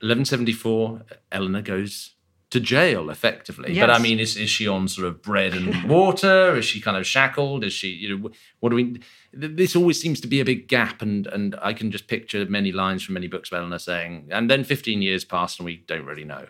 1174, 0.00 1.00
Eleanor 1.32 1.62
goes 1.62 2.14
to 2.54 2.60
jail 2.60 3.10
effectively. 3.10 3.72
Yes. 3.72 3.82
But 3.82 3.90
I 3.90 3.98
mean, 3.98 4.20
is, 4.20 4.36
is 4.36 4.48
she 4.48 4.68
on 4.68 4.86
sort 4.86 5.08
of 5.08 5.20
bread 5.20 5.54
and 5.54 5.88
water? 5.90 6.56
is 6.56 6.64
she 6.64 6.80
kind 6.80 6.96
of 6.96 7.04
shackled? 7.04 7.64
Is 7.64 7.72
she, 7.72 7.88
you 7.88 8.16
know, 8.16 8.30
what 8.60 8.70
do 8.70 8.76
we, 8.76 9.00
this 9.32 9.74
always 9.74 10.00
seems 10.00 10.20
to 10.20 10.28
be 10.28 10.38
a 10.38 10.44
big 10.44 10.68
gap. 10.68 11.02
And, 11.02 11.26
and 11.26 11.56
I 11.60 11.72
can 11.72 11.90
just 11.90 12.06
picture 12.06 12.46
many 12.46 12.70
lines 12.70 13.02
from 13.02 13.14
many 13.14 13.26
books 13.26 13.50
of 13.50 13.58
Eleanor 13.58 13.80
saying, 13.80 14.28
and 14.30 14.48
then 14.48 14.62
15 14.62 15.02
years 15.02 15.24
passed 15.24 15.58
and 15.58 15.66
we 15.66 15.82
don't 15.88 16.06
really 16.06 16.24
know. 16.24 16.46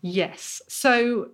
Yes. 0.00 0.62
So 0.68 1.32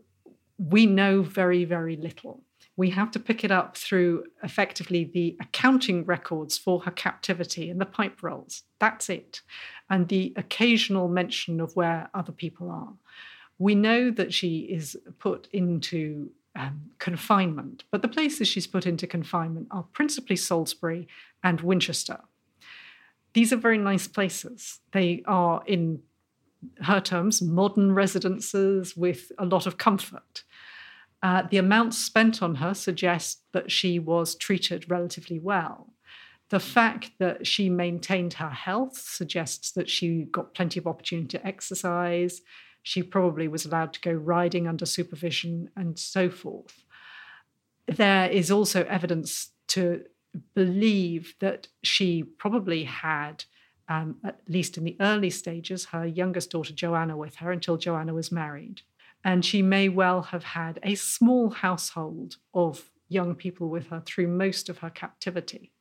we 0.58 0.84
know 0.86 1.22
very, 1.22 1.64
very 1.64 1.94
little. 1.94 2.42
We 2.76 2.90
have 2.90 3.12
to 3.12 3.20
pick 3.20 3.44
it 3.44 3.52
up 3.52 3.76
through 3.76 4.24
effectively 4.42 5.04
the 5.04 5.36
accounting 5.40 6.04
records 6.06 6.58
for 6.58 6.80
her 6.80 6.90
captivity 6.90 7.70
and 7.70 7.80
the 7.80 7.86
pipe 7.86 8.20
rolls. 8.20 8.64
That's 8.80 9.08
it. 9.08 9.42
And 9.88 10.08
the 10.08 10.32
occasional 10.36 11.06
mention 11.06 11.60
of 11.60 11.76
where 11.76 12.10
other 12.14 12.32
people 12.32 12.68
are. 12.68 12.94
We 13.58 13.74
know 13.74 14.10
that 14.10 14.32
she 14.32 14.60
is 14.60 14.96
put 15.18 15.48
into 15.52 16.30
um, 16.54 16.90
confinement, 16.98 17.84
but 17.90 18.02
the 18.02 18.08
places 18.08 18.48
she's 18.48 18.66
put 18.66 18.86
into 18.86 19.06
confinement 19.06 19.68
are 19.70 19.84
principally 19.92 20.36
Salisbury 20.36 21.08
and 21.42 21.60
Winchester. 21.60 22.20
These 23.32 23.52
are 23.52 23.56
very 23.56 23.78
nice 23.78 24.08
places. 24.08 24.80
They 24.92 25.22
are, 25.26 25.62
in 25.66 26.00
her 26.82 27.00
terms, 27.00 27.40
modern 27.42 27.94
residences 27.94 28.96
with 28.96 29.30
a 29.38 29.44
lot 29.44 29.66
of 29.66 29.78
comfort. 29.78 30.44
Uh, 31.22 31.42
the 31.50 31.58
amounts 31.58 31.98
spent 31.98 32.42
on 32.42 32.56
her 32.56 32.74
suggest 32.74 33.42
that 33.52 33.70
she 33.70 33.98
was 33.98 34.34
treated 34.34 34.90
relatively 34.90 35.38
well. 35.38 35.92
The 36.50 36.60
fact 36.60 37.10
that 37.18 37.46
she 37.46 37.68
maintained 37.68 38.34
her 38.34 38.50
health 38.50 38.96
suggests 38.96 39.72
that 39.72 39.90
she 39.90 40.22
got 40.24 40.54
plenty 40.54 40.80
of 40.80 40.86
opportunity 40.86 41.36
to 41.36 41.46
exercise 41.46 42.40
she 42.82 43.02
probably 43.02 43.48
was 43.48 43.64
allowed 43.66 43.92
to 43.92 44.00
go 44.00 44.12
riding 44.12 44.66
under 44.66 44.86
supervision 44.86 45.70
and 45.76 45.98
so 45.98 46.30
forth. 46.30 46.84
There 47.86 48.28
is 48.28 48.50
also 48.50 48.84
evidence 48.84 49.50
to 49.68 50.04
believe 50.54 51.34
that 51.40 51.68
she 51.82 52.22
probably 52.22 52.84
had, 52.84 53.44
um, 53.88 54.16
at 54.24 54.40
least 54.48 54.76
in 54.76 54.84
the 54.84 54.96
early 55.00 55.30
stages, 55.30 55.86
her 55.86 56.06
youngest 56.06 56.50
daughter 56.50 56.72
Joanna 56.72 57.16
with 57.16 57.36
her 57.36 57.50
until 57.50 57.76
Joanna 57.76 58.14
was 58.14 58.30
married. 58.30 58.82
And 59.24 59.44
she 59.44 59.62
may 59.62 59.88
well 59.88 60.22
have 60.22 60.44
had 60.44 60.78
a 60.82 60.94
small 60.94 61.50
household 61.50 62.36
of 62.54 62.90
young 63.08 63.34
people 63.34 63.68
with 63.68 63.88
her 63.88 64.02
through 64.04 64.28
most 64.28 64.68
of 64.68 64.78
her 64.78 64.90
captivity. 64.90 65.72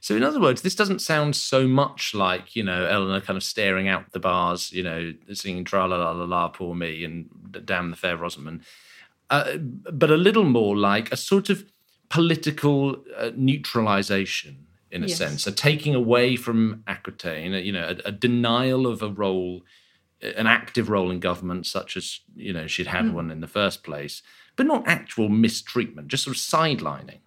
So, 0.00 0.16
in 0.16 0.22
other 0.22 0.40
words, 0.40 0.62
this 0.62 0.74
doesn't 0.74 1.00
sound 1.00 1.36
so 1.36 1.66
much 1.66 2.14
like, 2.14 2.54
you 2.56 2.62
know, 2.62 2.86
Eleanor 2.86 3.20
kind 3.20 3.36
of 3.36 3.42
staring 3.42 3.88
out 3.88 4.12
the 4.12 4.20
bars, 4.20 4.72
you 4.72 4.82
know, 4.82 5.12
singing 5.32 5.64
tra 5.64 5.86
la 5.86 5.96
la 5.96 6.12
la 6.12 6.24
la, 6.24 6.48
poor 6.48 6.74
me, 6.74 7.04
and 7.04 7.28
damn 7.64 7.90
the 7.90 7.96
fair 7.96 8.16
Rosamond, 8.16 8.62
uh, 9.30 9.56
but 9.56 10.10
a 10.10 10.16
little 10.16 10.44
more 10.44 10.76
like 10.76 11.10
a 11.12 11.16
sort 11.16 11.50
of 11.50 11.64
political 12.08 12.96
uh, 13.16 13.30
neutralization 13.34 14.66
in 14.90 15.02
a 15.02 15.08
yes. 15.08 15.18
sense, 15.18 15.46
a 15.46 15.52
taking 15.52 15.94
away 15.94 16.36
from 16.36 16.84
Aquitaine, 16.86 17.52
you 17.64 17.72
know, 17.72 17.88
a, 17.88 18.08
a, 18.08 18.12
denial 18.12 18.86
of 18.86 19.02
a 19.02 19.08
role, 19.08 19.62
an 20.22 20.46
active 20.46 20.88
role 20.88 21.10
in 21.10 21.18
government, 21.18 21.66
such 21.66 21.96
as, 21.96 22.20
you 22.36 22.52
know, 22.52 22.66
she'd 22.66 22.86
had 22.86 23.06
mm. 23.06 23.12
one 23.12 23.30
in 23.30 23.40
the 23.40 23.48
first 23.48 23.82
place, 23.82 24.22
but 24.54 24.64
not 24.64 24.86
actual 24.86 25.28
mistreatment, 25.28 26.08
just 26.08 26.24
sort 26.24 26.36
of 26.36 26.40
sidelining. 26.42 27.18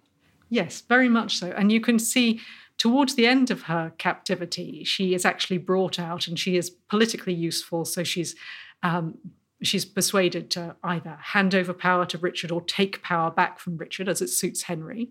Yes, 0.50 0.82
very 0.82 1.08
much 1.08 1.38
so. 1.38 1.52
And 1.56 1.70
you 1.72 1.80
can 1.80 1.98
see 1.98 2.40
towards 2.76 3.14
the 3.14 3.26
end 3.26 3.50
of 3.50 3.62
her 3.62 3.92
captivity, 3.98 4.84
she 4.84 5.14
is 5.14 5.24
actually 5.24 5.58
brought 5.58 5.98
out 5.98 6.26
and 6.26 6.38
she 6.38 6.56
is 6.56 6.70
politically 6.70 7.34
useful. 7.34 7.84
So 7.84 8.02
she's 8.02 8.34
um, 8.82 9.18
she's 9.62 9.84
persuaded 9.84 10.50
to 10.50 10.74
either 10.82 11.18
hand 11.20 11.54
over 11.54 11.72
power 11.72 12.06
to 12.06 12.18
Richard 12.18 12.50
or 12.50 12.62
take 12.62 13.02
power 13.02 13.30
back 13.30 13.58
from 13.58 13.76
Richard 13.76 14.08
as 14.08 14.22
it 14.22 14.28
suits 14.28 14.62
Henry. 14.62 15.10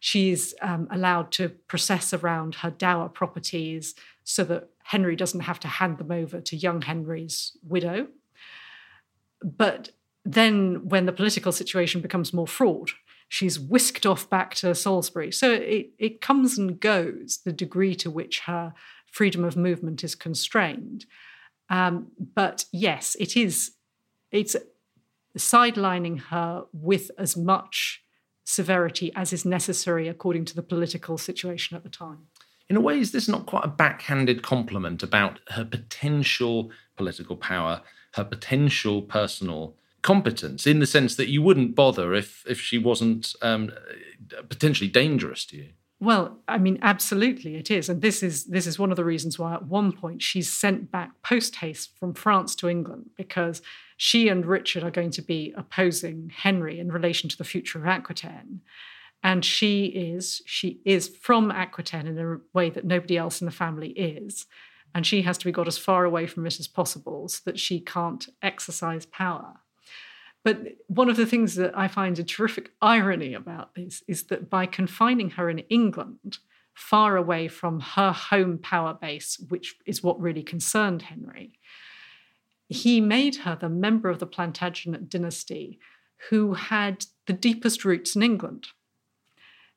She's 0.00 0.54
um, 0.60 0.88
allowed 0.90 1.30
to 1.32 1.50
process 1.50 2.12
around 2.12 2.56
her 2.56 2.70
dower 2.70 3.08
properties 3.08 3.94
so 4.24 4.42
that 4.44 4.70
Henry 4.82 5.16
doesn't 5.16 5.40
have 5.40 5.60
to 5.60 5.68
hand 5.68 5.98
them 5.98 6.10
over 6.10 6.40
to 6.40 6.56
young 6.56 6.82
Henry's 6.82 7.56
widow. 7.62 8.08
But 9.42 9.90
then, 10.24 10.88
when 10.88 11.04
the 11.04 11.12
political 11.12 11.52
situation 11.52 12.00
becomes 12.00 12.32
more 12.32 12.46
fraught, 12.46 12.94
she's 13.28 13.58
whisked 13.58 14.06
off 14.06 14.28
back 14.30 14.54
to 14.56 14.74
Salisbury. 14.74 15.32
So 15.32 15.52
it, 15.52 15.90
it 15.98 16.20
comes 16.20 16.58
and 16.58 16.78
goes, 16.78 17.40
the 17.44 17.52
degree 17.52 17.94
to 17.96 18.10
which 18.10 18.40
her 18.40 18.74
freedom 19.06 19.44
of 19.44 19.56
movement 19.56 20.04
is 20.04 20.14
constrained. 20.14 21.06
Um, 21.70 22.08
but 22.34 22.64
yes, 22.72 23.16
it 23.18 23.36
is, 23.36 23.72
it's 24.30 24.56
sidelining 25.38 26.20
her 26.20 26.64
with 26.72 27.10
as 27.18 27.36
much 27.36 28.02
severity 28.44 29.10
as 29.16 29.32
is 29.32 29.44
necessary 29.44 30.06
according 30.08 30.44
to 30.44 30.54
the 30.54 30.62
political 30.62 31.16
situation 31.16 31.76
at 31.76 31.82
the 31.82 31.88
time. 31.88 32.26
In 32.68 32.76
a 32.76 32.80
way, 32.80 32.98
is 32.98 33.12
this 33.12 33.28
not 33.28 33.46
quite 33.46 33.64
a 33.64 33.68
backhanded 33.68 34.42
compliment 34.42 35.02
about 35.02 35.40
her 35.48 35.64
potential 35.64 36.70
political 36.96 37.36
power, 37.36 37.82
her 38.14 38.24
potential 38.24 39.02
personal 39.02 39.76
competence 40.04 40.66
in 40.66 40.80
the 40.80 40.86
sense 40.86 41.16
that 41.16 41.30
you 41.30 41.42
wouldn't 41.42 41.74
bother 41.74 42.14
if 42.14 42.44
if 42.46 42.60
she 42.60 42.78
wasn't 42.78 43.34
um, 43.42 43.72
potentially 44.48 44.88
dangerous 44.88 45.44
to 45.46 45.56
you. 45.56 45.70
Well, 45.98 46.38
I 46.46 46.58
mean, 46.58 46.78
absolutely, 46.82 47.56
it 47.56 47.70
is, 47.70 47.88
and 47.88 48.02
this 48.02 48.22
is 48.22 48.44
this 48.44 48.66
is 48.66 48.78
one 48.78 48.90
of 48.90 48.96
the 48.96 49.04
reasons 49.04 49.38
why 49.38 49.54
at 49.54 49.66
one 49.66 49.92
point 49.92 50.20
she's 50.20 50.52
sent 50.52 50.92
back 50.92 51.10
post 51.22 51.56
haste 51.56 51.98
from 51.98 52.12
France 52.12 52.54
to 52.56 52.68
England 52.68 53.10
because 53.16 53.62
she 53.96 54.28
and 54.28 54.44
Richard 54.44 54.84
are 54.84 54.90
going 54.90 55.12
to 55.12 55.22
be 55.22 55.54
opposing 55.56 56.30
Henry 56.36 56.78
in 56.78 56.92
relation 56.92 57.30
to 57.30 57.38
the 57.38 57.44
future 57.44 57.78
of 57.78 57.86
Aquitaine, 57.86 58.60
and 59.22 59.42
she 59.42 59.86
is 59.86 60.42
she 60.44 60.82
is 60.84 61.08
from 61.08 61.50
Aquitaine 61.50 62.06
in 62.06 62.18
a 62.18 62.36
way 62.52 62.68
that 62.68 62.84
nobody 62.84 63.16
else 63.16 63.40
in 63.40 63.46
the 63.46 63.60
family 63.64 63.90
is, 63.90 64.44
and 64.94 65.06
she 65.06 65.22
has 65.22 65.38
to 65.38 65.46
be 65.46 65.52
got 65.52 65.66
as 65.66 65.78
far 65.78 66.04
away 66.04 66.26
from 66.26 66.44
it 66.46 66.60
as 66.60 66.68
possible 66.68 67.26
so 67.28 67.40
that 67.46 67.58
she 67.58 67.80
can't 67.80 68.28
exercise 68.42 69.06
power. 69.06 69.60
But 70.44 70.76
one 70.88 71.08
of 71.08 71.16
the 71.16 71.26
things 71.26 71.54
that 71.56 71.76
I 71.76 71.88
find 71.88 72.18
a 72.18 72.22
terrific 72.22 72.70
irony 72.80 73.32
about 73.34 73.74
this 73.74 74.04
is 74.06 74.24
that 74.24 74.50
by 74.50 74.66
confining 74.66 75.30
her 75.30 75.48
in 75.48 75.60
England, 75.70 76.38
far 76.74 77.16
away 77.16 77.48
from 77.48 77.80
her 77.80 78.12
home 78.12 78.58
power 78.58 78.94
base, 78.94 79.40
which 79.48 79.76
is 79.86 80.02
what 80.02 80.20
really 80.20 80.42
concerned 80.42 81.02
Henry, 81.02 81.58
he 82.68 83.00
made 83.00 83.36
her 83.36 83.56
the 83.56 83.68
member 83.68 84.10
of 84.10 84.18
the 84.18 84.26
Plantagenet 84.26 85.08
dynasty 85.08 85.78
who 86.28 86.54
had 86.54 87.06
the 87.26 87.32
deepest 87.32 87.84
roots 87.84 88.14
in 88.14 88.22
England. 88.22 88.68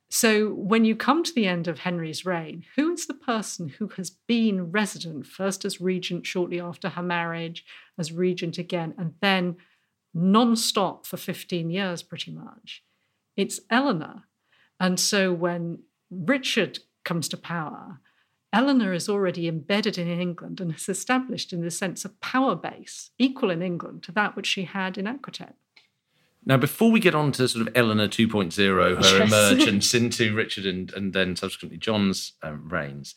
So 0.09 0.49
when 0.49 0.85
you 0.85 0.95
come 0.95 1.23
to 1.23 1.33
the 1.33 1.47
end 1.47 1.67
of 1.67 1.79
Henry's 1.79 2.25
reign, 2.25 2.63
who 2.75 2.91
is 2.93 3.07
the 3.07 3.13
person 3.13 3.67
who 3.67 3.89
has 3.97 4.09
been 4.09 4.71
resident 4.71 5.27
first 5.27 5.65
as 5.65 5.81
regent 5.81 6.25
shortly 6.25 6.61
after 6.61 6.89
her 6.89 7.03
marriage, 7.03 7.65
as 7.97 8.13
regent 8.13 8.57
again, 8.57 8.93
and 8.97 9.13
then 9.21 9.57
non-stop 10.17 11.05
for 11.05 11.17
15 11.17 11.69
years 11.69 12.03
pretty 12.03 12.31
much. 12.31 12.83
It's 13.35 13.59
eleanor. 13.69 14.23
And 14.79 14.99
so 14.99 15.31
when 15.33 15.79
richard 16.09 16.79
comes 17.03 17.27
to 17.27 17.35
power 17.35 17.99
eleanor 18.53 18.93
is 18.93 19.09
already 19.09 19.45
embedded 19.45 19.97
in 19.97 20.07
england 20.07 20.61
and 20.61 20.71
has 20.71 20.87
established 20.87 21.51
in 21.51 21.59
the 21.61 21.69
sense 21.69 22.05
a 22.05 22.09
power 22.21 22.55
base 22.55 23.09
equal 23.19 23.49
in 23.49 23.61
england 23.61 24.01
to 24.03 24.11
that 24.13 24.33
which 24.37 24.47
she 24.47 24.63
had 24.63 24.97
in 24.97 25.05
aquitaine 25.05 25.53
Now, 26.45 26.55
before 26.55 26.91
we 26.91 27.01
get 27.01 27.13
on 27.13 27.33
to 27.33 27.47
sort 27.49 27.67
of 27.67 27.73
Eleanor 27.75 28.07
2.0, 28.07 28.55
her 28.55 29.01
Yes. 29.01 29.27
emergence 29.27 29.93
into 29.93 30.33
Richard 30.33 30.65
and, 30.65 30.93
and 30.93 31.11
then 31.11 31.35
subsequently 31.35 31.77
John's 31.77 32.33
um, 32.41 32.69
reigns, 32.69 33.15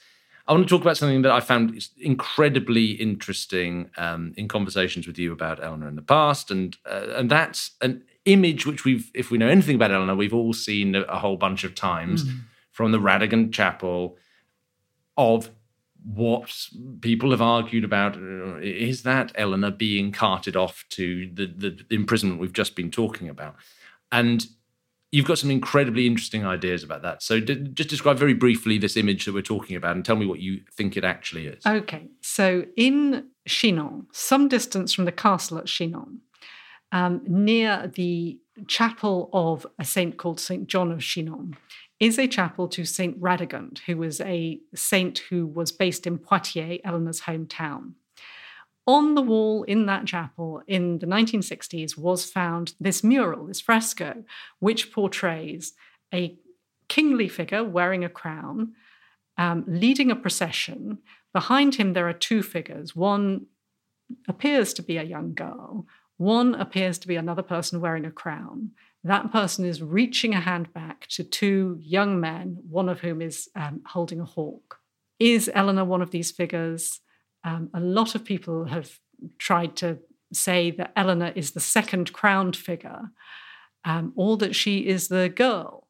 I 0.51 0.53
want 0.53 0.67
to 0.67 0.75
talk 0.75 0.83
about 0.83 0.97
something 0.97 1.23
that 1.23 1.31
I 1.31 1.39
found 1.39 1.81
incredibly 1.97 2.91
interesting 2.91 3.89
um, 3.97 4.35
in 4.37 4.49
conversations 4.49 5.07
with 5.07 5.17
you 5.17 5.33
about 5.33 5.63
Eleanor 5.63 5.87
in 5.87 5.95
the 5.95 6.03
past, 6.03 6.51
and 6.51 6.77
uh, 6.85 7.07
and 7.15 7.31
that's 7.31 7.71
an 7.81 8.03
image 8.25 8.67
which 8.67 8.85
we've, 8.85 9.13
if 9.15 9.31
we 9.31 9.39
know 9.39 9.47
anything 9.47 9.77
about 9.77 9.93
Eleanor, 9.93 10.17
we've 10.17 10.35
all 10.35 10.53
seen 10.53 10.97
a, 10.97 11.21
whole 11.21 11.37
bunch 11.37 11.63
of 11.63 11.77
times 11.77 12.25
from 12.73 12.91
the 12.91 12.99
Radegund 12.99 13.53
Chapel 13.53 14.19
of 15.17 15.51
what 16.05 16.53
people 17.01 17.31
have 17.31 17.41
argued 17.41 17.85
about 17.85 18.17
uh, 18.17 18.57
is 18.57 19.05
that 19.05 19.31
Eleanor 19.37 19.71
being 19.71 20.11
carted 20.11 20.57
off 20.57 20.85
to 20.91 21.31
the, 21.33 21.47
the 21.47 21.85
imprisonment 21.91 22.41
we've 22.41 22.53
just 22.53 22.75
been 22.75 22.91
talking 22.91 23.29
about. 23.29 23.55
And 24.11 24.47
you've 25.13 25.27
got 25.27 25.39
some 25.39 25.51
incredibly 25.51 26.07
interesting 26.07 26.47
ideas 26.47 26.83
about 26.83 27.03
that. 27.03 27.23
So 27.23 27.41
d- 27.41 27.69
just 27.75 27.91
describe 27.91 28.19
very 28.19 28.35
briefly 28.35 28.79
this 28.79 28.97
image 28.97 29.25
that 29.25 29.35
we're 29.35 29.43
talking 29.43 29.77
about 29.77 29.97
and 29.97 30.05
tell 30.05 30.17
me 30.17 30.27
what 30.27 30.41
you 30.41 30.61
think 30.73 30.97
it 30.97 31.05
actually 31.05 31.47
is. 31.47 31.65
Okay, 31.67 32.09
so 32.21 32.65
in 32.77 33.27
Chinon, 33.47 34.07
some 34.13 34.49
distance 34.49 34.93
from 34.93 35.05
the 35.05 35.13
castle 35.13 35.59
at 35.59 35.67
Chinon, 35.67 36.21
um, 36.93 37.23
near 37.27 37.91
the 37.95 38.39
chapel 38.67 39.31
of 39.33 39.67
a 39.79 39.85
saint 39.85 40.17
called 40.17 40.41
Saint 40.41 40.67
John 40.67 40.93
of 40.93 41.01
Chinon, 41.01 41.57
is 41.99 42.19
a 42.19 42.27
chapel 42.27 42.67
to 42.69 42.85
Saint 42.85 43.21
Radegund, 43.21 43.81
who 43.81 43.99
was 43.99 44.21
a 44.23 44.59
saint 44.75 45.19
who 45.31 45.47
was 45.47 45.71
based 45.71 46.07
in 46.07 46.19
Poitiers, 46.19 46.81
Eleanor's 46.83 47.23
hometown. 47.23 47.93
On 48.87 49.15
the 49.15 49.23
wall 49.23 49.63
in 49.65 49.87
that 49.87 50.07
chapel 50.07 50.63
in 50.67 50.99
the 50.99 51.07
1960s 51.07 51.97
was 51.97 52.25
found 52.25 52.75
this 52.81 53.05
mural, 53.05 53.47
this 53.47 53.61
fresco, 53.61 54.25
which 54.59 54.93
portrays 54.93 55.75
a 56.13 56.37
kingly 56.89 57.29
figure 57.29 57.63
wearing 57.63 58.05
a 58.05 58.09
crown, 58.09 58.75
um, 59.37 59.65
leading 59.67 60.11
a 60.11 60.17
procession. 60.17 60.99
Behind 61.33 61.77
him, 61.77 61.93
there 61.93 62.09
are 62.09 62.13
two 62.13 62.43
figures. 62.43 62.97
One 62.97 63.47
appears 64.29 64.75
to 64.75 64.83
be 64.83 64.97
a 64.97 65.05
young 65.05 65.35
girl, 65.35 65.87
one 66.17 66.55
appears 66.55 66.99
to 66.99 67.09
be 67.09 67.17
another 67.17 67.43
person 67.43 67.81
wearing 67.81 68.05
a 68.05 68.11
crown. 68.11 68.73
That 69.05 69.33
person 69.33 69.65
is 69.65 69.81
reaching 69.81 70.35
a 70.35 70.41
hand 70.41 70.71
back 70.75 71.07
to 71.13 71.25
two 71.25 71.79
young 71.81 72.21
men, 72.21 72.59
one 72.69 72.91
of 72.91 73.01
whom 73.01 73.23
is 73.23 73.49
um, 73.57 73.81
holding 73.87 74.21
a 74.21 74.27
hawk. 74.27 74.81
Is 75.19 75.51
Eleanor 75.55 75.87
one 75.87 76.03
of 76.03 76.11
these 76.11 76.31
figures? 76.31 77.01
Um, 77.45 77.71
a 77.75 77.81
lot 77.81 78.15
of 78.15 78.25
people 78.25 78.67
have 78.67 78.99
tried 79.39 79.77
to 79.77 79.99
say 80.33 80.71
that 80.73 80.93
Eleanor 80.97 81.33
is 81.35 81.53
the 81.53 81.61
second 81.61 82.13
crowned 82.13 82.57
figure, 82.57 83.11
um, 83.85 84.13
or 84.17 84.37
that 84.37 84.55
she 84.55 84.87
is 84.87 85.09
the 85.09 85.29
girl. 85.29 85.89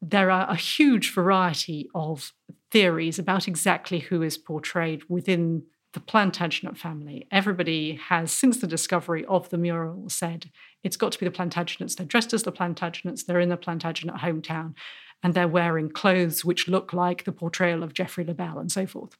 There 0.00 0.30
are 0.30 0.48
a 0.48 0.56
huge 0.56 1.12
variety 1.12 1.88
of 1.94 2.32
theories 2.70 3.18
about 3.18 3.48
exactly 3.48 4.00
who 4.00 4.22
is 4.22 4.38
portrayed 4.38 5.02
within 5.08 5.64
the 5.94 6.00
Plantagenet 6.00 6.76
family. 6.76 7.26
Everybody 7.30 7.94
has, 8.08 8.30
since 8.30 8.58
the 8.58 8.66
discovery 8.66 9.24
of 9.24 9.48
the 9.48 9.58
mural, 9.58 10.08
said 10.08 10.50
it's 10.84 10.96
got 10.96 11.12
to 11.12 11.18
be 11.18 11.26
the 11.26 11.32
Plantagenets. 11.32 11.96
They're 11.96 12.06
dressed 12.06 12.34
as 12.34 12.42
the 12.42 12.52
Plantagenets, 12.52 13.24
they're 13.24 13.40
in 13.40 13.48
the 13.48 13.56
Plantagenet 13.56 14.18
hometown, 14.18 14.74
and 15.22 15.34
they're 15.34 15.48
wearing 15.48 15.90
clothes 15.90 16.44
which 16.44 16.68
look 16.68 16.92
like 16.92 17.24
the 17.24 17.32
portrayal 17.32 17.82
of 17.82 17.94
Geoffrey 17.94 18.24
le 18.24 18.34
Bel 18.34 18.58
and 18.58 18.70
so 18.70 18.86
forth. 18.86 19.16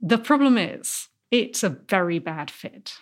The 0.00 0.18
problem 0.18 0.58
is, 0.58 1.08
it's 1.30 1.62
a 1.62 1.70
very 1.70 2.18
bad 2.18 2.50
fit. 2.50 2.94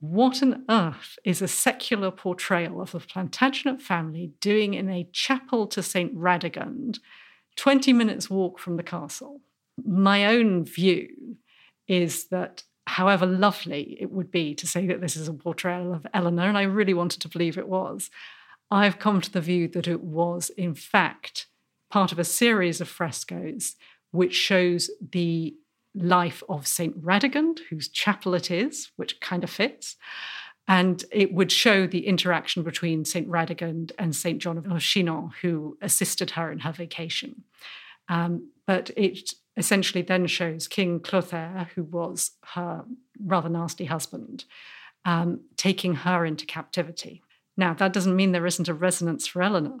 What 0.00 0.42
on 0.42 0.64
earth 0.68 1.18
is 1.24 1.42
a 1.42 1.48
secular 1.48 2.10
portrayal 2.10 2.80
of 2.80 2.92
the 2.92 3.00
Plantagenet 3.00 3.80
family 3.80 4.32
doing 4.40 4.74
in 4.74 4.88
a 4.88 5.08
chapel 5.12 5.66
to 5.68 5.82
St. 5.82 6.14
Radegund, 6.14 6.98
20 7.56 7.92
minutes 7.92 8.30
walk 8.30 8.58
from 8.58 8.76
the 8.76 8.82
castle? 8.82 9.40
My 9.84 10.26
own 10.26 10.64
view 10.64 11.36
is 11.88 12.28
that 12.28 12.62
however 12.86 13.26
lovely 13.26 13.96
it 14.00 14.10
would 14.10 14.30
be 14.30 14.54
to 14.54 14.66
say 14.66 14.86
that 14.86 15.00
this 15.00 15.16
is 15.16 15.28
a 15.28 15.32
portrayal 15.32 15.92
of 15.92 16.06
Eleanor, 16.14 16.48
and 16.48 16.58
I 16.58 16.62
really 16.62 16.94
wanted 16.94 17.20
to 17.22 17.28
believe 17.28 17.58
it 17.58 17.68
was, 17.68 18.10
I've 18.70 18.98
come 18.98 19.20
to 19.20 19.30
the 19.30 19.40
view 19.40 19.68
that 19.68 19.88
it 19.88 20.02
was, 20.02 20.50
in 20.50 20.74
fact, 20.74 21.46
part 21.90 22.12
of 22.12 22.18
a 22.18 22.24
series 22.24 22.80
of 22.80 22.88
frescoes 22.88 23.76
which 24.10 24.34
shows 24.34 24.90
the 25.12 25.54
life 25.96 26.42
of 26.48 26.66
St. 26.66 27.00
Radegund, 27.02 27.60
whose 27.70 27.88
chapel 27.88 28.34
it 28.34 28.50
is, 28.50 28.90
which 28.96 29.20
kind 29.20 29.42
of 29.42 29.50
fits. 29.50 29.96
And 30.68 31.04
it 31.12 31.32
would 31.32 31.52
show 31.52 31.86
the 31.86 32.06
interaction 32.06 32.62
between 32.62 33.04
St. 33.04 33.28
Radegund 33.28 33.92
and 33.98 34.14
St. 34.14 34.40
John 34.40 34.58
of 34.58 34.82
Chinon, 34.82 35.30
who 35.42 35.78
assisted 35.80 36.30
her 36.32 36.50
in 36.50 36.60
her 36.60 36.72
vacation. 36.72 37.44
Um, 38.08 38.50
but 38.66 38.90
it 38.96 39.30
essentially 39.56 40.02
then 40.02 40.26
shows 40.26 40.68
King 40.68 41.00
Clotaire, 41.00 41.68
who 41.74 41.84
was 41.84 42.32
her 42.54 42.84
rather 43.24 43.48
nasty 43.48 43.86
husband, 43.86 44.44
um, 45.04 45.40
taking 45.56 45.94
her 45.94 46.26
into 46.26 46.44
captivity. 46.46 47.22
Now, 47.56 47.72
that 47.74 47.92
doesn't 47.92 48.16
mean 48.16 48.32
there 48.32 48.46
isn't 48.46 48.68
a 48.68 48.74
resonance 48.74 49.26
for 49.26 49.42
Eleanor, 49.42 49.78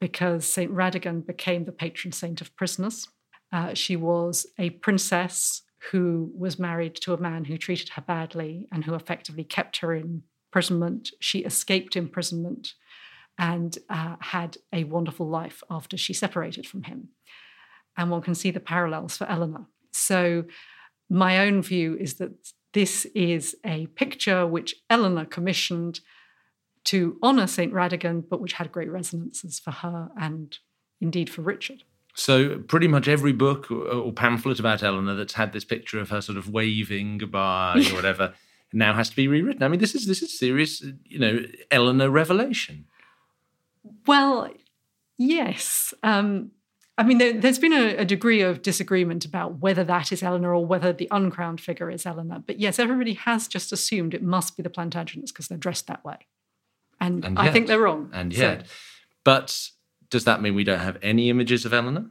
because 0.00 0.46
St. 0.46 0.72
Radegund 0.72 1.26
became 1.26 1.64
the 1.64 1.72
patron 1.72 2.10
saint 2.10 2.40
of 2.40 2.56
prisoners. 2.56 3.06
Uh, 3.52 3.74
she 3.74 3.96
was 3.96 4.46
a 4.58 4.70
princess 4.70 5.62
who 5.90 6.30
was 6.34 6.58
married 6.58 6.94
to 6.94 7.12
a 7.12 7.20
man 7.20 7.44
who 7.44 7.58
treated 7.58 7.90
her 7.90 8.02
badly 8.02 8.68
and 8.72 8.84
who 8.84 8.94
effectively 8.94 9.44
kept 9.44 9.78
her 9.78 9.94
in 9.94 10.22
imprisonment. 10.52 11.10
She 11.18 11.40
escaped 11.40 11.96
imprisonment 11.96 12.74
and 13.38 13.76
uh, 13.88 14.16
had 14.20 14.58
a 14.72 14.84
wonderful 14.84 15.26
life 15.26 15.62
after 15.70 15.96
she 15.96 16.12
separated 16.12 16.66
from 16.66 16.82
him. 16.82 17.08
And 17.96 18.10
one 18.10 18.22
can 18.22 18.34
see 18.34 18.50
the 18.50 18.60
parallels 18.60 19.16
for 19.16 19.26
Eleanor. 19.26 19.66
So, 19.92 20.44
my 21.10 21.40
own 21.40 21.62
view 21.62 21.96
is 21.98 22.14
that 22.14 22.32
this 22.72 23.04
is 23.14 23.54
a 23.66 23.86
picture 23.88 24.46
which 24.46 24.76
Eleanor 24.88 25.26
commissioned 25.26 26.00
to 26.84 27.18
honour 27.22 27.46
St. 27.46 27.72
Radegund, 27.72 28.28
but 28.30 28.40
which 28.40 28.54
had 28.54 28.72
great 28.72 28.90
resonances 28.90 29.58
for 29.58 29.72
her 29.72 30.08
and 30.18 30.56
indeed 31.00 31.28
for 31.28 31.42
Richard. 31.42 31.84
So 32.14 32.58
pretty 32.58 32.88
much 32.88 33.08
every 33.08 33.32
book 33.32 33.70
or, 33.70 34.12
pamphlet 34.12 34.60
about 34.60 34.82
Eleanor 34.82 35.14
that's 35.14 35.32
had 35.32 35.52
this 35.52 35.64
picture 35.64 35.98
of 35.98 36.10
her 36.10 36.20
sort 36.20 36.36
of 36.36 36.50
waving 36.50 37.18
goodbye 37.18 37.82
or 37.90 37.94
whatever 37.94 38.34
now 38.72 38.94
has 38.94 39.10
to 39.10 39.16
be 39.16 39.28
rewritten. 39.28 39.62
I 39.62 39.68
mean, 39.68 39.80
this 39.80 39.94
is 39.94 40.06
this 40.06 40.22
is 40.22 40.38
serious, 40.38 40.82
you 41.04 41.18
know, 41.18 41.44
Eleanor 41.70 42.10
revelation. 42.10 42.86
Well, 44.06 44.50
yes. 45.18 45.92
Um, 46.02 46.52
I 46.98 47.04
mean, 47.04 47.18
there, 47.18 47.40
has 47.40 47.58
been 47.58 47.72
a, 47.72 47.96
a, 47.96 48.04
degree 48.04 48.42
of 48.42 48.62
disagreement 48.62 49.24
about 49.24 49.60
whether 49.60 49.82
that 49.84 50.12
is 50.12 50.22
Eleanor 50.22 50.54
or 50.54 50.64
whether 50.64 50.92
the 50.92 51.08
uncrowned 51.10 51.60
figure 51.60 51.90
is 51.90 52.04
Eleanor. 52.04 52.42
But 52.46 52.60
yes, 52.60 52.78
everybody 52.78 53.14
has 53.14 53.48
just 53.48 53.72
assumed 53.72 54.12
it 54.14 54.22
must 54.22 54.56
be 54.56 54.62
the 54.62 54.70
Plantagenets 54.70 55.28
because 55.28 55.48
they're 55.48 55.58
dressed 55.58 55.86
that 55.86 56.04
way. 56.04 56.26
And, 57.00 57.24
And 57.24 57.38
I 57.38 57.50
think 57.50 57.66
they're 57.66 57.80
wrong. 57.80 58.10
And 58.12 58.32
So, 58.62 58.70
but 59.24 59.70
does 60.12 60.24
that 60.24 60.40
mean 60.42 60.54
we 60.54 60.62
don't 60.64 60.78
have 60.78 60.98
any 61.02 61.28
images 61.30 61.64
of 61.64 61.72
Eleanor? 61.72 62.06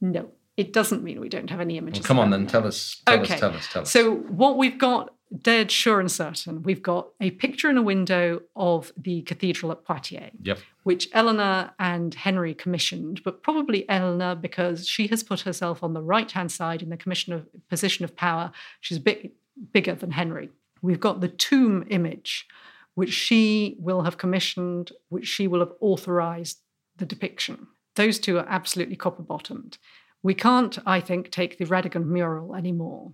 no, 0.00 0.30
it 0.56 0.72
doesn't 0.72 1.02
mean 1.02 1.20
we 1.20 1.28
don't 1.28 1.50
have 1.50 1.60
any 1.60 1.74
Well, 1.74 1.82
images. 1.88 2.06
come 2.06 2.18
of 2.18 2.24
on, 2.24 2.30
then 2.30 2.46
tell 2.46 2.66
us. 2.66 3.02
Tell 3.06 3.20
okay. 3.20 3.34
us. 3.34 3.40
Tell 3.40 3.50
us. 3.54 3.68
Tell 3.72 3.82
us. 3.82 3.90
So 3.90 4.14
what 4.42 4.56
we've 4.56 4.78
got 4.78 5.12
dead 5.42 5.70
sure 5.70 5.98
and 5.98 6.10
certain, 6.10 6.62
we've 6.62 6.82
got 6.82 7.08
a 7.20 7.30
picture 7.32 7.68
in 7.68 7.76
a 7.76 7.82
window 7.82 8.40
of 8.54 8.92
the 8.96 9.22
cathedral 9.22 9.72
at 9.72 9.84
Poitiers. 9.84 10.30
Yep. 10.42 10.58
which 10.84 11.08
Eleanor 11.12 11.72
and 11.80 12.14
Henry 12.14 12.54
commissioned, 12.54 13.20
but 13.24 13.42
probably 13.42 13.88
Eleanor 13.88 14.34
because 14.36 14.86
she 14.86 15.06
has 15.08 15.22
put 15.24 15.40
herself 15.40 15.82
on 15.82 15.92
the 15.92 16.02
right 16.02 16.30
hand 16.30 16.52
side 16.52 16.82
in 16.82 16.88
the 16.90 16.96
commission 16.96 17.32
of 17.32 17.46
position 17.68 18.04
of 18.04 18.14
power. 18.14 18.52
She's 18.80 18.98
a 18.98 19.00
bit 19.00 19.32
bigger 19.72 19.94
than 19.96 20.12
Henry. 20.12 20.50
We've 20.82 21.00
got 21.00 21.20
the 21.20 21.28
tomb 21.28 21.84
image, 21.90 22.46
which 22.94 23.12
she 23.12 23.76
will 23.80 24.02
have 24.02 24.18
commissioned, 24.18 24.92
which 25.08 25.26
she 25.26 25.48
will 25.48 25.60
have 25.60 25.72
authorized 25.80 26.60
the 26.96 27.06
depiction. 27.06 27.66
Those 27.96 28.18
two 28.18 28.38
are 28.38 28.46
absolutely 28.48 28.96
copper 28.96 29.22
bottomed. 29.22 29.78
We 30.22 30.34
can't, 30.34 30.78
I 30.86 31.00
think, 31.00 31.30
take 31.30 31.58
the 31.58 31.66
Radegund 31.66 32.06
mural 32.06 32.54
anymore. 32.54 33.12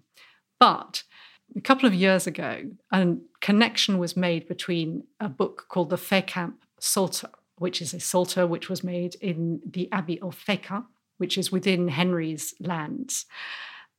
But 0.59 1.03
a 1.57 1.61
couple 1.61 1.87
of 1.87 1.95
years 1.95 2.27
ago, 2.27 2.71
a 2.93 3.17
connection 3.41 3.99
was 3.99 4.17
made 4.17 4.47
between 4.47 5.05
a 5.19 5.29
book 5.29 5.67
called 5.69 5.91
the 5.91 5.97
Fécamp 5.97 6.55
Psalter, 6.79 7.31
which 7.57 7.83
is 7.83 7.93
a 7.93 8.01
psalter 8.01 8.47
which 8.47 8.69
was 8.69 8.85
made 8.85 9.17
in 9.17 9.61
the 9.67 9.91
Abbey 9.93 10.21
of 10.21 10.39
Fécamp, 10.39 10.87
which 11.19 11.37
is 11.37 11.51
within 11.51 11.89
Henry's 11.89 12.55
lands. 12.61 13.27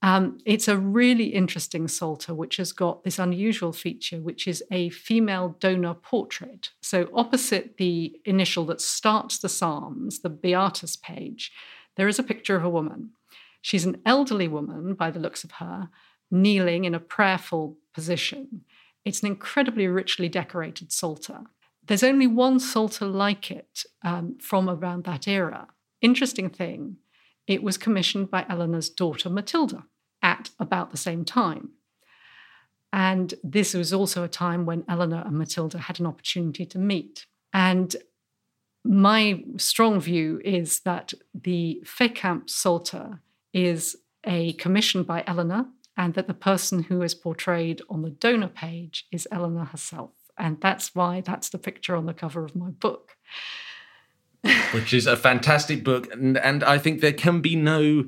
Um, 0.04 0.40
it's 0.46 0.68
a 0.68 0.80
really 0.80 1.26
interesting 1.26 1.88
psalter 1.88 2.34
which 2.34 2.58
has 2.58 2.72
got 2.72 3.04
this 3.04 3.20
unusual 3.20 3.72
feature, 3.72 4.20
which 4.20 4.48
is 4.48 4.64
a 4.72 4.90
female 4.90 5.56
donor 5.60 5.94
portrait. 5.94 6.72
So, 6.82 7.10
opposite 7.14 7.78
the 7.78 8.20
initial 8.26 8.66
that 8.66 8.82
starts 8.82 9.38
the 9.38 9.50
Psalms, 9.50 10.22
the 10.22 10.30
Beatus 10.30 10.96
page, 10.96 11.52
there 11.98 12.08
is 12.08 12.18
a 12.18 12.24
picture 12.24 12.56
of 12.56 12.64
a 12.64 12.70
woman. 12.70 13.12
She's 13.62 13.86
an 13.86 14.02
elderly 14.06 14.48
woman 14.48 14.96
by 14.96 15.12
the 15.12 15.20
looks 15.20 15.44
of 15.44 15.52
her, 15.54 15.90
kneeling 16.32 16.86
in 16.86 16.96
a 16.96 17.00
prayerful 17.00 17.78
position. 17.94 18.62
It's 19.06 19.22
an 19.22 19.28
incredibly 19.28 19.88
richly 19.88 20.30
decorated 20.30 20.92
psalter. 20.92 21.42
There's 21.86 22.04
only 22.04 22.28
one 22.28 22.60
Psalter 22.60 23.06
like 23.06 23.52
it 23.52 23.84
um, 24.04 24.38
from 24.40 24.70
around 24.70 25.04
that 25.04 25.28
era. 25.28 25.68
Interesting 26.02 26.50
thing, 26.50 26.98
it 27.48 27.62
was 27.62 27.78
commissioned 27.78 28.32
by 28.32 28.46
Eleanor's 28.48 28.90
daughter 28.90 29.30
Matilda 29.30 29.86
at 30.22 30.50
about 30.60 30.92
the 30.92 30.98
same 30.98 31.26
time. 31.26 31.72
And 32.94 33.34
this 33.44 33.74
was 33.74 33.94
also 33.94 34.24
a 34.24 34.28
time 34.28 34.66
when 34.66 34.84
Eleanor 34.88 35.24
and 35.26 35.38
Matilda 35.38 35.78
had 35.78 36.00
an 36.00 36.06
opportunity 36.06 36.66
to 36.66 36.78
meet. 36.78 37.26
And 37.54 37.96
my 38.84 39.44
strong 39.58 40.00
view 40.00 40.42
is 40.44 40.82
that 40.82 41.14
the 41.34 41.82
Fécamp 41.86 42.50
Psalter 42.50 43.22
is 43.54 43.96
a 44.26 44.54
commission 44.54 45.04
by 45.04 45.24
Eleanor, 45.26 45.68
and 45.98 46.14
that 46.14 46.28
the 46.28 46.34
person 46.34 46.84
who 46.84 47.02
is 47.02 47.14
portrayed 47.14 47.82
on 47.90 48.02
the 48.02 48.10
donor 48.10 48.48
page 48.48 49.08
is 49.12 49.28
Eleanor 49.32 49.66
herself. 49.66 50.12
And 50.38 50.60
that's 50.62 50.96
why 50.96 51.22
that's 51.22 51.50
the 51.50 51.58
picture 51.58 51.96
on 51.96 52.06
the 52.06 52.14
cover 52.14 52.44
of 52.44 52.56
my 52.56 52.70
book. 52.70 53.18
Which 54.72 54.94
is 54.94 55.06
a 55.06 55.18
fantastic 55.18 55.84
book. 55.84 56.12
And, 56.12 56.38
and 56.38 56.64
I 56.64 56.78
think 56.78 57.02
there 57.02 57.14
can 57.14 57.42
be 57.42 57.56
no 57.56 58.06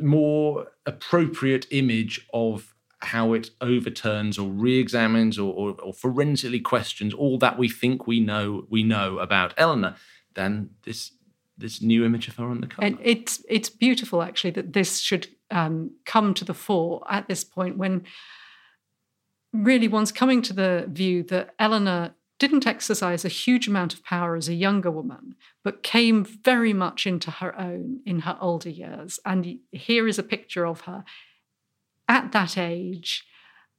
more 0.00 0.68
appropriate 0.84 1.66
image 1.70 2.26
of 2.32 2.74
how 3.00 3.32
it 3.34 3.50
overturns 3.60 4.38
or 4.38 4.48
re-examines 4.48 5.38
or, 5.38 5.52
or, 5.52 5.80
or, 5.82 5.92
forensically 5.92 6.60
questions 6.60 7.12
all 7.12 7.38
that 7.38 7.58
we 7.58 7.68
think 7.68 8.06
we 8.06 8.18
know 8.20 8.66
we 8.70 8.82
know 8.82 9.18
about 9.18 9.52
Eleanor 9.58 9.94
than 10.34 10.70
this 10.84 11.12
this 11.58 11.82
new 11.82 12.04
image 12.04 12.28
of 12.28 12.36
her 12.36 12.44
on 12.44 12.60
the 12.60 12.66
cover. 12.66 12.86
And 12.86 12.98
it's 13.02 13.44
it's 13.48 13.70
beautiful 13.70 14.22
actually 14.22 14.50
that 14.52 14.72
this 14.72 15.00
should 15.00 15.28
um, 15.50 15.92
come 16.04 16.34
to 16.34 16.44
the 16.44 16.54
fore 16.54 17.02
at 17.08 17.28
this 17.28 17.44
point 17.44 17.76
when 17.76 18.04
really 19.52 19.88
one's 19.88 20.12
coming 20.12 20.42
to 20.42 20.52
the 20.52 20.86
view 20.88 21.22
that 21.24 21.54
Eleanor 21.58 22.14
didn't 22.38 22.66
exercise 22.66 23.24
a 23.24 23.28
huge 23.28 23.66
amount 23.66 23.94
of 23.94 24.04
power 24.04 24.36
as 24.36 24.48
a 24.48 24.54
younger 24.54 24.90
woman, 24.90 25.34
but 25.64 25.82
came 25.82 26.24
very 26.24 26.72
much 26.72 27.06
into 27.06 27.30
her 27.30 27.58
own 27.58 28.00
in 28.04 28.20
her 28.20 28.36
older 28.40 28.68
years. 28.68 29.18
And 29.24 29.58
here 29.72 30.06
is 30.06 30.18
a 30.18 30.22
picture 30.22 30.66
of 30.66 30.82
her 30.82 31.04
at 32.08 32.32
that 32.32 32.58
age, 32.58 33.24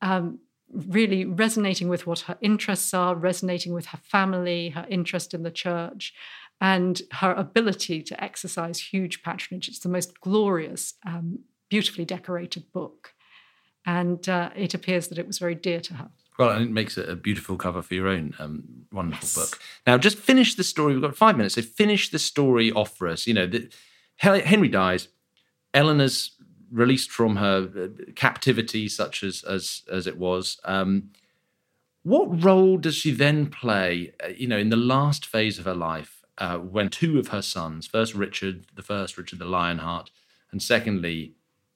um, 0.02 0.40
really 0.70 1.24
resonating 1.24 1.88
with 1.88 2.08
what 2.08 2.22
her 2.22 2.38
interests 2.42 2.94
are, 2.94 3.16
resonating 3.16 3.74
with 3.74 3.88
her 3.88 4.00
family, 4.04 4.70
her 4.70 4.86
interest 4.90 5.34
in 5.34 5.44
the 5.44 5.52
church, 5.52 6.14
and 6.60 7.02
her 7.14 7.34
ability 7.34 8.02
to 8.02 8.24
exercise 8.24 8.80
huge 8.80 9.22
patronage. 9.22 9.68
It's 9.68 9.80
the 9.80 9.90
most 9.90 10.20
glorious, 10.20 10.96
um, 11.06 11.40
beautifully 11.70 12.06
decorated 12.06 12.72
book. 12.74 13.14
And 13.86 14.28
uh, 14.28 14.50
it 14.56 14.74
appears 14.74 15.08
that 15.08 15.18
it 15.18 15.28
was 15.28 15.38
very 15.40 15.56
dear 15.56 15.80
to 15.82 15.94
her. 15.94 16.10
Well, 16.38 16.52
and 16.52 16.66
it 16.66 16.72
makes 16.72 16.98
it 16.98 17.10
a 17.10 17.16
beautiful 17.16 17.58
cover 17.58 17.82
for 17.82 17.96
your 17.96 18.08
own 18.08 18.34
um, 18.38 18.64
wonderful 18.92 19.26
yes. 19.26 19.36
book. 19.36 19.60
Now, 19.88 19.98
just 19.98 20.18
finish 20.18 20.56
the 20.56 20.64
story. 20.64 20.94
We've 20.94 21.02
got 21.02 21.16
five 21.16 21.36
minutes. 21.36 21.56
So 21.56 21.64
finish 21.64 22.10
the 22.10 22.20
story 22.20 22.72
off 22.72 22.96
for 22.96 23.08
us. 23.08 23.26
You 23.26 23.34
know, 23.34 23.48
the, 23.48 23.70
Henry 24.18 24.68
dies. 24.68 25.08
Eleanor's 25.74 26.32
released 26.72 27.12
from 27.12 27.38
her 27.38 27.70
uh, 27.78 28.12
captivity, 28.16 28.88
such 28.88 29.24
as 29.24 29.44
as 29.44 29.84
as 29.92 30.08
it 30.08 30.18
was. 30.18 30.60
Um, 30.64 31.12
what 32.04 32.44
role 32.44 32.78
does 32.78 32.96
she 32.96 33.12
then 33.12 33.48
play? 33.48 34.14
Uh, 34.24 34.30
you 34.30 34.48
know, 34.48 34.58
in 34.58 34.70
the 34.70 34.78
last 34.78 35.26
phase 35.26 35.60
of 35.60 35.66
her 35.66 35.76
life, 35.76 36.24
uh, 36.38 36.58
when 36.58 36.90
two 36.90 37.20
of 37.20 37.30
her 37.30 37.42
sons, 37.42 37.88
first 37.88 38.14
Richard, 38.14 38.66
the 38.76 38.84
first 38.84 39.18
Richard 39.18 39.40
the 39.40 39.46
Lionheart, 39.46 40.12
and 40.52 40.62
secondly, 40.62 41.34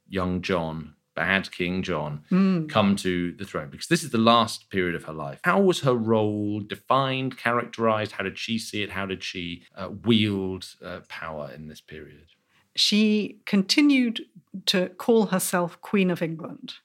young 0.08 0.42
John, 0.42 0.96
bad 1.16 1.52
King 1.52 1.84
John 1.84 2.24
mm. 2.32 2.70
come 2.70 2.96
to 2.98 3.34
the 3.34 3.46
throne 3.46 3.70
because 3.70 3.88
this 3.88 4.04
is 4.04 4.12
the 4.12 4.18
last 4.18 4.70
period 4.70 4.96
of 4.96 5.06
her 5.06 5.14
life. 5.14 5.40
How 5.44 5.60
was 5.60 5.82
her 5.82 5.94
role 5.94 6.60
defined, 6.62 7.38
characterized? 7.38 8.14
How 8.14 8.24
did 8.24 8.38
she 8.38 8.58
see 8.58 8.84
it? 8.84 8.92
How 8.92 9.06
did 9.06 9.24
she 9.24 9.64
uh, 9.76 9.90
wield 10.04 10.76
uh, 10.84 11.02
power 11.10 11.52
in 11.54 11.68
this 11.68 11.82
period? 11.82 12.28
She 12.76 13.42
continued 13.46 14.22
to 14.68 14.90
call 14.90 15.28
herself 15.28 15.80
Queen 15.82 16.10
of 16.10 16.22
England. 16.22 16.76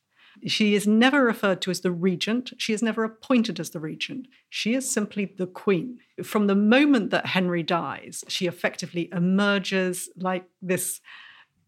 She 0.47 0.75
is 0.75 0.87
never 0.87 1.25
referred 1.25 1.63
to 1.63 1.71
as 1.71 1.81
the 1.81 1.91
regent. 1.91 2.53
She 2.59 2.73
is 2.73 2.83
never 2.83 3.05
appointed 3.05 3.59
as 3.59 3.71
the 3.71 3.81
regent. 3.81 4.29
She 4.51 4.75
is 4.75 4.91
simply 4.91 5.25
the 5.25 5.47
queen. 5.47 5.99
From 6.23 6.47
the 6.47 6.55
moment 6.55 7.11
that 7.11 7.27
Henry 7.27 7.63
dies, 7.63 8.23
she 8.29 8.47
effectively 8.47 9.09
emerges 9.13 10.11
like 10.17 10.45
this 10.61 11.01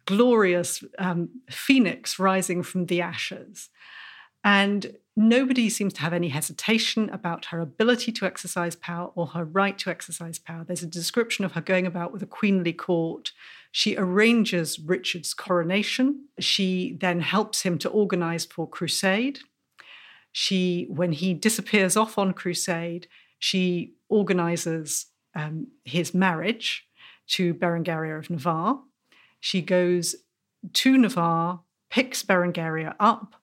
glorious 0.08 0.82
um, 0.98 1.28
phoenix 1.50 2.18
rising 2.18 2.62
from 2.62 2.86
the 2.86 3.02
ashes. 3.02 3.68
And 4.42 4.96
nobody 5.14 5.68
seems 5.68 5.92
to 5.94 6.00
have 6.00 6.14
any 6.14 6.30
hesitation 6.30 7.10
about 7.10 7.46
her 7.46 7.60
ability 7.60 8.10
to 8.12 8.24
exercise 8.24 8.74
power 8.74 9.10
or 9.14 9.26
her 9.26 9.44
right 9.44 9.76
to 9.80 9.90
exercise 9.90 10.38
power. 10.38 10.64
There's 10.64 10.82
a 10.82 10.86
description 10.86 11.44
of 11.44 11.52
her 11.52 11.60
going 11.60 11.86
about 11.86 12.10
with 12.10 12.22
a 12.22 12.26
queenly 12.38 12.72
court. 12.72 13.32
She 13.70 13.98
arranges 13.98 14.78
Richard's 14.80 15.34
coronation. 15.34 16.24
She 16.38 16.96
then 16.98 17.20
helps 17.20 17.60
him 17.60 17.76
to 17.80 17.90
organize 17.90 18.46
for 18.46 18.66
crusade. 18.66 19.40
She, 20.32 20.86
when 20.88 21.12
he 21.12 21.34
disappears 21.34 21.98
off 21.98 22.16
on 22.16 22.32
crusade, 22.32 23.08
she 23.38 23.92
organizes 24.08 25.06
um, 25.34 25.66
his 25.84 26.14
marriage 26.14 26.86
to 27.26 27.52
Berengaria 27.52 28.18
of 28.18 28.30
Navarre. 28.30 28.80
She 29.40 29.62
goes 29.62 30.16
to 30.72 30.98
Navarre, 30.98 31.60
picks 31.90 32.22
Berengaria 32.22 32.94
up, 32.98 33.36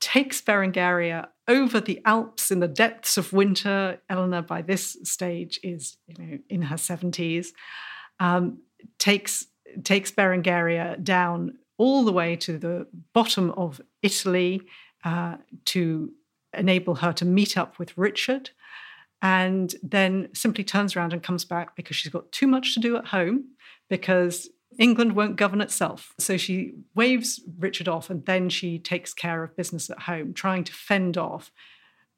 takes 0.00 0.40
Berengaria 0.40 1.28
over 1.46 1.80
the 1.80 2.00
Alps 2.04 2.50
in 2.50 2.60
the 2.60 2.68
depths 2.68 3.16
of 3.16 3.32
winter. 3.32 4.00
Eleanor, 4.08 4.42
by 4.42 4.62
this 4.62 4.96
stage, 5.04 5.60
is 5.62 5.96
you 6.06 6.14
know 6.18 6.38
in 6.48 6.62
her 6.62 6.78
seventies. 6.78 7.52
Um, 8.18 8.62
takes 8.98 9.46
takes 9.84 10.10
Berengaria 10.10 11.02
down 11.02 11.58
all 11.78 12.04
the 12.04 12.12
way 12.12 12.36
to 12.36 12.58
the 12.58 12.86
bottom 13.14 13.50
of 13.52 13.80
Italy 14.02 14.62
uh, 15.04 15.36
to 15.64 16.12
enable 16.56 16.96
her 16.96 17.12
to 17.12 17.24
meet 17.24 17.56
up 17.56 17.78
with 17.78 17.96
Richard, 17.96 18.50
and 19.22 19.74
then 19.82 20.28
simply 20.34 20.64
turns 20.64 20.96
around 20.96 21.12
and 21.12 21.22
comes 21.22 21.44
back 21.44 21.76
because 21.76 21.96
she's 21.96 22.12
got 22.12 22.32
too 22.32 22.46
much 22.46 22.74
to 22.74 22.80
do 22.80 22.96
at 22.96 23.06
home 23.06 23.44
because 23.88 24.48
England 24.78 25.16
won't 25.16 25.36
govern 25.36 25.60
itself. 25.60 26.14
So 26.18 26.36
she 26.36 26.74
waves 26.94 27.40
Richard 27.58 27.88
off 27.88 28.08
and 28.08 28.24
then 28.24 28.48
she 28.48 28.78
takes 28.78 29.12
care 29.12 29.42
of 29.42 29.56
business 29.56 29.90
at 29.90 30.00
home, 30.00 30.32
trying 30.32 30.64
to 30.64 30.72
fend 30.72 31.18
off 31.18 31.50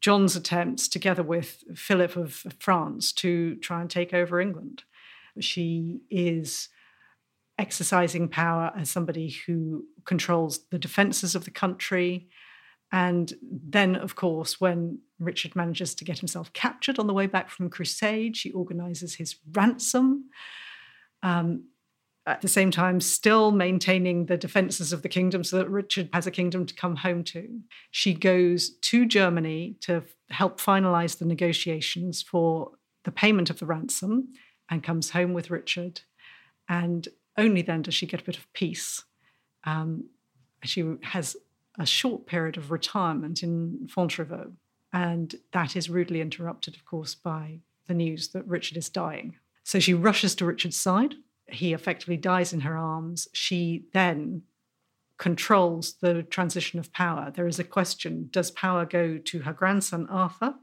John's 0.00 0.36
attempts, 0.36 0.88
together 0.88 1.22
with 1.22 1.62
Philip 1.74 2.16
of 2.16 2.44
France, 2.58 3.12
to 3.14 3.56
try 3.56 3.80
and 3.80 3.88
take 3.88 4.12
over 4.12 4.40
England. 4.40 4.82
She 5.40 6.02
is 6.10 6.68
exercising 7.58 8.28
power 8.28 8.72
as 8.76 8.90
somebody 8.90 9.30
who 9.46 9.84
controls 10.04 10.66
the 10.70 10.78
defences 10.78 11.34
of 11.34 11.44
the 11.44 11.50
country. 11.50 12.28
And 12.90 13.32
then, 13.40 13.94
of 13.94 14.16
course, 14.16 14.60
when 14.60 14.98
Richard 15.20 15.54
manages 15.54 15.94
to 15.94 16.04
get 16.04 16.18
himself 16.18 16.52
captured 16.52 16.98
on 16.98 17.06
the 17.06 17.14
way 17.14 17.26
back 17.26 17.48
from 17.48 17.70
Crusade, 17.70 18.36
she 18.36 18.50
organizes 18.50 19.14
his 19.14 19.36
ransom. 19.52 20.30
Um, 21.22 21.68
at 22.26 22.40
the 22.40 22.48
same 22.48 22.70
time 22.70 23.00
still 23.00 23.50
maintaining 23.50 24.26
the 24.26 24.36
defenses 24.36 24.92
of 24.92 25.02
the 25.02 25.08
kingdom 25.08 25.42
so 25.42 25.56
that 25.56 25.68
Richard 25.68 26.08
has 26.12 26.26
a 26.26 26.30
kingdom 26.30 26.66
to 26.66 26.74
come 26.74 26.96
home 26.96 27.24
to. 27.24 27.60
She 27.90 28.14
goes 28.14 28.70
to 28.70 29.06
Germany 29.06 29.76
to 29.80 30.04
help 30.30 30.60
finalize 30.60 31.18
the 31.18 31.24
negotiations 31.24 32.22
for 32.22 32.72
the 33.04 33.12
payment 33.12 33.50
of 33.50 33.58
the 33.58 33.66
ransom 33.66 34.28
and 34.70 34.84
comes 34.84 35.10
home 35.10 35.32
with 35.32 35.50
Richard. 35.50 36.02
And 36.68 37.08
only 37.36 37.62
then 37.62 37.82
does 37.82 37.94
she 37.94 38.06
get 38.06 38.20
a 38.20 38.24
bit 38.24 38.38
of 38.38 38.52
peace. 38.52 39.02
Um, 39.64 40.08
she 40.62 40.84
has 41.02 41.36
a 41.78 41.86
short 41.86 42.26
period 42.26 42.56
of 42.56 42.70
retirement 42.70 43.42
in 43.42 43.88
Fontevraud, 43.88 44.52
and 44.92 45.34
that 45.52 45.74
is 45.74 45.90
rudely 45.90 46.20
interrupted, 46.20 46.76
of 46.76 46.84
course, 46.84 47.14
by 47.14 47.58
the 47.88 47.94
news 47.94 48.28
that 48.28 48.46
Richard 48.46 48.76
is 48.76 48.88
dying. 48.88 49.36
So 49.64 49.80
she 49.80 49.94
rushes 49.94 50.34
to 50.36 50.44
Richard's 50.44 50.76
side 50.76 51.14
he 51.48 51.72
effectively 51.72 52.16
dies 52.16 52.52
in 52.52 52.60
her 52.60 52.76
arms, 52.76 53.28
she 53.32 53.84
then 53.92 54.42
controls 55.18 55.94
the 56.00 56.22
transition 56.24 56.78
of 56.78 56.92
power. 56.92 57.30
There 57.34 57.46
is 57.46 57.58
a 57.58 57.64
question 57.64 58.28
does 58.32 58.50
power 58.50 58.84
go 58.84 59.18
to 59.18 59.40
her 59.40 59.52
grandson 59.52 60.06
Arthur 60.08 60.54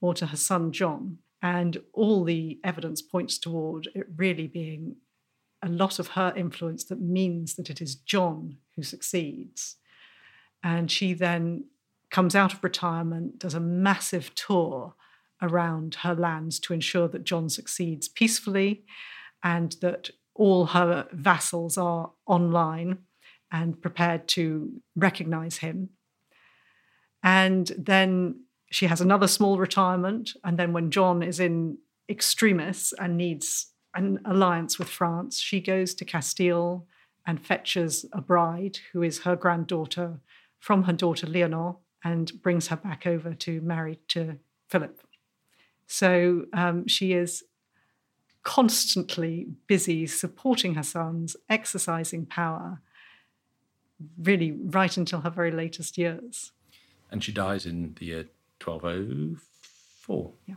or 0.00 0.14
to 0.14 0.26
her 0.26 0.36
son 0.36 0.72
John? 0.72 1.18
And 1.42 1.82
all 1.92 2.24
the 2.24 2.58
evidence 2.64 3.02
points 3.02 3.38
toward 3.38 3.88
it 3.94 4.06
really 4.16 4.46
being 4.46 4.96
a 5.62 5.68
lot 5.68 5.98
of 5.98 6.08
her 6.08 6.32
influence 6.36 6.84
that 6.84 7.00
means 7.00 7.54
that 7.54 7.70
it 7.70 7.80
is 7.80 7.94
John 7.94 8.58
who 8.74 8.82
succeeds. 8.82 9.76
And 10.62 10.90
she 10.90 11.12
then 11.12 11.64
comes 12.10 12.34
out 12.34 12.52
of 12.52 12.62
retirement, 12.62 13.38
does 13.38 13.54
a 13.54 13.60
massive 13.60 14.34
tour 14.34 14.94
around 15.42 15.96
her 15.96 16.14
lands 16.14 16.58
to 16.60 16.72
ensure 16.72 17.08
that 17.08 17.24
John 17.24 17.48
succeeds 17.48 18.08
peacefully 18.08 18.84
and 19.42 19.72
that 19.80 20.10
all 20.34 20.66
her 20.66 21.06
vassals 21.12 21.78
are 21.78 22.10
online 22.26 22.98
and 23.50 23.80
prepared 23.80 24.28
to 24.28 24.80
recognize 24.94 25.58
him. 25.58 25.90
And 27.22 27.72
then 27.78 28.42
she 28.70 28.86
has 28.86 29.00
another 29.00 29.28
small 29.28 29.58
retirement. 29.58 30.30
And 30.44 30.58
then 30.58 30.72
when 30.72 30.90
John 30.90 31.22
is 31.22 31.40
in 31.40 31.78
extremis 32.08 32.92
and 32.98 33.16
needs 33.16 33.72
an 33.94 34.20
alliance 34.24 34.78
with 34.78 34.88
France, 34.88 35.40
she 35.40 35.60
goes 35.60 35.94
to 35.94 36.04
Castile 36.04 36.86
and 37.26 37.44
fetches 37.44 38.04
a 38.12 38.20
bride 38.20 38.78
who 38.92 39.02
is 39.02 39.20
her 39.20 39.36
granddaughter 39.36 40.20
from 40.58 40.84
her 40.84 40.92
daughter 40.92 41.26
Leonor 41.26 41.76
and 42.04 42.42
brings 42.42 42.68
her 42.68 42.76
back 42.76 43.06
over 43.06 43.34
to 43.34 43.60
marry 43.60 43.98
to 44.08 44.38
Philip. 44.68 45.00
So 45.86 46.46
um, 46.52 46.86
she 46.86 47.12
is 47.12 47.44
constantly 48.46 49.48
busy 49.66 50.06
supporting 50.06 50.76
her 50.76 50.82
sons, 50.82 51.36
exercising 51.50 52.24
power, 52.24 52.80
really 54.16 54.52
right 54.52 54.96
until 54.96 55.22
her 55.22 55.30
very 55.30 55.50
latest 55.50 55.98
years. 55.98 56.52
And 57.10 57.24
she 57.24 57.32
dies 57.32 57.66
in 57.66 57.96
the 57.98 58.06
year 58.06 58.24
1204. 58.64 60.32
Yeah. 60.46 60.54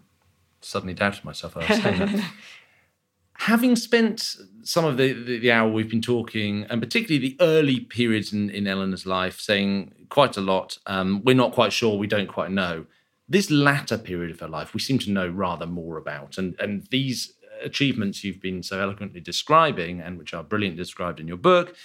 Suddenly 0.62 0.94
doubted 0.94 1.26
myself. 1.26 1.58
I 1.58 1.60
was 1.62 1.82
saying 1.82 2.00
that. 2.00 2.32
Having 3.34 3.76
spent 3.78 4.36
some 4.62 4.86
of 4.86 4.98
the, 4.98 5.14
the, 5.14 5.40
the, 5.40 5.52
hour 5.52 5.72
we've 5.72 5.90
been 5.90 6.02
talking, 6.02 6.66
and 6.70 6.80
particularly 6.80 7.30
the 7.30 7.38
early 7.40 7.80
periods 7.80 8.32
in, 8.34 8.52
in 8.52 8.68
Eleanor's 8.68 9.08
life, 9.08 9.40
saying 9.40 9.96
quite 10.10 10.38
a 10.38 10.42
lot, 10.42 10.78
um, 10.86 11.24
we're 11.24 11.36
not 11.36 11.54
quite 11.54 11.74
sure, 11.74 11.98
we 11.98 12.06
don't 12.06 12.28
quite 12.28 12.52
know. 12.52 12.86
This 13.28 13.50
latter 13.50 13.98
period 13.98 14.30
of 14.30 14.40
her 14.42 14.48
life, 14.48 14.76
we 14.76 14.80
seem 14.80 15.00
to 15.00 15.12
know 15.12 15.28
rather 15.28 15.66
more 15.66 15.98
about. 15.98 16.38
And, 16.38 16.56
and 16.60 16.86
these 16.92 17.34
achievements 17.62 18.24
you've 18.24 18.42
been 18.42 18.64
so 18.64 18.80
eloquently 18.80 19.20
describing, 19.20 20.00
and 20.00 20.18
which 20.18 20.34
are 20.34 20.44
brilliantly 20.44 20.82
described 20.82 21.20
in 21.20 21.28
your 21.28 21.38
book, 21.38 21.76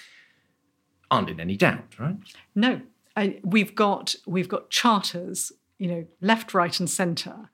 aren't 1.11 1.31
in 1.31 1.41
any 1.41 1.57
doubt, 1.57 1.99
right? 1.99 2.17
No. 2.55 2.81
I, 3.17 3.41
we've 3.45 3.75
got 3.75 4.17
we've 4.27 4.49
got 4.49 4.71
charters, 4.71 5.53
you 5.79 5.87
know, 5.87 6.07
left, 6.21 6.53
right, 6.53 6.79
and 6.81 6.91
centre 6.91 7.51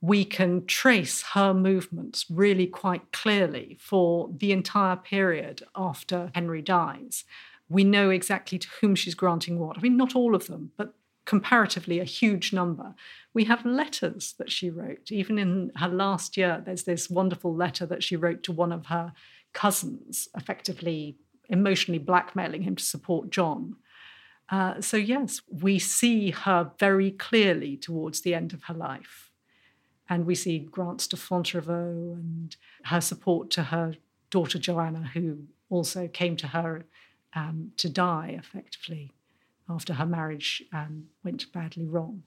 we 0.00 0.24
can 0.24 0.64
trace 0.66 1.22
her 1.34 1.52
movements 1.52 2.24
really 2.30 2.66
quite 2.66 3.12
clearly 3.12 3.76
for 3.80 4.30
the 4.36 4.52
entire 4.52 4.96
period 4.96 5.62
after 5.74 6.30
Henry 6.34 6.62
dies. 6.62 7.24
We 7.68 7.84
know 7.84 8.10
exactly 8.10 8.58
to 8.58 8.68
whom 8.80 8.94
she's 8.94 9.14
granting 9.14 9.58
what. 9.58 9.76
I 9.76 9.80
mean, 9.80 9.96
not 9.96 10.14
all 10.14 10.34
of 10.34 10.46
them, 10.46 10.70
but 10.76 10.94
comparatively 11.28 12.00
a 12.00 12.04
huge 12.04 12.54
number. 12.54 12.94
We 13.34 13.44
have 13.44 13.66
letters 13.66 14.34
that 14.38 14.50
she 14.50 14.70
wrote. 14.70 15.12
Even 15.12 15.38
in 15.38 15.70
her 15.76 15.86
last 15.88 16.38
year, 16.38 16.62
there's 16.64 16.84
this 16.84 17.10
wonderful 17.10 17.54
letter 17.54 17.84
that 17.84 18.02
she 18.02 18.16
wrote 18.16 18.42
to 18.44 18.52
one 18.52 18.72
of 18.72 18.86
her 18.86 19.12
cousins, 19.52 20.28
effectively 20.34 21.18
emotionally 21.50 21.98
blackmailing 21.98 22.62
him 22.62 22.76
to 22.76 22.82
support 22.82 23.28
John. 23.28 23.76
Uh, 24.48 24.80
so, 24.80 24.96
yes, 24.96 25.42
we 25.50 25.78
see 25.78 26.30
her 26.30 26.70
very 26.78 27.10
clearly 27.10 27.76
towards 27.76 28.22
the 28.22 28.34
end 28.34 28.54
of 28.54 28.64
her 28.64 28.74
life. 28.74 29.30
And 30.08 30.24
we 30.24 30.34
see 30.34 30.58
grants 30.58 31.06
to 31.08 31.16
Fontevraud 31.16 32.14
and 32.14 32.56
her 32.84 33.02
support 33.02 33.50
to 33.50 33.64
her 33.64 33.96
daughter 34.30 34.58
Joanna, 34.58 35.10
who 35.12 35.40
also 35.68 36.08
came 36.08 36.36
to 36.38 36.46
her 36.48 36.86
um, 37.34 37.72
to 37.76 37.90
die 37.90 38.34
effectively 38.38 39.12
after 39.68 39.94
her 39.94 40.06
marriage 40.06 40.62
um, 40.72 41.04
went 41.24 41.50
badly 41.52 41.86
wrong. 41.86 42.22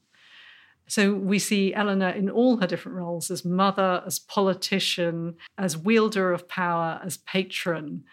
So 0.87 1.13
we 1.13 1.39
see 1.39 1.73
Eleanor 1.73 2.09
in 2.09 2.29
all 2.29 2.57
her 2.57 2.67
different 2.67 2.97
roles 2.97 3.31
as 3.31 3.45
mother, 3.45 4.03
as 4.05 4.19
politician, 4.19 5.37
as 5.57 5.77
wielder 5.77 6.33
of 6.33 6.49
power, 6.49 6.99
as 7.03 7.17
patron. 7.17 8.03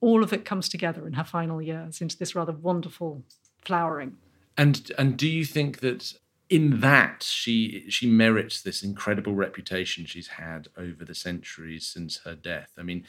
All 0.00 0.22
of 0.22 0.32
it 0.32 0.44
comes 0.44 0.68
together 0.68 1.06
in 1.06 1.14
her 1.14 1.24
final 1.24 1.62
years 1.62 2.00
into 2.00 2.16
this 2.16 2.34
rather 2.34 2.52
wonderful 2.52 3.24
flowering. 3.64 4.16
And 4.56 4.90
and 4.98 5.16
do 5.16 5.28
you 5.28 5.44
think 5.44 5.80
that 5.80 6.12
in 6.48 6.80
that 6.80 7.22
she 7.22 7.84
she 7.88 8.06
merits 8.06 8.62
this 8.62 8.82
incredible 8.82 9.34
reputation 9.34 10.06
she's 10.06 10.28
had 10.28 10.68
over 10.76 11.04
the 11.04 11.14
centuries 11.14 11.86
since 11.86 12.18
her 12.18 12.34
death. 12.34 12.72
I 12.78 12.82
mean, 12.82 13.04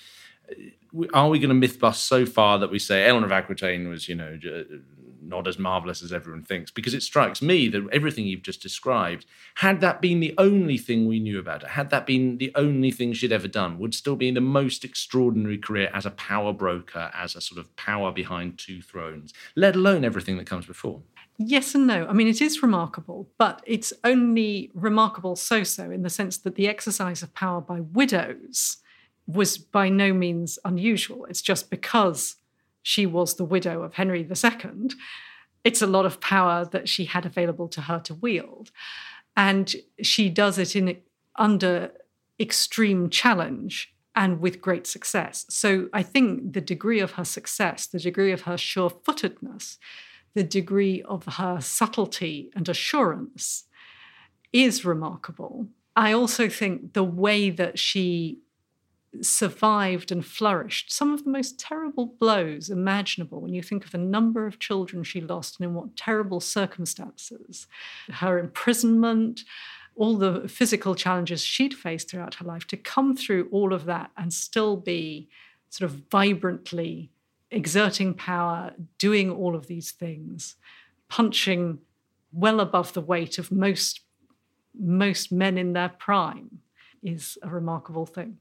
are 1.13 1.29
we 1.29 1.39
going 1.39 1.49
to 1.49 1.55
myth 1.55 1.79
bust 1.79 2.05
so 2.05 2.25
far 2.25 2.59
that 2.59 2.71
we 2.71 2.79
say 2.79 3.05
Eleanor 3.05 3.27
of 3.27 3.31
Aquitaine 3.31 3.89
was, 3.89 4.09
you 4.09 4.15
know, 4.15 4.37
not 5.21 5.47
as 5.47 5.59
marvelous 5.59 6.01
as 6.01 6.11
everyone 6.11 6.43
thinks? 6.43 6.71
Because 6.71 6.93
it 6.93 7.03
strikes 7.03 7.41
me 7.41 7.67
that 7.69 7.87
everything 7.91 8.25
you've 8.25 8.41
just 8.41 8.61
described, 8.61 9.25
had 9.55 9.81
that 9.81 10.01
been 10.01 10.19
the 10.19 10.33
only 10.37 10.77
thing 10.77 11.07
we 11.07 11.19
knew 11.19 11.39
about 11.39 11.61
her, 11.61 11.69
had 11.69 11.89
that 11.91 12.05
been 12.05 12.37
the 12.37 12.51
only 12.55 12.91
thing 12.91 13.13
she'd 13.13 13.31
ever 13.31 13.47
done, 13.47 13.77
would 13.77 13.93
still 13.93 14.15
be 14.15 14.31
the 14.31 14.41
most 14.41 14.83
extraordinary 14.83 15.57
career 15.57 15.89
as 15.93 16.05
a 16.05 16.11
power 16.11 16.53
broker, 16.53 17.11
as 17.13 17.35
a 17.35 17.41
sort 17.41 17.59
of 17.59 17.75
power 17.75 18.11
behind 18.11 18.57
two 18.57 18.81
thrones, 18.81 19.33
let 19.55 19.75
alone 19.75 20.03
everything 20.03 20.37
that 20.37 20.47
comes 20.47 20.65
before. 20.65 21.01
Yes 21.37 21.73
and 21.73 21.87
no. 21.87 22.05
I 22.07 22.11
mean, 22.13 22.27
it 22.27 22.41
is 22.41 22.61
remarkable, 22.61 23.29
but 23.37 23.63
it's 23.65 23.93
only 24.03 24.71
remarkable 24.73 25.37
so 25.37 25.63
so 25.63 25.89
in 25.89 26.01
the 26.01 26.09
sense 26.09 26.37
that 26.37 26.55
the 26.55 26.67
exercise 26.67 27.23
of 27.23 27.33
power 27.33 27.61
by 27.61 27.79
widows 27.79 28.77
was 29.29 29.59
by 29.59 29.89
no 29.89 30.11
means 30.11 30.57
unusual. 30.65 31.25
It's 31.25 31.41
just 31.41 31.69
because 31.69 32.37
she 32.81 33.05
was 33.05 33.35
the 33.35 33.45
widow 33.45 33.83
of 33.83 33.93
Henry 33.93 34.21
II, 34.21 34.89
it's 35.63 35.81
a 35.81 35.87
lot 35.87 36.05
of 36.05 36.19
power 36.19 36.65
that 36.71 36.89
she 36.89 37.05
had 37.05 37.25
available 37.25 37.67
to 37.67 37.81
her 37.81 37.99
to 37.99 38.15
wield. 38.15 38.71
And 39.37 39.75
she 40.01 40.29
does 40.29 40.57
it 40.57 40.75
in 40.75 40.97
under 41.35 41.91
extreme 42.39 43.09
challenge 43.09 43.93
and 44.15 44.39
with 44.39 44.61
great 44.61 44.87
success. 44.87 45.45
So 45.49 45.89
I 45.93 46.01
think 46.01 46.53
the 46.53 46.61
degree 46.61 46.99
of 46.99 47.11
her 47.11 47.25
success, 47.25 47.85
the 47.85 47.99
degree 47.99 48.31
of 48.31 48.41
her 48.41 48.57
sure 48.57 48.89
footedness, 48.89 49.77
the 50.33 50.43
degree 50.43 51.03
of 51.03 51.25
her 51.25 51.61
subtlety 51.61 52.49
and 52.55 52.67
assurance 52.67 53.65
is 54.51 54.85
remarkable. 54.85 55.67
I 55.95 56.13
also 56.13 56.49
think 56.49 56.93
the 56.93 57.03
way 57.03 57.49
that 57.51 57.77
she 57.77 58.39
survived 59.21 60.11
and 60.11 60.25
flourished 60.25 60.91
some 60.91 61.13
of 61.13 61.23
the 61.23 61.29
most 61.29 61.59
terrible 61.59 62.15
blows 62.19 62.69
imaginable 62.69 63.41
when 63.41 63.53
you 63.53 63.63
think 63.63 63.83
of 63.83 63.91
the 63.91 63.97
number 63.97 64.45
of 64.45 64.59
children 64.59 65.03
she 65.03 65.19
lost 65.19 65.59
and 65.59 65.67
in 65.67 65.73
what 65.73 65.95
terrible 65.95 66.39
circumstances, 66.39 67.67
her 68.11 68.37
imprisonment, 68.37 69.41
all 69.95 70.15
the 70.15 70.47
physical 70.47 70.95
challenges 70.95 71.43
she'd 71.43 71.73
faced 71.73 72.09
throughout 72.09 72.35
her 72.35 72.45
life, 72.45 72.65
to 72.67 72.77
come 72.77 73.15
through 73.15 73.49
all 73.51 73.73
of 73.73 73.85
that 73.85 74.11
and 74.15 74.31
still 74.31 74.77
be 74.77 75.27
sort 75.69 75.89
of 75.89 75.97
vibrantly 76.09 77.11
exerting 77.51 78.13
power, 78.13 78.73
doing 78.97 79.31
all 79.31 79.55
of 79.55 79.67
these 79.67 79.91
things, 79.91 80.55
punching 81.09 81.79
well 82.31 82.59
above 82.59 82.93
the 82.93 83.01
weight 83.01 83.37
of 83.37 83.51
most 83.51 84.01
most 84.79 85.31
men 85.31 85.57
in 85.57 85.73
their 85.73 85.89
prime 85.89 86.59
is 87.01 87.37
a 87.41 87.49
remarkable 87.49 88.05
thing. 88.05 88.37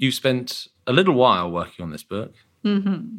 You 0.00 0.10
spent 0.10 0.66
a 0.86 0.94
little 0.94 1.12
while 1.12 1.50
working 1.50 1.82
on 1.82 1.90
this 1.90 2.02
book. 2.02 2.32
Mm-hmm. 2.64 3.18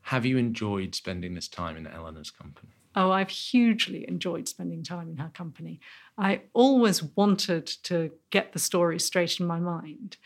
Have 0.00 0.24
you 0.24 0.38
enjoyed 0.38 0.94
spending 0.94 1.34
this 1.34 1.46
time 1.46 1.76
in 1.76 1.86
Eleanor's 1.86 2.30
company? 2.30 2.72
Oh, 2.96 3.10
I've 3.10 3.28
hugely 3.28 4.08
enjoyed 4.08 4.48
spending 4.48 4.82
time 4.82 5.10
in 5.10 5.18
her 5.18 5.28
company. 5.28 5.78
I 6.16 6.40
always 6.54 7.02
wanted 7.02 7.66
to 7.84 8.12
get 8.30 8.54
the 8.54 8.58
story 8.58 8.98
straight 8.98 9.38
in 9.40 9.46
my 9.46 9.60
mind. 9.60 10.16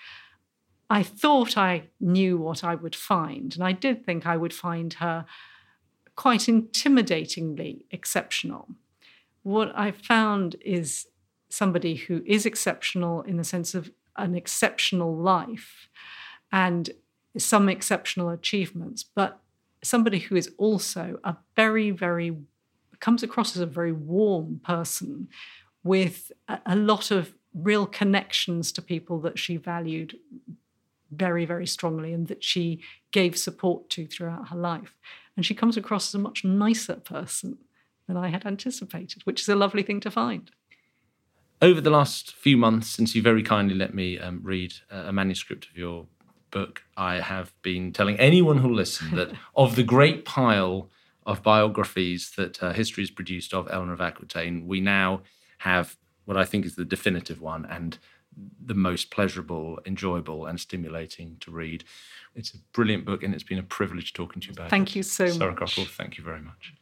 I 0.88 1.02
thought 1.02 1.58
I 1.58 1.88
knew 1.98 2.38
what 2.38 2.62
I 2.62 2.76
would 2.76 2.94
find, 2.94 3.52
and 3.56 3.64
I 3.64 3.72
did 3.72 4.06
think 4.06 4.28
I 4.28 4.36
would 4.36 4.54
find 4.54 4.92
her 4.94 5.26
quite 6.14 6.42
intimidatingly 6.42 7.82
exceptional. 7.90 8.68
What 9.42 9.72
I 9.76 9.90
found 9.90 10.54
is 10.60 11.08
somebody 11.48 11.96
who 11.96 12.22
is 12.24 12.46
exceptional 12.46 13.22
in 13.22 13.38
the 13.38 13.44
sense 13.44 13.74
of 13.74 13.90
an 14.16 14.34
exceptional 14.34 15.16
life 15.16 15.88
and 16.52 16.90
some 17.36 17.68
exceptional 17.68 18.30
achievements, 18.30 19.02
but 19.02 19.40
somebody 19.82 20.20
who 20.20 20.36
is 20.36 20.50
also 20.56 21.18
a 21.24 21.36
very, 21.56 21.90
very, 21.90 22.36
comes 23.00 23.22
across 23.22 23.56
as 23.56 23.62
a 23.62 23.66
very 23.66 23.92
warm 23.92 24.60
person 24.64 25.28
with 25.82 26.32
a, 26.48 26.58
a 26.66 26.76
lot 26.76 27.10
of 27.10 27.34
real 27.54 27.86
connections 27.86 28.72
to 28.72 28.82
people 28.82 29.20
that 29.20 29.38
she 29.38 29.56
valued 29.56 30.16
very, 31.10 31.44
very 31.44 31.66
strongly 31.66 32.12
and 32.12 32.26
that 32.26 32.42
she 32.42 32.80
gave 33.12 33.36
support 33.36 33.88
to 33.90 34.06
throughout 34.06 34.48
her 34.48 34.56
life. 34.56 34.96
And 35.36 35.46
she 35.46 35.54
comes 35.54 35.76
across 35.76 36.10
as 36.10 36.14
a 36.14 36.18
much 36.18 36.44
nicer 36.44 36.96
person 36.96 37.58
than 38.06 38.16
I 38.16 38.28
had 38.28 38.46
anticipated, 38.46 39.22
which 39.24 39.40
is 39.40 39.48
a 39.48 39.56
lovely 39.56 39.82
thing 39.82 40.00
to 40.00 40.10
find. 40.10 40.50
Over 41.64 41.80
the 41.80 41.88
last 41.88 42.34
few 42.34 42.58
months, 42.58 42.90
since 42.90 43.14
you 43.14 43.22
very 43.22 43.42
kindly 43.42 43.74
let 43.74 43.94
me 43.94 44.18
um, 44.18 44.40
read 44.42 44.74
a 44.90 45.14
manuscript 45.14 45.64
of 45.64 45.78
your 45.78 46.04
book, 46.50 46.82
I 46.94 47.20
have 47.20 47.54
been 47.62 47.90
telling 47.90 48.20
anyone 48.20 48.58
who'll 48.58 48.74
listen 48.74 49.16
that 49.16 49.32
of 49.56 49.74
the 49.74 49.82
great 49.82 50.26
pile 50.26 50.90
of 51.24 51.42
biographies 51.42 52.32
that 52.36 52.62
uh, 52.62 52.74
history 52.74 53.02
has 53.02 53.10
produced 53.10 53.54
of 53.54 53.66
Eleanor 53.70 53.94
of 53.94 54.02
Aquitaine, 54.02 54.66
we 54.66 54.82
now 54.82 55.22
have 55.60 55.96
what 56.26 56.36
I 56.36 56.44
think 56.44 56.66
is 56.66 56.76
the 56.76 56.84
definitive 56.84 57.40
one. 57.40 57.64
And 57.64 57.96
the 58.62 58.74
most 58.74 59.10
pleasurable, 59.10 59.80
enjoyable, 59.86 60.44
and 60.44 60.60
stimulating 60.60 61.38
to 61.40 61.50
read. 61.50 61.82
It's 62.34 62.52
a 62.52 62.58
brilliant 62.74 63.06
book, 63.06 63.22
and 63.22 63.32
it's 63.32 63.42
been 63.42 63.58
a 63.58 63.62
privilege 63.62 64.12
talking 64.12 64.42
to 64.42 64.48
you 64.48 64.52
about 64.52 64.68
thank 64.68 64.90
it. 64.90 64.92
Thank 64.92 64.96
you 64.96 65.02
so 65.02 65.24
much. 65.24 65.36
Sara 65.36 65.50
much. 65.52 65.60
Cockerell, 65.60 65.86
thank 65.86 66.18
you 66.18 66.24
very 66.24 66.42
much. 66.42 66.74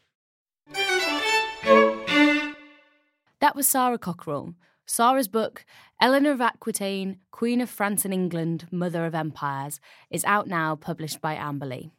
That 3.39 3.55
was 3.55 3.69
Sara 3.69 3.99
Cockerell. 3.99 4.55
Sara's 4.87 5.29
book, 5.29 5.65
Eleanor 6.01 6.33
of 6.33 6.41
Aquitaine, 6.41 7.19
Queen 7.31 7.61
of 7.61 7.71
France 7.71 8.05
and 8.05 8.13
England, 8.13 8.67
Mother 8.71 9.07
of 9.07 9.15
Empires, 9.15 9.81
is 10.11 10.25
out 10.25 10.49
now, 10.49 10.75
published 10.75 11.21
by 11.21 11.37
Amberley. 11.37 11.91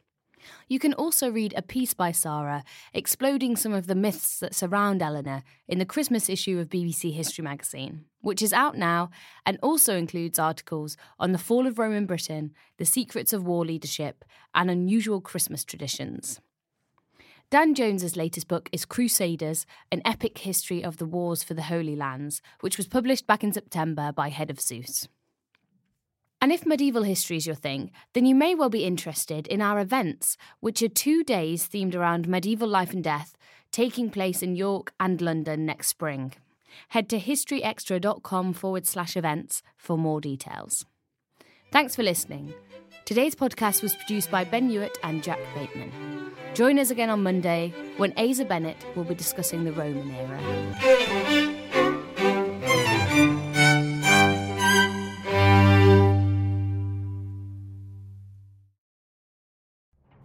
You 0.68 0.78
can 0.78 0.92
also 0.92 1.30
read 1.30 1.54
a 1.56 1.62
piece 1.62 1.94
by 1.94 2.12
Sara 2.12 2.64
exploding 2.92 3.56
some 3.56 3.72
of 3.72 3.86
the 3.86 3.94
myths 3.94 4.38
that 4.40 4.54
surround 4.54 5.00
Eleanor 5.00 5.42
in 5.66 5.78
the 5.78 5.86
Christmas 5.86 6.28
issue 6.28 6.58
of 6.58 6.68
BBC 6.68 7.14
History 7.14 7.42
magazine, 7.42 8.04
which 8.20 8.42
is 8.42 8.52
out 8.52 8.76
now 8.76 9.10
and 9.46 9.58
also 9.62 9.96
includes 9.96 10.38
articles 10.38 10.98
on 11.18 11.32
the 11.32 11.38
fall 11.38 11.66
of 11.66 11.78
Roman 11.78 12.04
Britain, 12.04 12.52
the 12.76 12.84
secrets 12.84 13.32
of 13.32 13.46
war 13.46 13.64
leadership, 13.64 14.24
and 14.54 14.70
unusual 14.70 15.22
Christmas 15.22 15.64
traditions. 15.64 16.40
Dan 17.54 17.76
Jones's 17.76 18.16
latest 18.16 18.48
book 18.48 18.68
is 18.72 18.84
Crusaders, 18.84 19.64
an 19.92 20.02
epic 20.04 20.38
history 20.38 20.82
of 20.82 20.96
the 20.96 21.06
wars 21.06 21.44
for 21.44 21.54
the 21.54 21.62
Holy 21.62 21.94
Lands, 21.94 22.42
which 22.62 22.76
was 22.76 22.88
published 22.88 23.28
back 23.28 23.44
in 23.44 23.52
September 23.52 24.10
by 24.10 24.28
Head 24.28 24.50
of 24.50 24.60
Zeus. 24.60 25.06
And 26.40 26.50
if 26.50 26.66
medieval 26.66 27.04
history 27.04 27.36
is 27.36 27.46
your 27.46 27.54
thing, 27.54 27.92
then 28.12 28.26
you 28.26 28.34
may 28.34 28.56
well 28.56 28.70
be 28.70 28.84
interested 28.84 29.46
in 29.46 29.62
our 29.62 29.78
events, 29.78 30.36
which 30.58 30.82
are 30.82 30.88
two 30.88 31.22
days 31.22 31.68
themed 31.68 31.94
around 31.94 32.26
medieval 32.26 32.66
life 32.66 32.92
and 32.92 33.04
death, 33.04 33.36
taking 33.70 34.10
place 34.10 34.42
in 34.42 34.56
York 34.56 34.92
and 34.98 35.20
London 35.20 35.64
next 35.64 35.86
spring. 35.86 36.32
Head 36.88 37.08
to 37.10 37.20
historyextra.com 37.20 38.52
forward 38.54 38.84
slash 38.84 39.16
events 39.16 39.62
for 39.76 39.96
more 39.96 40.20
details. 40.20 40.86
Thanks 41.70 41.94
for 41.94 42.02
listening. 42.02 42.52
Today's 43.04 43.34
podcast 43.34 43.82
was 43.82 43.94
produced 43.94 44.30
by 44.30 44.44
Ben 44.44 44.70
Hewitt 44.70 44.96
and 45.02 45.22
Jack 45.22 45.38
Bateman. 45.54 45.92
Join 46.54 46.78
us 46.78 46.88
again 46.88 47.10
on 47.10 47.22
Monday 47.22 47.74
when 47.98 48.14
Asa 48.16 48.46
Bennett 48.46 48.78
will 48.96 49.04
be 49.04 49.14
discussing 49.14 49.64
the 49.64 49.72
Roman 49.72 50.10
era. 50.10 51.33